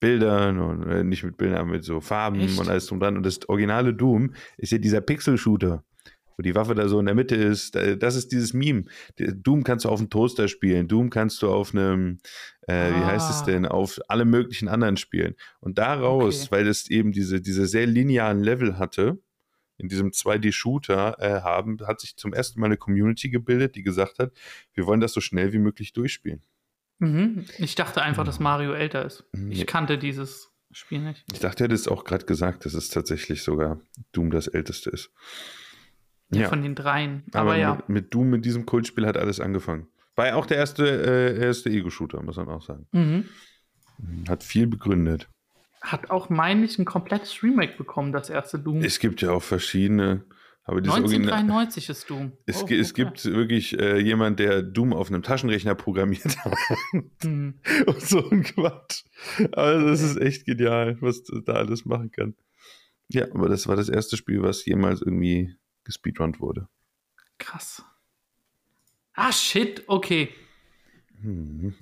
Bildern 0.00 0.58
und 0.58 0.90
äh, 0.90 1.04
nicht 1.04 1.22
mit 1.22 1.36
Bildern, 1.36 1.58
aber 1.58 1.70
mit 1.70 1.84
so 1.84 2.00
Farben 2.00 2.40
Echt? 2.40 2.58
und 2.58 2.68
alles 2.68 2.86
drum 2.86 2.98
dran. 2.98 3.16
Und 3.16 3.24
das 3.24 3.48
originale 3.48 3.94
Doom 3.94 4.34
ist 4.56 4.72
ja 4.72 4.78
dieser 4.78 5.00
Pixel-Shooter, 5.00 5.84
wo 6.42 6.48
die 6.48 6.54
Waffe 6.56 6.74
da 6.74 6.88
so 6.88 6.98
in 6.98 7.06
der 7.06 7.14
Mitte 7.14 7.36
ist. 7.36 7.74
Da- 7.76 7.94
Das 7.94 8.16
ist 8.16 8.32
dieses 8.32 8.52
Meme. 8.52 8.82
Doom 9.16 9.62
kannst 9.64 9.84
du 9.84 9.88
auf 9.88 10.00
dem 10.00 10.10
Toaster 10.10 10.48
spielen. 10.48 10.88
Doom 10.88 11.08
kannst 11.10 11.40
du 11.42 11.48
auf 11.50 11.72
einem, 11.74 12.18
äh, 12.62 12.90
wie 12.90 13.04
heißt 13.04 13.30
es 13.30 13.42
Ah. 13.42 13.44
denn, 13.46 13.66
auf 13.66 14.00
alle 14.08 14.24
möglichen 14.24 14.68
anderen 14.68 14.96
spielen. 14.96 15.34
Und 15.60 15.78
daraus, 15.78 16.42
Okay. 16.42 16.50
weil 16.50 16.66
es 16.68 16.90
eben 16.90 17.12
diese, 17.12 17.40
diese 17.40 17.66
sehr 17.66 17.86
linearen 17.86 18.42
Level 18.42 18.78
hatte, 18.78 19.18
in 19.78 19.88
diesem 19.88 20.10
2D-Shooter 20.12 21.16
äh, 21.18 21.40
haben, 21.42 21.78
hat 21.86 22.00
sich 22.00 22.16
zum 22.16 22.32
ersten 22.32 22.60
Mal 22.60 22.66
eine 22.66 22.76
Community 22.76 23.30
gebildet, 23.30 23.74
die 23.76 23.82
gesagt 23.82 24.18
hat, 24.18 24.32
wir 24.74 24.86
wollen 24.86 25.00
das 25.00 25.12
so 25.12 25.20
schnell 25.20 25.52
wie 25.52 25.58
möglich 25.58 25.92
durchspielen. 25.92 26.42
Mhm. 26.98 27.46
Ich 27.58 27.74
dachte 27.74 28.02
einfach, 28.02 28.24
dass 28.24 28.38
Mario 28.38 28.72
älter 28.74 29.04
ist. 29.04 29.24
Nee. 29.32 29.54
Ich 29.54 29.66
kannte 29.66 29.98
dieses 29.98 30.50
Spiel 30.70 31.00
nicht. 31.00 31.24
Ich 31.32 31.40
dachte, 31.40 31.58
du 31.58 31.64
hättest 31.64 31.90
auch 31.90 32.04
gerade 32.04 32.26
gesagt, 32.26 32.64
dass 32.64 32.74
es 32.74 32.88
tatsächlich 32.90 33.42
sogar 33.42 33.80
Doom 34.12 34.30
das 34.30 34.46
älteste 34.46 34.90
ist. 34.90 35.10
Ja. 36.32 36.42
Ja, 36.42 36.48
Von 36.48 36.62
den 36.62 36.74
dreien. 36.74 37.22
aber 37.32 37.40
Aber, 37.52 37.56
ja. 37.58 37.74
mit, 37.74 37.88
mit 37.88 38.14
Doom, 38.14 38.30
mit 38.30 38.44
diesem 38.44 38.64
Kultspiel 38.66 39.06
hat 39.06 39.16
alles 39.16 39.38
angefangen. 39.40 39.86
War 40.16 40.26
ja 40.28 40.34
auch 40.36 40.46
der 40.46 40.56
erste, 40.58 40.86
äh, 40.86 41.38
erste 41.44 41.70
Ego-Shooter, 41.70 42.22
muss 42.22 42.36
man 42.36 42.48
auch 42.48 42.62
sagen. 42.62 42.86
Mhm. 42.92 43.24
Hat 44.28 44.42
viel 44.42 44.66
begründet. 44.66 45.28
Hat 45.82 46.10
auch, 46.10 46.28
meine 46.30 46.64
ich, 46.64 46.78
ein 46.78 46.84
komplettes 46.84 47.42
Remake 47.42 47.76
bekommen, 47.76 48.12
das 48.12 48.30
erste 48.30 48.58
Doom. 48.58 48.82
Es 48.82 48.98
gibt 48.98 49.20
ja 49.22 49.30
auch 49.32 49.42
verschiedene, 49.42 50.24
aber 50.64 50.80
das 50.80 50.92
Original. 50.92 51.32
1993 51.32 51.88
ist 51.88 52.08
Doom. 52.10 52.32
Es, 52.46 52.62
Oh, 52.62 52.66
es 52.68 52.92
okay. 52.92 53.04
gibt 53.04 53.24
wirklich 53.24 53.78
äh, 53.78 53.98
jemand, 53.98 54.38
der 54.38 54.62
Doom 54.62 54.92
auf 54.92 55.08
einem 55.08 55.22
Taschenrechner 55.22 55.74
programmiert 55.74 56.38
hat. 56.44 56.54
Mhm. 57.24 57.54
und 57.86 58.00
so 58.02 58.28
ein 58.30 58.42
Quatsch. 58.42 59.04
Also 59.52 59.86
das 59.88 60.02
ist 60.02 60.16
echt 60.20 60.44
genial, 60.44 60.96
was 61.00 61.22
du 61.24 61.40
da 61.40 61.54
alles 61.54 61.84
machen 61.84 62.10
kann. 62.10 62.34
Ja, 63.08 63.26
aber 63.32 63.48
das 63.48 63.66
war 63.66 63.76
das 63.76 63.88
erste 63.88 64.16
Spiel, 64.16 64.42
was 64.42 64.64
jemals 64.64 65.00
irgendwie 65.02 65.54
gespeedrunnt 65.84 66.40
wurde. 66.40 66.68
Krass. 67.38 67.84
Ah, 69.14 69.32
shit, 69.32 69.84
okay. 69.88 70.30
Hm. 71.20 71.74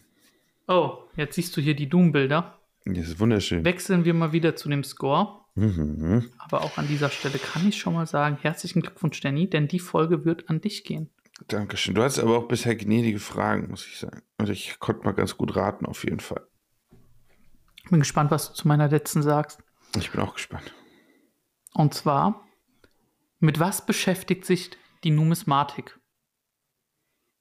Oh, 0.67 1.05
jetzt 1.17 1.35
siehst 1.35 1.57
du 1.57 1.61
hier 1.61 1.75
die 1.75 1.89
Doom-Bilder. 1.89 2.61
Das 2.85 3.09
ist 3.09 3.21
wunderschön. 3.21 3.65
Wechseln 3.65 4.05
wir 4.05 4.15
mal 4.15 4.33
wieder 4.33 4.57
zu 4.57 4.69
dem 4.69 4.85
Score. 4.85 5.45
Mhm. 5.55 6.31
Aber 6.39 6.63
auch 6.63 6.79
an 6.79 6.89
dieser 6.89 7.11
Stelle 7.11 7.39
kann 7.39 7.69
ich 7.69 7.79
schon 7.79 7.95
mal 7.95 8.07
sagen, 8.07 8.39
herzlichen 8.41 8.81
Glückwunsch, 8.81 9.21
Danny, 9.21 9.51
denn 9.51 9.69
die 9.69 9.81
Folge 9.81 10.25
wird 10.25 10.49
an 10.49 10.61
dich 10.61 10.85
gehen. 10.85 11.11
Dankeschön. 11.49 11.95
Du 11.95 12.03
hattest 12.03 12.21
aber 12.21 12.39
auch 12.39 12.49
bisher 12.49 12.77
gnädige 12.77 13.19
Fragen, 13.19 13.71
muss 13.71 13.87
ich 13.87 13.99
sagen. 13.99 14.23
Also 14.39 14.53
ich 14.53 14.79
konnte 14.79 15.05
mal 15.05 15.13
ganz 15.13 15.37
gut 15.37 15.57
raten, 15.57 15.87
auf 15.87 16.05
jeden 16.05 16.21
Fall. 16.21 16.47
Bin 17.89 18.01
gespannt, 18.01 18.31
was 18.31 18.49
du 18.49 18.55
zu 18.55 18.69
meiner 18.69 18.89
letzten 18.89 19.23
sagst. 19.23 19.63
Ich 19.97 20.11
bin 20.11 20.21
auch 20.21 20.35
gespannt. 20.35 20.73
Und 21.75 21.95
zwar, 21.95 22.47
mit 23.41 23.59
was 23.59 23.85
beschäftigt 23.85 24.45
sich 24.45 24.71
die 25.05 25.11
Numismatik? 25.11 25.99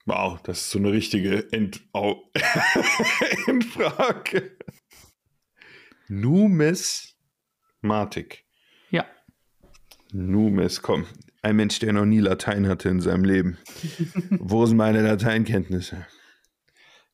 Wow, 0.06 0.42
das 0.42 0.62
ist 0.62 0.72
so 0.72 0.80
eine 0.80 0.92
richtige 0.92 1.52
End 1.52 1.82
Au 1.94 2.32
Endfrage. 3.48 4.58
Numismatik. 6.08 7.14
Ja, 8.90 9.06
Numis, 10.12 10.82
komm. 10.82 11.06
Ein 11.42 11.56
Mensch, 11.56 11.80
der 11.80 11.94
noch 11.94 12.06
nie 12.06 12.20
Latein 12.20 12.68
hatte 12.68 12.90
in 12.90 13.00
seinem 13.00 13.24
Leben. 13.24 13.58
Wo 14.32 14.66
sind 14.66 14.78
meine 14.78 15.02
Lateinkenntnisse? 15.04 16.06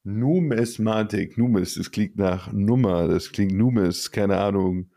Numismatik. 0.03 1.38
Numis, 1.38 1.75
das 1.75 1.91
klingt 1.91 2.17
nach 2.17 2.51
Nummer. 2.51 3.07
Das 3.07 3.31
klingt 3.31 3.53
Numis, 3.53 4.11
keine 4.11 4.38
Ahnung. 4.38 4.89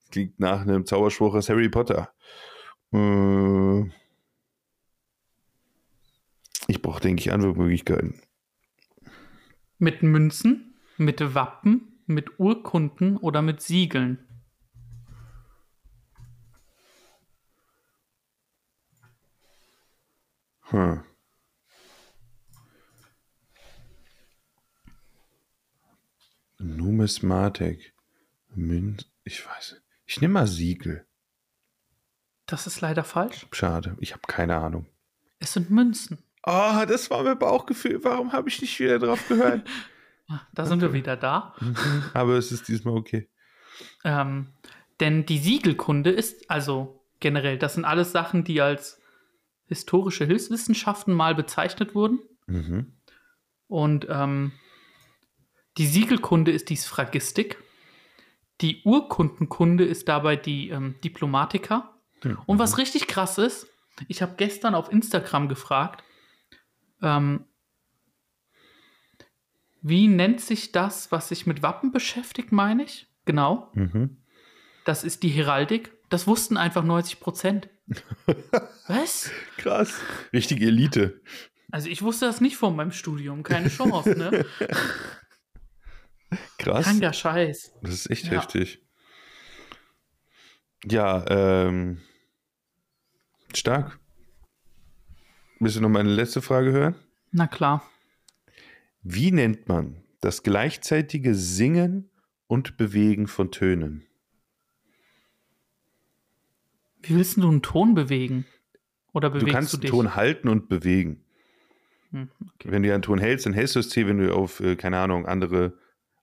Das 0.00 0.10
klingt 0.10 0.40
nach 0.40 0.62
einem 0.62 0.86
Zauberspruch 0.86 1.34
aus 1.34 1.48
Harry 1.48 1.68
Potter. 1.68 2.14
Äh, 2.94 3.90
ich 6.68 6.80
brauche, 6.80 7.00
denke 7.00 7.20
ich, 7.20 7.32
Antwortmöglichkeiten. 7.32 8.20
mit 9.78 10.02
Münzen, 10.02 10.74
mit 10.96 11.20
Wappen, 11.34 12.00
mit 12.06 12.38
Urkunden 12.38 13.16
oder 13.16 13.42
mit 13.42 13.60
Siegeln? 13.60 14.18
Hm. 20.70 21.02
Numismatik. 26.58 27.92
Münz. 28.54 29.06
Ich 29.24 29.46
weiß. 29.46 29.82
Ich 30.06 30.20
nehme 30.20 30.34
mal 30.34 30.46
Siegel. 30.46 31.06
Das 32.46 32.66
ist 32.66 32.80
leider 32.80 33.04
falsch. 33.04 33.46
Schade. 33.52 33.96
Ich 34.00 34.12
habe 34.12 34.22
keine 34.26 34.56
Ahnung. 34.56 34.86
Es 35.38 35.52
sind 35.54 35.70
Münzen. 35.70 36.18
Oh, 36.46 36.84
das 36.86 37.10
war 37.10 37.22
mein 37.22 37.38
Bauchgefühl. 37.38 38.04
Warum 38.04 38.32
habe 38.32 38.48
ich 38.48 38.60
nicht 38.60 38.78
wieder 38.80 38.98
drauf 38.98 39.26
gehört? 39.28 39.66
Ah, 40.26 40.40
Da 40.54 40.64
sind 40.64 40.80
wir 40.80 40.94
wieder 40.94 41.18
da. 41.18 41.54
Aber 42.14 42.38
es 42.38 42.50
ist 42.50 42.68
diesmal 42.68 42.96
okay. 42.96 43.28
Ähm, 44.04 44.54
denn 44.98 45.26
die 45.26 45.36
Siegelkunde 45.36 46.08
ist, 46.08 46.50
also 46.50 47.04
generell, 47.20 47.58
das 47.58 47.74
sind 47.74 47.84
alles 47.84 48.12
Sachen, 48.12 48.42
die 48.42 48.62
als 48.62 49.02
historische 49.66 50.24
Hilfswissenschaften 50.24 51.12
mal 51.12 51.34
bezeichnet 51.34 51.94
wurden. 51.94 52.20
Mhm. 52.46 52.94
Und 53.66 54.06
ähm, 54.08 54.52
die 55.76 55.86
Siegelkunde 55.86 56.52
ist 56.52 56.70
die 56.70 56.78
Sphraggistik. 56.78 57.58
Die 58.62 58.80
Urkundenkunde 58.84 59.84
ist 59.84 60.08
dabei 60.08 60.36
die 60.36 60.70
ähm, 60.70 60.94
Diplomatika. 61.04 61.93
Und 62.46 62.58
was 62.58 62.78
richtig 62.78 63.06
krass 63.06 63.38
ist, 63.38 63.66
ich 64.08 64.22
habe 64.22 64.34
gestern 64.36 64.74
auf 64.74 64.90
Instagram 64.90 65.48
gefragt, 65.48 66.02
ähm, 67.02 67.44
wie 69.82 70.08
nennt 70.08 70.40
sich 70.40 70.72
das, 70.72 71.12
was 71.12 71.28
sich 71.28 71.46
mit 71.46 71.62
Wappen 71.62 71.92
beschäftigt, 71.92 72.52
meine 72.52 72.84
ich? 72.84 73.06
Genau. 73.26 73.70
Mhm. 73.74 74.16
Das 74.84 75.04
ist 75.04 75.22
die 75.22 75.28
Heraldik. 75.28 75.92
Das 76.08 76.26
wussten 76.26 76.56
einfach 76.56 76.82
90 76.84 77.20
Prozent. 77.20 77.68
Was? 78.86 79.30
Krass. 79.58 80.00
Richtige 80.32 80.66
Elite. 80.66 81.20
Also 81.70 81.88
ich 81.88 82.02
wusste 82.02 82.24
das 82.26 82.40
nicht 82.40 82.56
vor 82.56 82.70
meinem 82.70 82.92
Studium. 82.92 83.42
Keine 83.42 83.68
Chance, 83.68 84.10
ne? 84.16 84.46
Krass. 86.58 86.84
Kranker 86.86 87.12
Scheiß. 87.12 87.72
Das 87.82 87.92
ist 87.92 88.10
echt 88.10 88.26
Ja. 88.26 88.32
heftig. 88.32 88.80
Ja, 90.84 91.24
ähm. 91.28 92.00
Stark. 93.56 93.98
Willst 95.60 95.76
du 95.76 95.80
noch 95.80 95.88
meine 95.88 96.10
letzte 96.10 96.42
Frage 96.42 96.72
hören? 96.72 96.94
Na 97.32 97.46
klar. 97.46 97.82
Wie 99.02 99.30
nennt 99.30 99.68
man 99.68 99.96
das 100.20 100.42
gleichzeitige 100.42 101.34
Singen 101.34 102.10
und 102.46 102.76
Bewegen 102.76 103.26
von 103.26 103.50
Tönen? 103.50 104.04
Wie 107.02 107.14
willst 107.16 107.36
du 107.36 107.48
einen 107.48 107.62
Ton 107.62 107.94
bewegen? 107.94 108.46
Oder 109.12 109.30
bewegst 109.30 109.42
Du 109.42 109.46
du, 109.46 109.52
kannst 109.52 109.74
einen 109.74 109.80
dich? 109.82 109.90
Ton 109.90 110.14
halten 110.16 110.48
und 110.48 110.68
bewegen. 110.68 111.24
Hm, 112.10 112.30
okay. 112.54 112.70
Wenn 112.70 112.82
du 112.82 112.92
einen 112.92 113.02
Ton 113.02 113.18
hältst, 113.18 113.46
dann 113.46 113.52
hältst 113.52 113.76
du 113.76 113.80
das 113.80 113.90
C, 113.90 114.06
wenn 114.06 114.18
du 114.18 114.34
auf, 114.34 114.60
äh, 114.60 114.76
keine 114.76 114.98
Ahnung, 114.98 115.26
andere, 115.26 115.78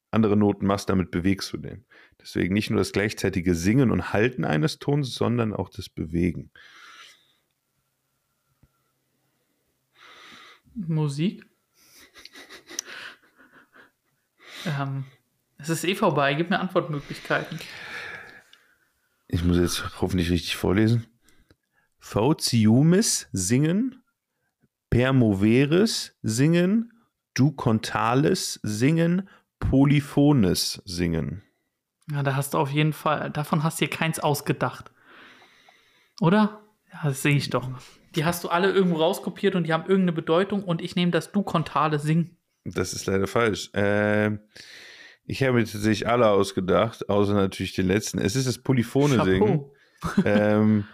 andere 0.09 0.35
Noten 0.35 0.65
machst, 0.65 0.89
damit 0.89 1.11
bewegst 1.11 1.53
du 1.53 1.57
den. 1.57 1.85
Deswegen 2.19 2.53
nicht 2.53 2.69
nur 2.69 2.79
das 2.79 2.91
gleichzeitige 2.91 3.55
Singen 3.55 3.91
und 3.91 4.13
Halten 4.13 4.43
eines 4.43 4.79
Tons, 4.79 5.13
sondern 5.13 5.53
auch 5.53 5.69
das 5.69 5.89
Bewegen. 5.89 6.51
Musik? 10.75 11.45
ähm, 14.65 15.05
es 15.57 15.69
ist 15.69 15.83
eh 15.83 15.95
vorbei. 15.95 16.33
Gib 16.33 16.49
mir 16.49 16.59
Antwortmöglichkeiten. 16.59 17.59
Ich 19.27 19.43
muss 19.43 19.57
jetzt 19.57 20.01
hoffentlich 20.01 20.29
richtig 20.29 20.55
vorlesen. 20.55 21.07
Fauciumis 21.99 23.29
singen, 23.31 24.03
Permoveris 24.89 26.17
singen, 26.21 26.91
Ducontales 27.33 28.59
singen, 28.63 29.29
Polyphones 29.59 30.81
singen. 30.85 31.43
Ja, 32.11 32.23
da 32.23 32.35
hast 32.35 32.53
du 32.53 32.57
auf 32.57 32.71
jeden 32.71 32.91
Fall, 32.91 33.29
davon 33.29 33.63
hast 33.63 33.79
du 33.79 33.85
dir 33.85 33.89
keins 33.89 34.19
ausgedacht. 34.19 34.91
Oder? 36.19 36.61
Ja, 36.91 37.03
das 37.03 37.21
sehe 37.21 37.35
ich 37.35 37.49
doch. 37.49 37.69
Die 38.15 38.25
hast 38.25 38.43
du 38.43 38.49
alle 38.49 38.71
irgendwo 38.71 38.97
rauskopiert 38.97 39.55
und 39.55 39.65
die 39.65 39.73
haben 39.73 39.83
irgendeine 39.83 40.13
Bedeutung 40.13 40.63
und 40.63 40.81
ich 40.81 40.95
nehme 40.95 41.11
das 41.11 41.31
Ducontale 41.31 41.99
singen. 41.99 42.37
Das 42.65 42.93
ist 42.93 43.05
leider 43.05 43.27
falsch. 43.27 43.73
Äh, 43.73 44.37
ich 45.25 45.43
habe 45.43 45.53
mir 45.53 45.65
tatsächlich 45.65 46.07
alle 46.07 46.29
ausgedacht, 46.29 47.09
außer 47.09 47.33
natürlich 47.33 47.73
den 47.73 47.87
letzten. 47.87 48.19
Es 48.19 48.35
ist 48.35 48.47
das 48.47 48.59
Polyphone 48.59 49.23
singen. 49.23 49.65
ähm, 50.25 50.85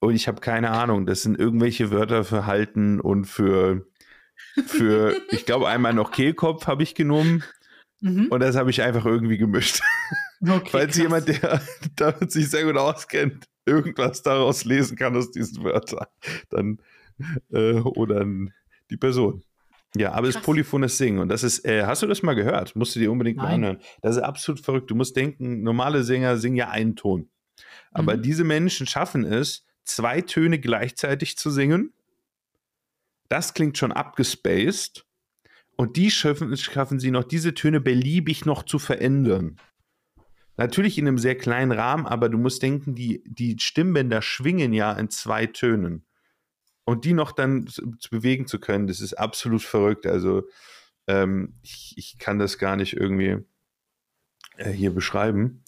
und 0.00 0.14
ich 0.14 0.28
habe 0.28 0.40
keine 0.40 0.70
Ahnung. 0.70 1.06
Das 1.06 1.22
sind 1.22 1.38
irgendwelche 1.38 1.90
Wörter 1.90 2.24
für 2.24 2.46
halten 2.46 3.00
und 3.00 3.26
für, 3.26 3.86
für 4.66 5.16
ich 5.30 5.46
glaube, 5.46 5.68
einmal 5.68 5.94
noch 5.94 6.10
Kehlkopf 6.10 6.66
habe 6.66 6.82
ich 6.82 6.94
genommen. 6.94 7.44
Mhm. 8.00 8.26
Und 8.26 8.40
das 8.40 8.56
habe 8.56 8.70
ich 8.70 8.82
einfach 8.82 9.06
irgendwie 9.06 9.38
gemischt. 9.38 9.80
Okay, 10.42 10.60
Falls 10.70 10.92
krass. 10.92 10.96
jemand, 10.96 11.28
der 11.28 11.62
damit 11.96 12.30
sich 12.30 12.50
sehr 12.50 12.64
gut 12.64 12.76
auskennt, 12.76 13.46
irgendwas 13.66 14.22
daraus 14.22 14.64
lesen 14.64 14.96
kann 14.96 15.16
aus 15.16 15.30
diesen 15.30 15.62
Wörtern, 15.64 16.06
dann 16.50 16.78
äh, 17.52 17.80
oder 17.80 18.24
die 18.90 18.96
Person. 18.96 19.42
Ja, 19.96 20.12
aber 20.12 20.28
es 20.28 20.36
ist 20.36 20.42
polyphones 20.42 20.98
Singen 20.98 21.20
und 21.20 21.28
das 21.28 21.42
ist, 21.42 21.64
äh, 21.64 21.84
hast 21.84 22.02
du 22.02 22.06
das 22.06 22.22
mal 22.22 22.34
gehört? 22.34 22.76
Musst 22.76 22.94
du 22.94 23.00
dir 23.00 23.10
unbedingt 23.10 23.38
Nein. 23.38 23.46
mal 23.46 23.54
anhören. 23.54 23.78
Das 24.02 24.16
ist 24.16 24.22
absolut 24.22 24.60
verrückt. 24.60 24.90
Du 24.90 24.94
musst 24.94 25.16
denken, 25.16 25.62
normale 25.62 26.04
Sänger 26.04 26.36
singen 26.36 26.56
ja 26.56 26.68
einen 26.68 26.96
Ton. 26.96 27.30
Aber 27.92 28.16
mhm. 28.16 28.22
diese 28.22 28.44
Menschen 28.44 28.86
schaffen 28.86 29.24
es, 29.24 29.64
zwei 29.84 30.20
Töne 30.20 30.58
gleichzeitig 30.58 31.38
zu 31.38 31.50
singen. 31.50 31.92
Das 33.28 33.54
klingt 33.54 33.78
schon 33.78 33.92
abgespaced. 33.92 35.06
Und 35.76 35.96
die 35.96 36.10
schaffen, 36.10 36.54
schaffen 36.56 36.98
sie 36.98 37.10
noch, 37.10 37.24
diese 37.24 37.54
Töne 37.54 37.80
beliebig 37.80 38.44
noch 38.44 38.62
zu 38.64 38.78
verändern. 38.78 39.56
Natürlich 40.56 40.96
in 40.96 41.06
einem 41.06 41.18
sehr 41.18 41.36
kleinen 41.36 41.72
Rahmen, 41.72 42.06
aber 42.06 42.28
du 42.28 42.38
musst 42.38 42.62
denken, 42.62 42.94
die, 42.94 43.22
die 43.26 43.58
Stimmbänder 43.58 44.22
schwingen 44.22 44.72
ja 44.72 44.92
in 44.92 45.10
zwei 45.10 45.46
Tönen. 45.46 46.06
Und 46.84 47.04
die 47.04 47.12
noch 47.12 47.32
dann 47.32 47.66
zu, 47.66 47.90
zu 47.96 48.10
bewegen 48.10 48.46
zu 48.46 48.58
können, 48.58 48.86
das 48.86 49.00
ist 49.00 49.14
absolut 49.14 49.62
verrückt. 49.62 50.06
Also 50.06 50.44
ähm, 51.06 51.58
ich, 51.62 51.94
ich, 51.96 52.18
kann 52.18 52.38
das 52.38 52.58
gar 52.58 52.76
nicht 52.76 52.94
irgendwie 52.94 53.38
äh, 54.56 54.70
hier 54.70 54.94
beschreiben. 54.94 55.64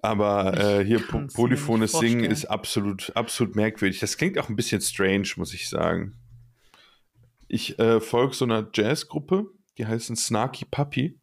Aber 0.00 0.58
äh, 0.58 0.84
hier 0.84 1.00
po 1.00 1.26
polyphones 1.32 1.92
Singen 1.92 2.24
ist 2.24 2.46
absolut, 2.46 3.12
absolut 3.16 3.56
merkwürdig. 3.56 4.00
Das 4.00 4.16
klingt 4.16 4.38
auch 4.38 4.48
ein 4.48 4.56
bisschen 4.56 4.80
strange, 4.80 5.28
muss 5.36 5.54
ich 5.54 5.68
sagen. 5.68 6.18
Ich 7.48 7.78
äh, 7.78 8.00
folge 8.00 8.34
so 8.34 8.44
einer 8.44 8.68
Jazzgruppe, 8.74 9.46
die 9.78 9.86
heißen 9.86 10.16
Snarky 10.16 10.64
Puppy. 10.64 11.21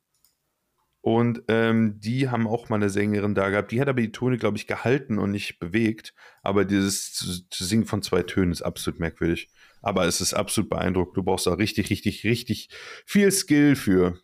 Und 1.02 1.43
ähm, 1.47 2.00
die 2.00 2.30
haben 2.30 2.45
auch 2.45 2.68
mal 2.68 2.76
eine 2.76 2.89
Sängerin 2.89 3.34
da 3.34 3.50
gehabt. 3.50 3.72
Die 3.72 3.80
hat 3.80 3.88
aber 3.88 4.02
die 4.02 4.12
Töne, 4.12 4.38
glaube 4.38 4.58
ich, 4.58 4.68
gehalten 4.68 5.18
und 5.18 5.32
nicht 5.32 5.60
bewegt. 5.60 6.14
Aber 6.43 6.66
dieses 6.66 7.45
Singen 7.54 7.86
von 7.86 8.02
zwei 8.02 8.24
Tönen 8.24 8.52
ist 8.52 8.62
absolut 8.62 9.00
merkwürdig. 9.00 9.50
Aber 9.82 10.06
es 10.06 10.20
ist 10.20 10.34
absolut 10.34 10.70
beeindruckend. 10.70 11.16
Du 11.16 11.24
brauchst 11.24 11.47
da 11.47 11.54
richtig, 11.54 11.89
richtig, 11.89 12.26
richtig 12.26 12.70
viel 13.06 13.32
Skill 13.32 13.78
für. 13.78 14.20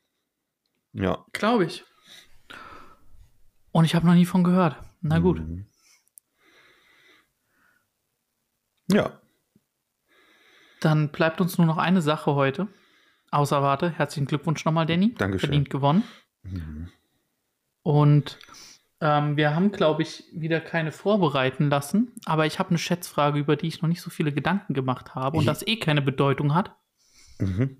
Ja. 0.91 1.25
Glaube 1.31 1.65
ich. 1.65 1.85
Und 3.71 3.85
ich 3.85 3.95
habe 3.95 4.05
noch 4.05 4.13
nie 4.13 4.25
von 4.25 4.43
gehört. 4.43 4.75
Na 5.01 5.19
gut. 5.19 5.39
Mhm. 5.39 5.67
Ja. 8.91 9.19
Dann 10.81 11.09
bleibt 11.09 11.41
uns 11.41 11.57
nur 11.57 11.67
noch 11.67 11.77
eine 11.77 12.01
Sache 12.01 12.35
heute. 12.35 12.67
Außer 13.31 13.61
warte, 13.61 13.89
herzlichen 13.89 14.27
Glückwunsch 14.27 14.63
nochmal, 14.65 14.85
Danny. 14.85 15.13
Dankeschön. 15.15 15.47
Verdient 15.47 15.69
gewonnen. 15.69 16.03
Mhm. 16.49 16.89
Und 17.83 18.39
ähm, 19.01 19.37
wir 19.37 19.55
haben, 19.55 19.71
glaube 19.71 20.01
ich, 20.01 20.23
wieder 20.33 20.61
keine 20.61 20.91
vorbereiten 20.91 21.69
lassen. 21.69 22.13
Aber 22.25 22.45
ich 22.45 22.59
habe 22.59 22.69
eine 22.69 22.77
Schätzfrage, 22.77 23.39
über 23.39 23.55
die 23.55 23.67
ich 23.67 23.81
noch 23.81 23.89
nicht 23.89 24.01
so 24.01 24.09
viele 24.09 24.31
Gedanken 24.31 24.73
gemacht 24.73 25.15
habe 25.15 25.37
und 25.37 25.45
das 25.45 25.65
eh 25.67 25.77
keine 25.77 26.01
Bedeutung 26.01 26.55
hat. 26.55 26.75
Mhm. 27.39 27.77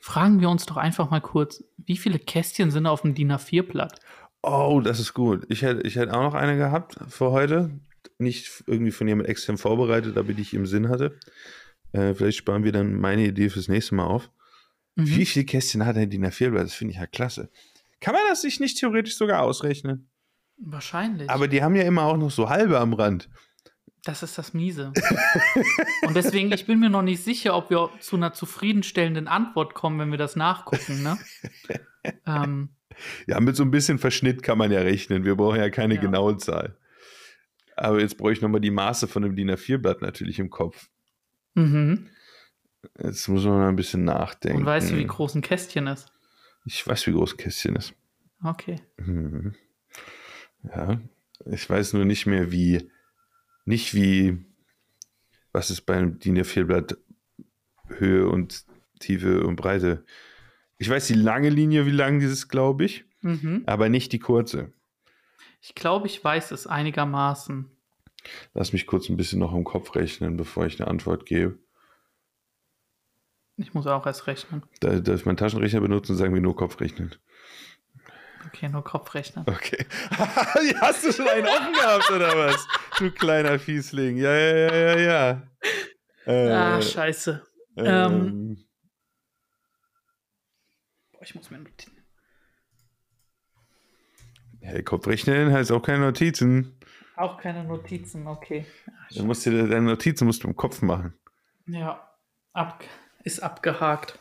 Fragen 0.00 0.40
wir 0.40 0.48
uns 0.48 0.64
doch 0.66 0.76
einfach 0.76 1.10
mal 1.10 1.20
kurz, 1.20 1.62
wie 1.76 1.96
viele 1.96 2.18
Kästchen 2.18 2.70
sind 2.70 2.86
auf 2.86 3.02
dem 3.02 3.14
DIN 3.14 3.32
A4-Blatt? 3.32 4.00
Oh, 4.42 4.80
das 4.82 5.00
ist 5.00 5.12
gut. 5.14 5.44
Ich 5.48 5.62
hätte, 5.62 5.82
ich 5.82 5.96
hätte 5.96 6.14
auch 6.14 6.22
noch 6.22 6.34
eine 6.34 6.56
gehabt 6.56 6.96
für 7.08 7.30
heute. 7.30 7.70
Nicht 8.18 8.64
irgendwie 8.66 8.92
von 8.92 9.06
jemand 9.06 9.28
extern 9.28 9.58
vorbereitet, 9.58 10.16
aber 10.16 10.32
die 10.32 10.42
ich 10.42 10.54
im 10.54 10.66
Sinn 10.66 10.88
hatte. 10.88 11.18
Äh, 11.92 12.14
vielleicht 12.14 12.38
sparen 12.38 12.64
wir 12.64 12.72
dann 12.72 12.94
meine 12.94 13.26
Idee 13.26 13.50
fürs 13.50 13.68
nächste 13.68 13.94
Mal 13.94 14.06
auf. 14.06 14.30
Mhm. 14.94 15.06
Wie 15.06 15.26
viele 15.26 15.44
Kästchen 15.44 15.84
hat 15.84 15.96
denn 15.96 16.10
die 16.10 16.18
Nafilblatt? 16.18 16.64
Das 16.64 16.74
finde 16.74 16.94
ich 16.94 17.00
ja 17.00 17.06
klasse. 17.06 17.50
Kann 18.00 18.14
man 18.14 18.22
das 18.28 18.42
sich 18.42 18.60
nicht 18.60 18.78
theoretisch 18.78 19.16
sogar 19.16 19.42
ausrechnen? 19.42 20.08
Wahrscheinlich. 20.58 21.30
Aber 21.30 21.48
die 21.48 21.62
haben 21.62 21.74
ja 21.74 21.82
immer 21.82 22.02
auch 22.02 22.16
noch 22.16 22.30
so 22.30 22.48
halbe 22.48 22.78
am 22.78 22.92
Rand. 22.92 23.28
Das 24.04 24.22
ist 24.22 24.38
das 24.38 24.54
Miese. 24.54 24.92
Und 26.06 26.14
deswegen, 26.16 26.50
ich 26.52 26.66
bin 26.66 26.80
mir 26.80 26.88
noch 26.88 27.02
nicht 27.02 27.22
sicher, 27.22 27.56
ob 27.56 27.70
wir 27.70 27.90
zu 28.00 28.16
einer 28.16 28.32
zufriedenstellenden 28.32 29.28
Antwort 29.28 29.74
kommen, 29.74 29.98
wenn 29.98 30.10
wir 30.10 30.18
das 30.18 30.36
nachgucken. 30.36 31.02
Ne? 31.02 31.18
ähm, 32.26 32.70
ja, 33.26 33.40
mit 33.40 33.56
so 33.56 33.62
ein 33.64 33.70
bisschen 33.70 33.98
Verschnitt 33.98 34.42
kann 34.42 34.58
man 34.58 34.72
ja 34.72 34.80
rechnen. 34.80 35.24
Wir 35.24 35.36
brauchen 35.36 35.58
ja 35.58 35.70
keine 35.70 35.96
ja. 35.96 36.00
genaue 36.00 36.36
Zahl. 36.38 36.76
Aber 37.76 38.00
jetzt 38.00 38.18
brauche 38.18 38.32
ich 38.32 38.40
nochmal 38.40 38.60
die 38.60 38.70
Maße 38.70 39.06
von 39.06 39.22
dem 39.22 39.36
DIN 39.36 39.50
A4-Blatt 39.50 40.02
natürlich 40.02 40.38
im 40.38 40.50
Kopf. 40.50 40.88
Mhm. 41.54 42.08
Jetzt 43.00 43.28
muss 43.28 43.44
man 43.44 43.58
mal 43.58 43.68
ein 43.68 43.76
bisschen 43.76 44.04
nachdenken. 44.04 44.60
Und 44.60 44.66
weißt 44.66 44.92
du, 44.92 44.96
wie 44.96 45.06
groß 45.06 45.34
ein 45.34 45.42
Kästchen 45.42 45.86
ist? 45.86 46.12
Ich 46.68 46.86
weiß, 46.86 47.06
wie 47.06 47.12
groß 47.12 47.36
Kästchen 47.36 47.76
ist. 47.76 47.94
Okay. 48.42 48.80
Mhm. 48.98 49.54
Ja, 50.64 51.00
ich 51.46 51.68
weiß 51.68 51.92
nur 51.94 52.04
nicht 52.04 52.26
mehr, 52.26 52.52
wie, 52.52 52.90
nicht 53.64 53.94
wie, 53.94 54.44
was 55.52 55.70
ist 55.70 55.82
beim 55.82 56.18
DIN 56.18 56.38
A4-Blatt 56.38 56.98
Höhe 57.86 58.28
und 58.28 58.64
Tiefe 59.00 59.46
und 59.46 59.56
Breite 59.56 60.04
ich 60.78 60.88
weiß 60.88 61.08
die 61.08 61.14
lange 61.14 61.50
Linie, 61.50 61.86
wie 61.86 61.90
lang 61.90 62.20
dieses, 62.20 62.48
glaube 62.48 62.84
ich, 62.84 63.04
mhm. 63.20 63.64
aber 63.66 63.88
nicht 63.88 64.12
die 64.12 64.20
kurze. 64.20 64.72
Ich 65.60 65.74
glaube, 65.74 66.06
ich 66.06 66.22
weiß 66.22 66.52
es 66.52 66.68
einigermaßen. 66.68 67.68
Lass 68.54 68.72
mich 68.72 68.86
kurz 68.86 69.08
ein 69.08 69.16
bisschen 69.16 69.40
noch 69.40 69.54
im 69.54 69.64
Kopf 69.64 69.94
rechnen, 69.96 70.36
bevor 70.36 70.66
ich 70.66 70.80
eine 70.80 70.88
Antwort 70.88 71.26
gebe. 71.26 71.58
Ich 73.58 73.74
muss 73.74 73.86
auch 73.88 74.06
erst 74.06 74.28
rechnen. 74.28 74.62
Da, 74.80 75.00
darf 75.00 75.20
ich 75.20 75.26
meinen 75.26 75.36
Taschenrechner 75.36 75.80
benutzen, 75.80 76.16
sagen 76.16 76.32
wir 76.32 76.40
nur 76.40 76.54
Kopfrechnen. 76.54 77.14
Okay, 78.46 78.68
nur 78.68 78.84
Kopfrechnen. 78.84 79.44
Okay. 79.48 79.84
Hast 80.80 81.04
du 81.04 81.12
schon 81.12 81.28
einen 81.28 81.46
offen 81.46 81.72
gehabt, 81.72 82.10
oder 82.10 82.36
was? 82.36 82.66
Du 82.98 83.10
kleiner 83.10 83.58
Fiesling. 83.58 84.16
Ja, 84.16 84.32
ja, 84.32 84.56
ja, 84.56 84.74
ja, 84.74 84.98
ja. 84.98 85.42
Äh, 86.24 86.50
ah, 86.52 86.80
scheiße. 86.80 87.42
Ähm, 87.76 87.86
ähm, 87.86 88.64
Boah, 91.12 91.22
ich 91.22 91.34
muss 91.34 91.50
mir 91.50 91.58
Notizen. 91.58 91.92
Hey, 94.60 94.84
Kopfrechnen 94.84 95.52
heißt 95.52 95.72
auch 95.72 95.82
keine 95.82 96.04
Notizen. 96.04 96.78
Auch 97.16 97.38
keine 97.38 97.64
Notizen, 97.64 98.28
okay. 98.28 98.66
Ach, 98.86 99.16
Dann 99.16 99.26
musst 99.26 99.44
du 99.44 99.50
deine 99.50 99.82
Notizen 99.82 100.26
musst 100.26 100.44
du 100.44 100.48
im 100.48 100.54
Kopf 100.54 100.80
machen. 100.82 101.14
Ja, 101.66 102.08
ab, 102.52 102.84
ist 103.24 103.40
abgehakt. 103.40 104.18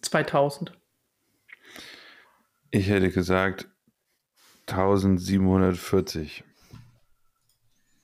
Zweitausend. 0.00 0.78
Ich 2.70 2.88
hätte 2.88 3.10
gesagt 3.10 3.68
1740. 4.66 6.44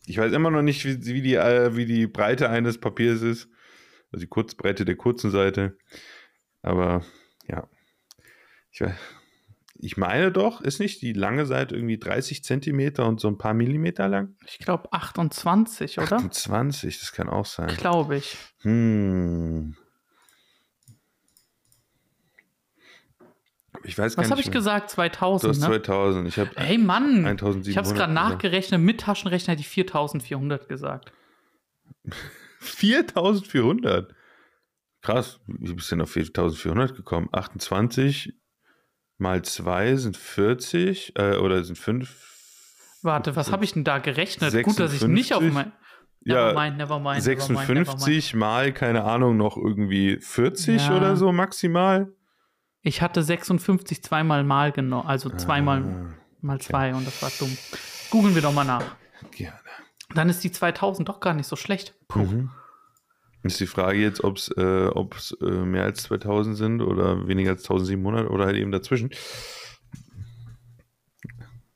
Ich 0.07 0.19
weiß 0.19 0.33
immer 0.33 0.51
noch 0.51 0.63
nicht, 0.63 0.85
wie, 0.85 1.05
wie, 1.07 1.23
die, 1.23 1.35
äh, 1.35 1.75
wie 1.77 1.87
die 1.87 2.07
Breite 2.07 2.51
eines 2.51 2.79
Papiers 2.79 3.23
ist. 3.23 3.49
Also 4.11 4.25
die 4.25 4.29
Kurzbreite 4.29 4.85
der 4.85 4.97
kurzen 4.97 5.31
Seite. 5.31 5.77
Aber 6.63 7.05
ja. 7.47 7.69
Ich, 8.71 8.83
ich 9.81 9.97
meine 9.97 10.33
doch, 10.33 10.61
ist 10.61 10.81
nicht 10.81 11.03
die 11.03 11.13
lange 11.13 11.47
Seite 11.47 11.77
irgendwie 11.77 11.99
30 11.99 12.43
Zentimeter 12.43 13.07
und 13.07 13.21
so 13.21 13.29
ein 13.29 13.39
paar 13.39 13.55
Millimeter 13.55 14.09
lang? 14.09 14.35
Ich 14.47 14.59
glaube 14.59 14.93
28, 14.93 15.99
oder? 15.99 16.17
28, 16.17 16.99
das 16.99 17.13
kann 17.13 17.29
auch 17.29 17.47
sein. 17.47 17.69
Glaube 17.77 18.17
ich. 18.17 18.37
Hm. 18.63 19.77
Ich 23.85 23.97
weiß 23.97 24.19
Was 24.19 24.31
habe 24.31 24.41
ich 24.41 24.51
gesagt? 24.51 24.91
2000. 24.91 25.55
Du 25.55 25.61
ne? 25.61 25.67
2000. 25.67 26.29
Ich 26.29 26.39
habe 26.39 26.51
hey 26.57 26.79
Mann, 26.79 27.25
1700 27.25 27.69
ich 27.69 27.77
habe 27.77 27.87
es 27.87 27.95
gerade 27.95 28.13
nachgerechnet. 28.13 28.81
Mit 28.81 29.01
Taschenrechner 29.01 29.53
hätte 29.53 29.61
ich 29.61 29.69
4400 29.69 30.69
gesagt. 30.69 31.13
4400? 32.59 34.13
Krass, 35.01 35.41
wie 35.47 35.73
bist 35.73 35.91
du 35.91 35.95
denn 35.95 36.03
auf 36.03 36.11
4400 36.11 36.97
gekommen? 36.97 37.29
28 37.31 38.35
mal 39.19 39.43
2 39.43 39.97
sind 39.97 40.17
40 40.17 41.15
äh, 41.17 41.37
oder 41.37 41.63
sind 41.65 41.77
5. 41.77 42.99
Warte, 43.03 43.37
was 43.37 43.53
habe 43.53 43.65
ich 43.65 43.73
denn 43.73 43.85
da 43.85 43.99
gerechnet? 43.99 44.51
56, 44.51 44.65
Gut, 44.65 44.81
dass 44.81 44.93
ich 44.95 45.07
nicht 45.09 45.35
auf 45.35 45.43
mein. 45.43 45.73
Ja, 46.25 46.49
nevermind, 46.49 46.79
nevermind, 46.79 47.23
56 47.23 47.69
nevermind. 47.69 48.35
mal, 48.35 48.73
keine 48.73 49.05
Ahnung, 49.05 49.37
noch 49.37 49.57
irgendwie 49.57 50.19
40 50.21 50.89
ja. 50.89 50.97
oder 50.97 51.17
so 51.17 51.31
maximal. 51.31 52.13
Ich 52.83 53.03
hatte 53.03 53.23
56 53.23 54.03
zweimal 54.03 54.45
mal 54.45 54.73
genommen, 54.73 55.07
also 55.07 55.31
zweimal 55.31 55.85
ah, 55.85 56.15
mal 56.41 56.61
zwei 56.61 56.95
und 56.95 57.07
das 57.07 57.23
war 57.23 57.31
dumm. 57.39 57.57
Googeln 58.11 58.35
wir 58.35 58.43
doch 58.43 58.53
mal 58.53 58.65
nach. 58.65 58.85
Gerne. 59.31 59.59
Dann 60.15 60.29
ist 60.29 60.43
die 60.43 60.51
2000 60.51 61.09
doch 61.09 61.21
gar 61.21 61.35
nicht 61.35 61.47
so 61.47 61.57
schlecht. 61.57 61.95
Puh. 62.09 62.21
Mhm. 62.21 62.51
Ist 63.43 63.61
die 63.61 63.67
Frage 63.67 63.99
jetzt, 63.99 64.25
ob 64.25 64.37
es 64.37 64.51
äh, 64.57 64.91
äh, 64.91 65.65
mehr 65.65 65.85
als 65.85 66.03
2000 66.05 66.57
sind 66.57 66.83
oder 66.83 67.29
weniger 67.29 67.51
als 67.51 67.63
1700 67.63 68.29
oder 68.29 68.47
halt 68.47 68.57
eben 68.57 68.73
dazwischen. 68.73 69.11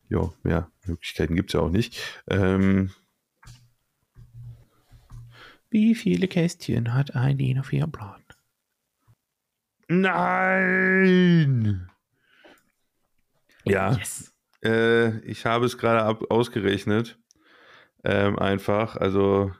Ja, 0.08 0.30
mehr 0.42 0.70
Möglichkeiten 0.84 1.36
gibt 1.36 1.50
es 1.50 1.54
ja 1.54 1.60
auch 1.60 1.70
nicht. 1.70 1.98
Ähm, 2.28 2.90
wie 5.70 5.94
viele 5.94 6.28
Kästchen 6.28 6.92
hat 6.92 7.16
ein 7.16 7.38
DIN 7.38 7.58
auf 7.58 7.72
ihrem 7.72 7.92
Plan? 7.92 8.20
Nein! 9.88 11.88
Ja. 13.64 13.96
Yes. 13.96 14.34
Äh, 14.62 15.18
ich 15.20 15.46
habe 15.46 15.66
es 15.66 15.78
gerade 15.78 16.04
ausgerechnet. 16.30 17.18
Ähm, 18.04 18.38
einfach, 18.38 18.96
also 18.96 19.52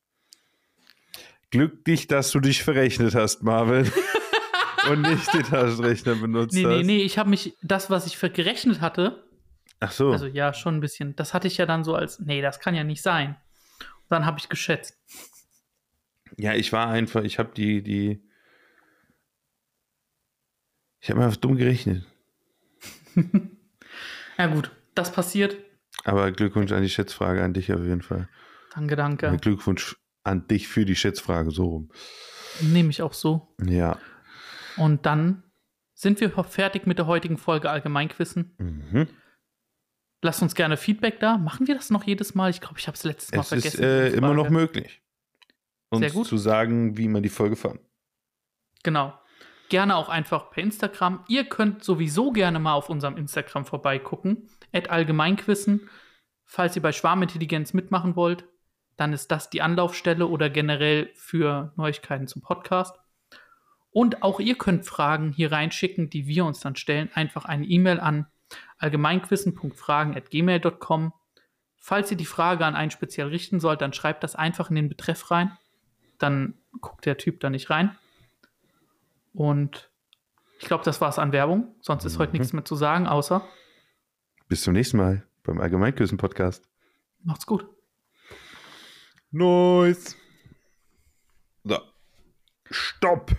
Glücklich, 1.53 2.09
dass 2.09 2.33
du 2.33 2.41
dich 2.41 2.65
verrechnet 2.65 3.15
hast, 3.15 3.45
Marvin. 3.45 3.93
und 4.91 5.03
nicht 5.03 5.33
den 5.33 5.45
Taschenrechner 5.45 6.17
benutzt 6.17 6.57
nee, 6.57 6.65
hast. 6.65 6.71
Nee, 6.71 6.79
nee, 6.79 6.97
nee, 6.97 7.05
ich 7.05 7.17
habe 7.17 7.31
mich, 7.31 7.57
das, 7.63 7.91
was 7.91 8.09
ich 8.09 8.19
gerechnet 8.19 8.81
hatte. 8.81 9.23
Ach 9.79 9.93
so. 9.93 10.11
Also 10.11 10.27
ja, 10.27 10.53
schon 10.53 10.79
ein 10.79 10.81
bisschen. 10.81 11.15
Das 11.15 11.33
hatte 11.33 11.47
ich 11.47 11.59
ja 11.59 11.67
dann 11.67 11.85
so 11.85 11.95
als, 11.95 12.19
nee, 12.19 12.43
das 12.43 12.59
kann 12.59 12.75
ja 12.75 12.83
nicht 12.83 13.03
sein. 13.03 13.37
Dann 14.11 14.27
habe 14.27 14.39
ich 14.39 14.49
geschätzt. 14.49 14.99
Ja, 16.37 16.55
ich 16.55 16.73
war 16.73 16.89
einfach, 16.89 17.23
ich 17.23 17.39
habe 17.39 17.53
die, 17.55 17.83
die. 17.83 18.23
Ich 21.01 21.11
habe 21.11 21.25
einfach 21.25 21.37
dumm 21.37 21.57
gerechnet. 21.57 22.05
ja, 24.39 24.47
gut, 24.49 24.71
das 24.95 25.13
passiert. 25.13 25.57
Aber 26.05 26.31
Glückwunsch 26.33 26.73
an 26.73 26.83
die 26.83 26.89
Schätzfrage 26.89 27.43
an 27.43 27.55
dich 27.55 27.73
auf 27.73 27.81
jeden 27.81 28.03
Fall. 28.03 28.29
Danke, 28.75 28.97
danke. 28.97 29.37
Glückwunsch 29.41 29.97
an 30.23 30.47
dich 30.47 30.69
für 30.69 30.85
die 30.85 30.97
Schätzfrage, 30.97 31.51
so 31.51 31.65
rum. 31.65 31.91
Nehme 32.61 32.91
ich 32.91 33.03
auch 33.03 33.15
so. 33.15 33.55
Ja. 33.65 33.99
Und 34.77 35.07
dann 35.07 35.45
sind 35.95 36.21
wir 36.21 36.31
fertig 36.45 36.87
mit 36.87 36.99
der 36.99 37.07
heutigen 37.07 37.39
Folge 37.39 37.71
Allgemeinquissen. 37.71 38.55
Mhm. 38.59 39.09
Lasst 40.23 40.43
uns 40.43 40.55
gerne 40.55 40.77
Feedback 40.77 41.19
da. 41.21 41.39
Machen 41.39 41.67
wir 41.67 41.75
das 41.75 41.91
noch 41.91 42.05
jedes 42.05 42.35
Mal? 42.35 42.51
Ich 42.51 42.61
glaube, 42.61 42.79
ich 42.79 42.87
habe 42.87 42.97
es 42.97 43.05
letztes 43.05 43.33
Mal 43.33 43.41
es 43.41 43.49
vergessen. 43.49 43.83
Es 43.83 44.09
ist 44.09 44.15
äh, 44.15 44.17
immer 44.17 44.35
noch 44.35 44.51
möglich. 44.51 45.03
Uns 45.89 46.01
Sehr 46.01 46.11
gut. 46.11 46.27
zu 46.27 46.37
sagen, 46.37 46.97
wie 46.97 47.09
man 47.09 47.23
die 47.23 47.31
Folge 47.31 47.57
fand. 47.57 47.81
Genau. 48.83 49.15
Gerne 49.71 49.97
auch 49.97 50.09
einfach 50.09 50.51
per 50.51 50.63
Instagram. 50.63 51.25
Ihr 51.29 51.45
könnt 51.45 51.85
sowieso 51.85 52.33
gerne 52.33 52.59
mal 52.59 52.75
auf 52.75 52.91
unserem 52.91 53.17
Instagram 53.17 53.65
vorbeigucken. 53.65 54.49
At 54.73 54.91
Allgemeinquissen. 54.91 55.89
Falls 56.45 56.77
ihr 56.77 56.83
bei 56.83 56.93
Schwarmintelligenz 56.93 57.73
mitmachen 57.73 58.17
wollt, 58.17 58.45
dann 58.97 59.13
ist 59.13 59.31
das 59.31 59.49
die 59.49 59.63
Anlaufstelle 59.63 60.27
oder 60.27 60.51
generell 60.51 61.11
für 61.15 61.73
Neuigkeiten 61.77 62.27
zum 62.27 62.43
Podcast. 62.43 62.97
Und 63.91 64.23
auch 64.23 64.41
ihr 64.41 64.59
könnt 64.59 64.87
Fragen 64.87 65.33
hier 65.33 65.51
reinschicken, 65.51 66.11
die 66.11 66.27
wir 66.27 66.45
uns 66.45 66.61
dann 66.61 66.77
stellen. 66.77 67.11
Einfach 67.15 67.45
eine 67.45 67.67
E-Mail 67.67 68.01
an 68.01 68.27
allgemeinquissen.fragen.gmail.com. 68.81 71.13
Falls 71.77 72.11
ihr 72.11 72.17
die 72.17 72.27
Frage 72.27 72.67
an 72.67 72.75
einen 72.75 72.91
speziell 72.91 73.29
richten 73.29 73.61
sollt, 73.61 73.81
dann 73.81 73.93
schreibt 73.93 74.25
das 74.25 74.35
einfach 74.35 74.71
in 74.71 74.77
den 74.77 74.89
Betreff 74.89 75.31
rein. 75.31 75.57
Dann 76.19 76.55
guckt 76.81 77.07
der 77.07 77.17
Typ 77.17 77.39
da 77.41 77.49
nicht 77.49 77.71
rein. 77.71 77.97
Und 79.33 79.91
ich 80.59 80.67
glaube, 80.67 80.85
das 80.85 81.01
war 81.01 81.09
es 81.09 81.19
an 81.19 81.33
Werbung. 81.33 81.75
Sonst 81.81 82.05
ist 82.05 82.17
mhm. 82.17 82.21
heute 82.21 82.33
nichts 82.33 82.53
mehr 82.53 82.65
zu 82.65 82.75
sagen, 82.75 83.07
außer. 83.07 83.47
Bis 84.49 84.63
zum 84.63 84.75
nächsten 84.75 84.97
Mal 84.97 85.27
beim 85.43 85.61
Allgemeinquissen-Podcast. 85.61 86.69
Macht's 87.23 87.47
gut. 87.47 87.67
Nice. 89.31 90.17
So. 91.65 91.79
Stopp. 92.71 93.37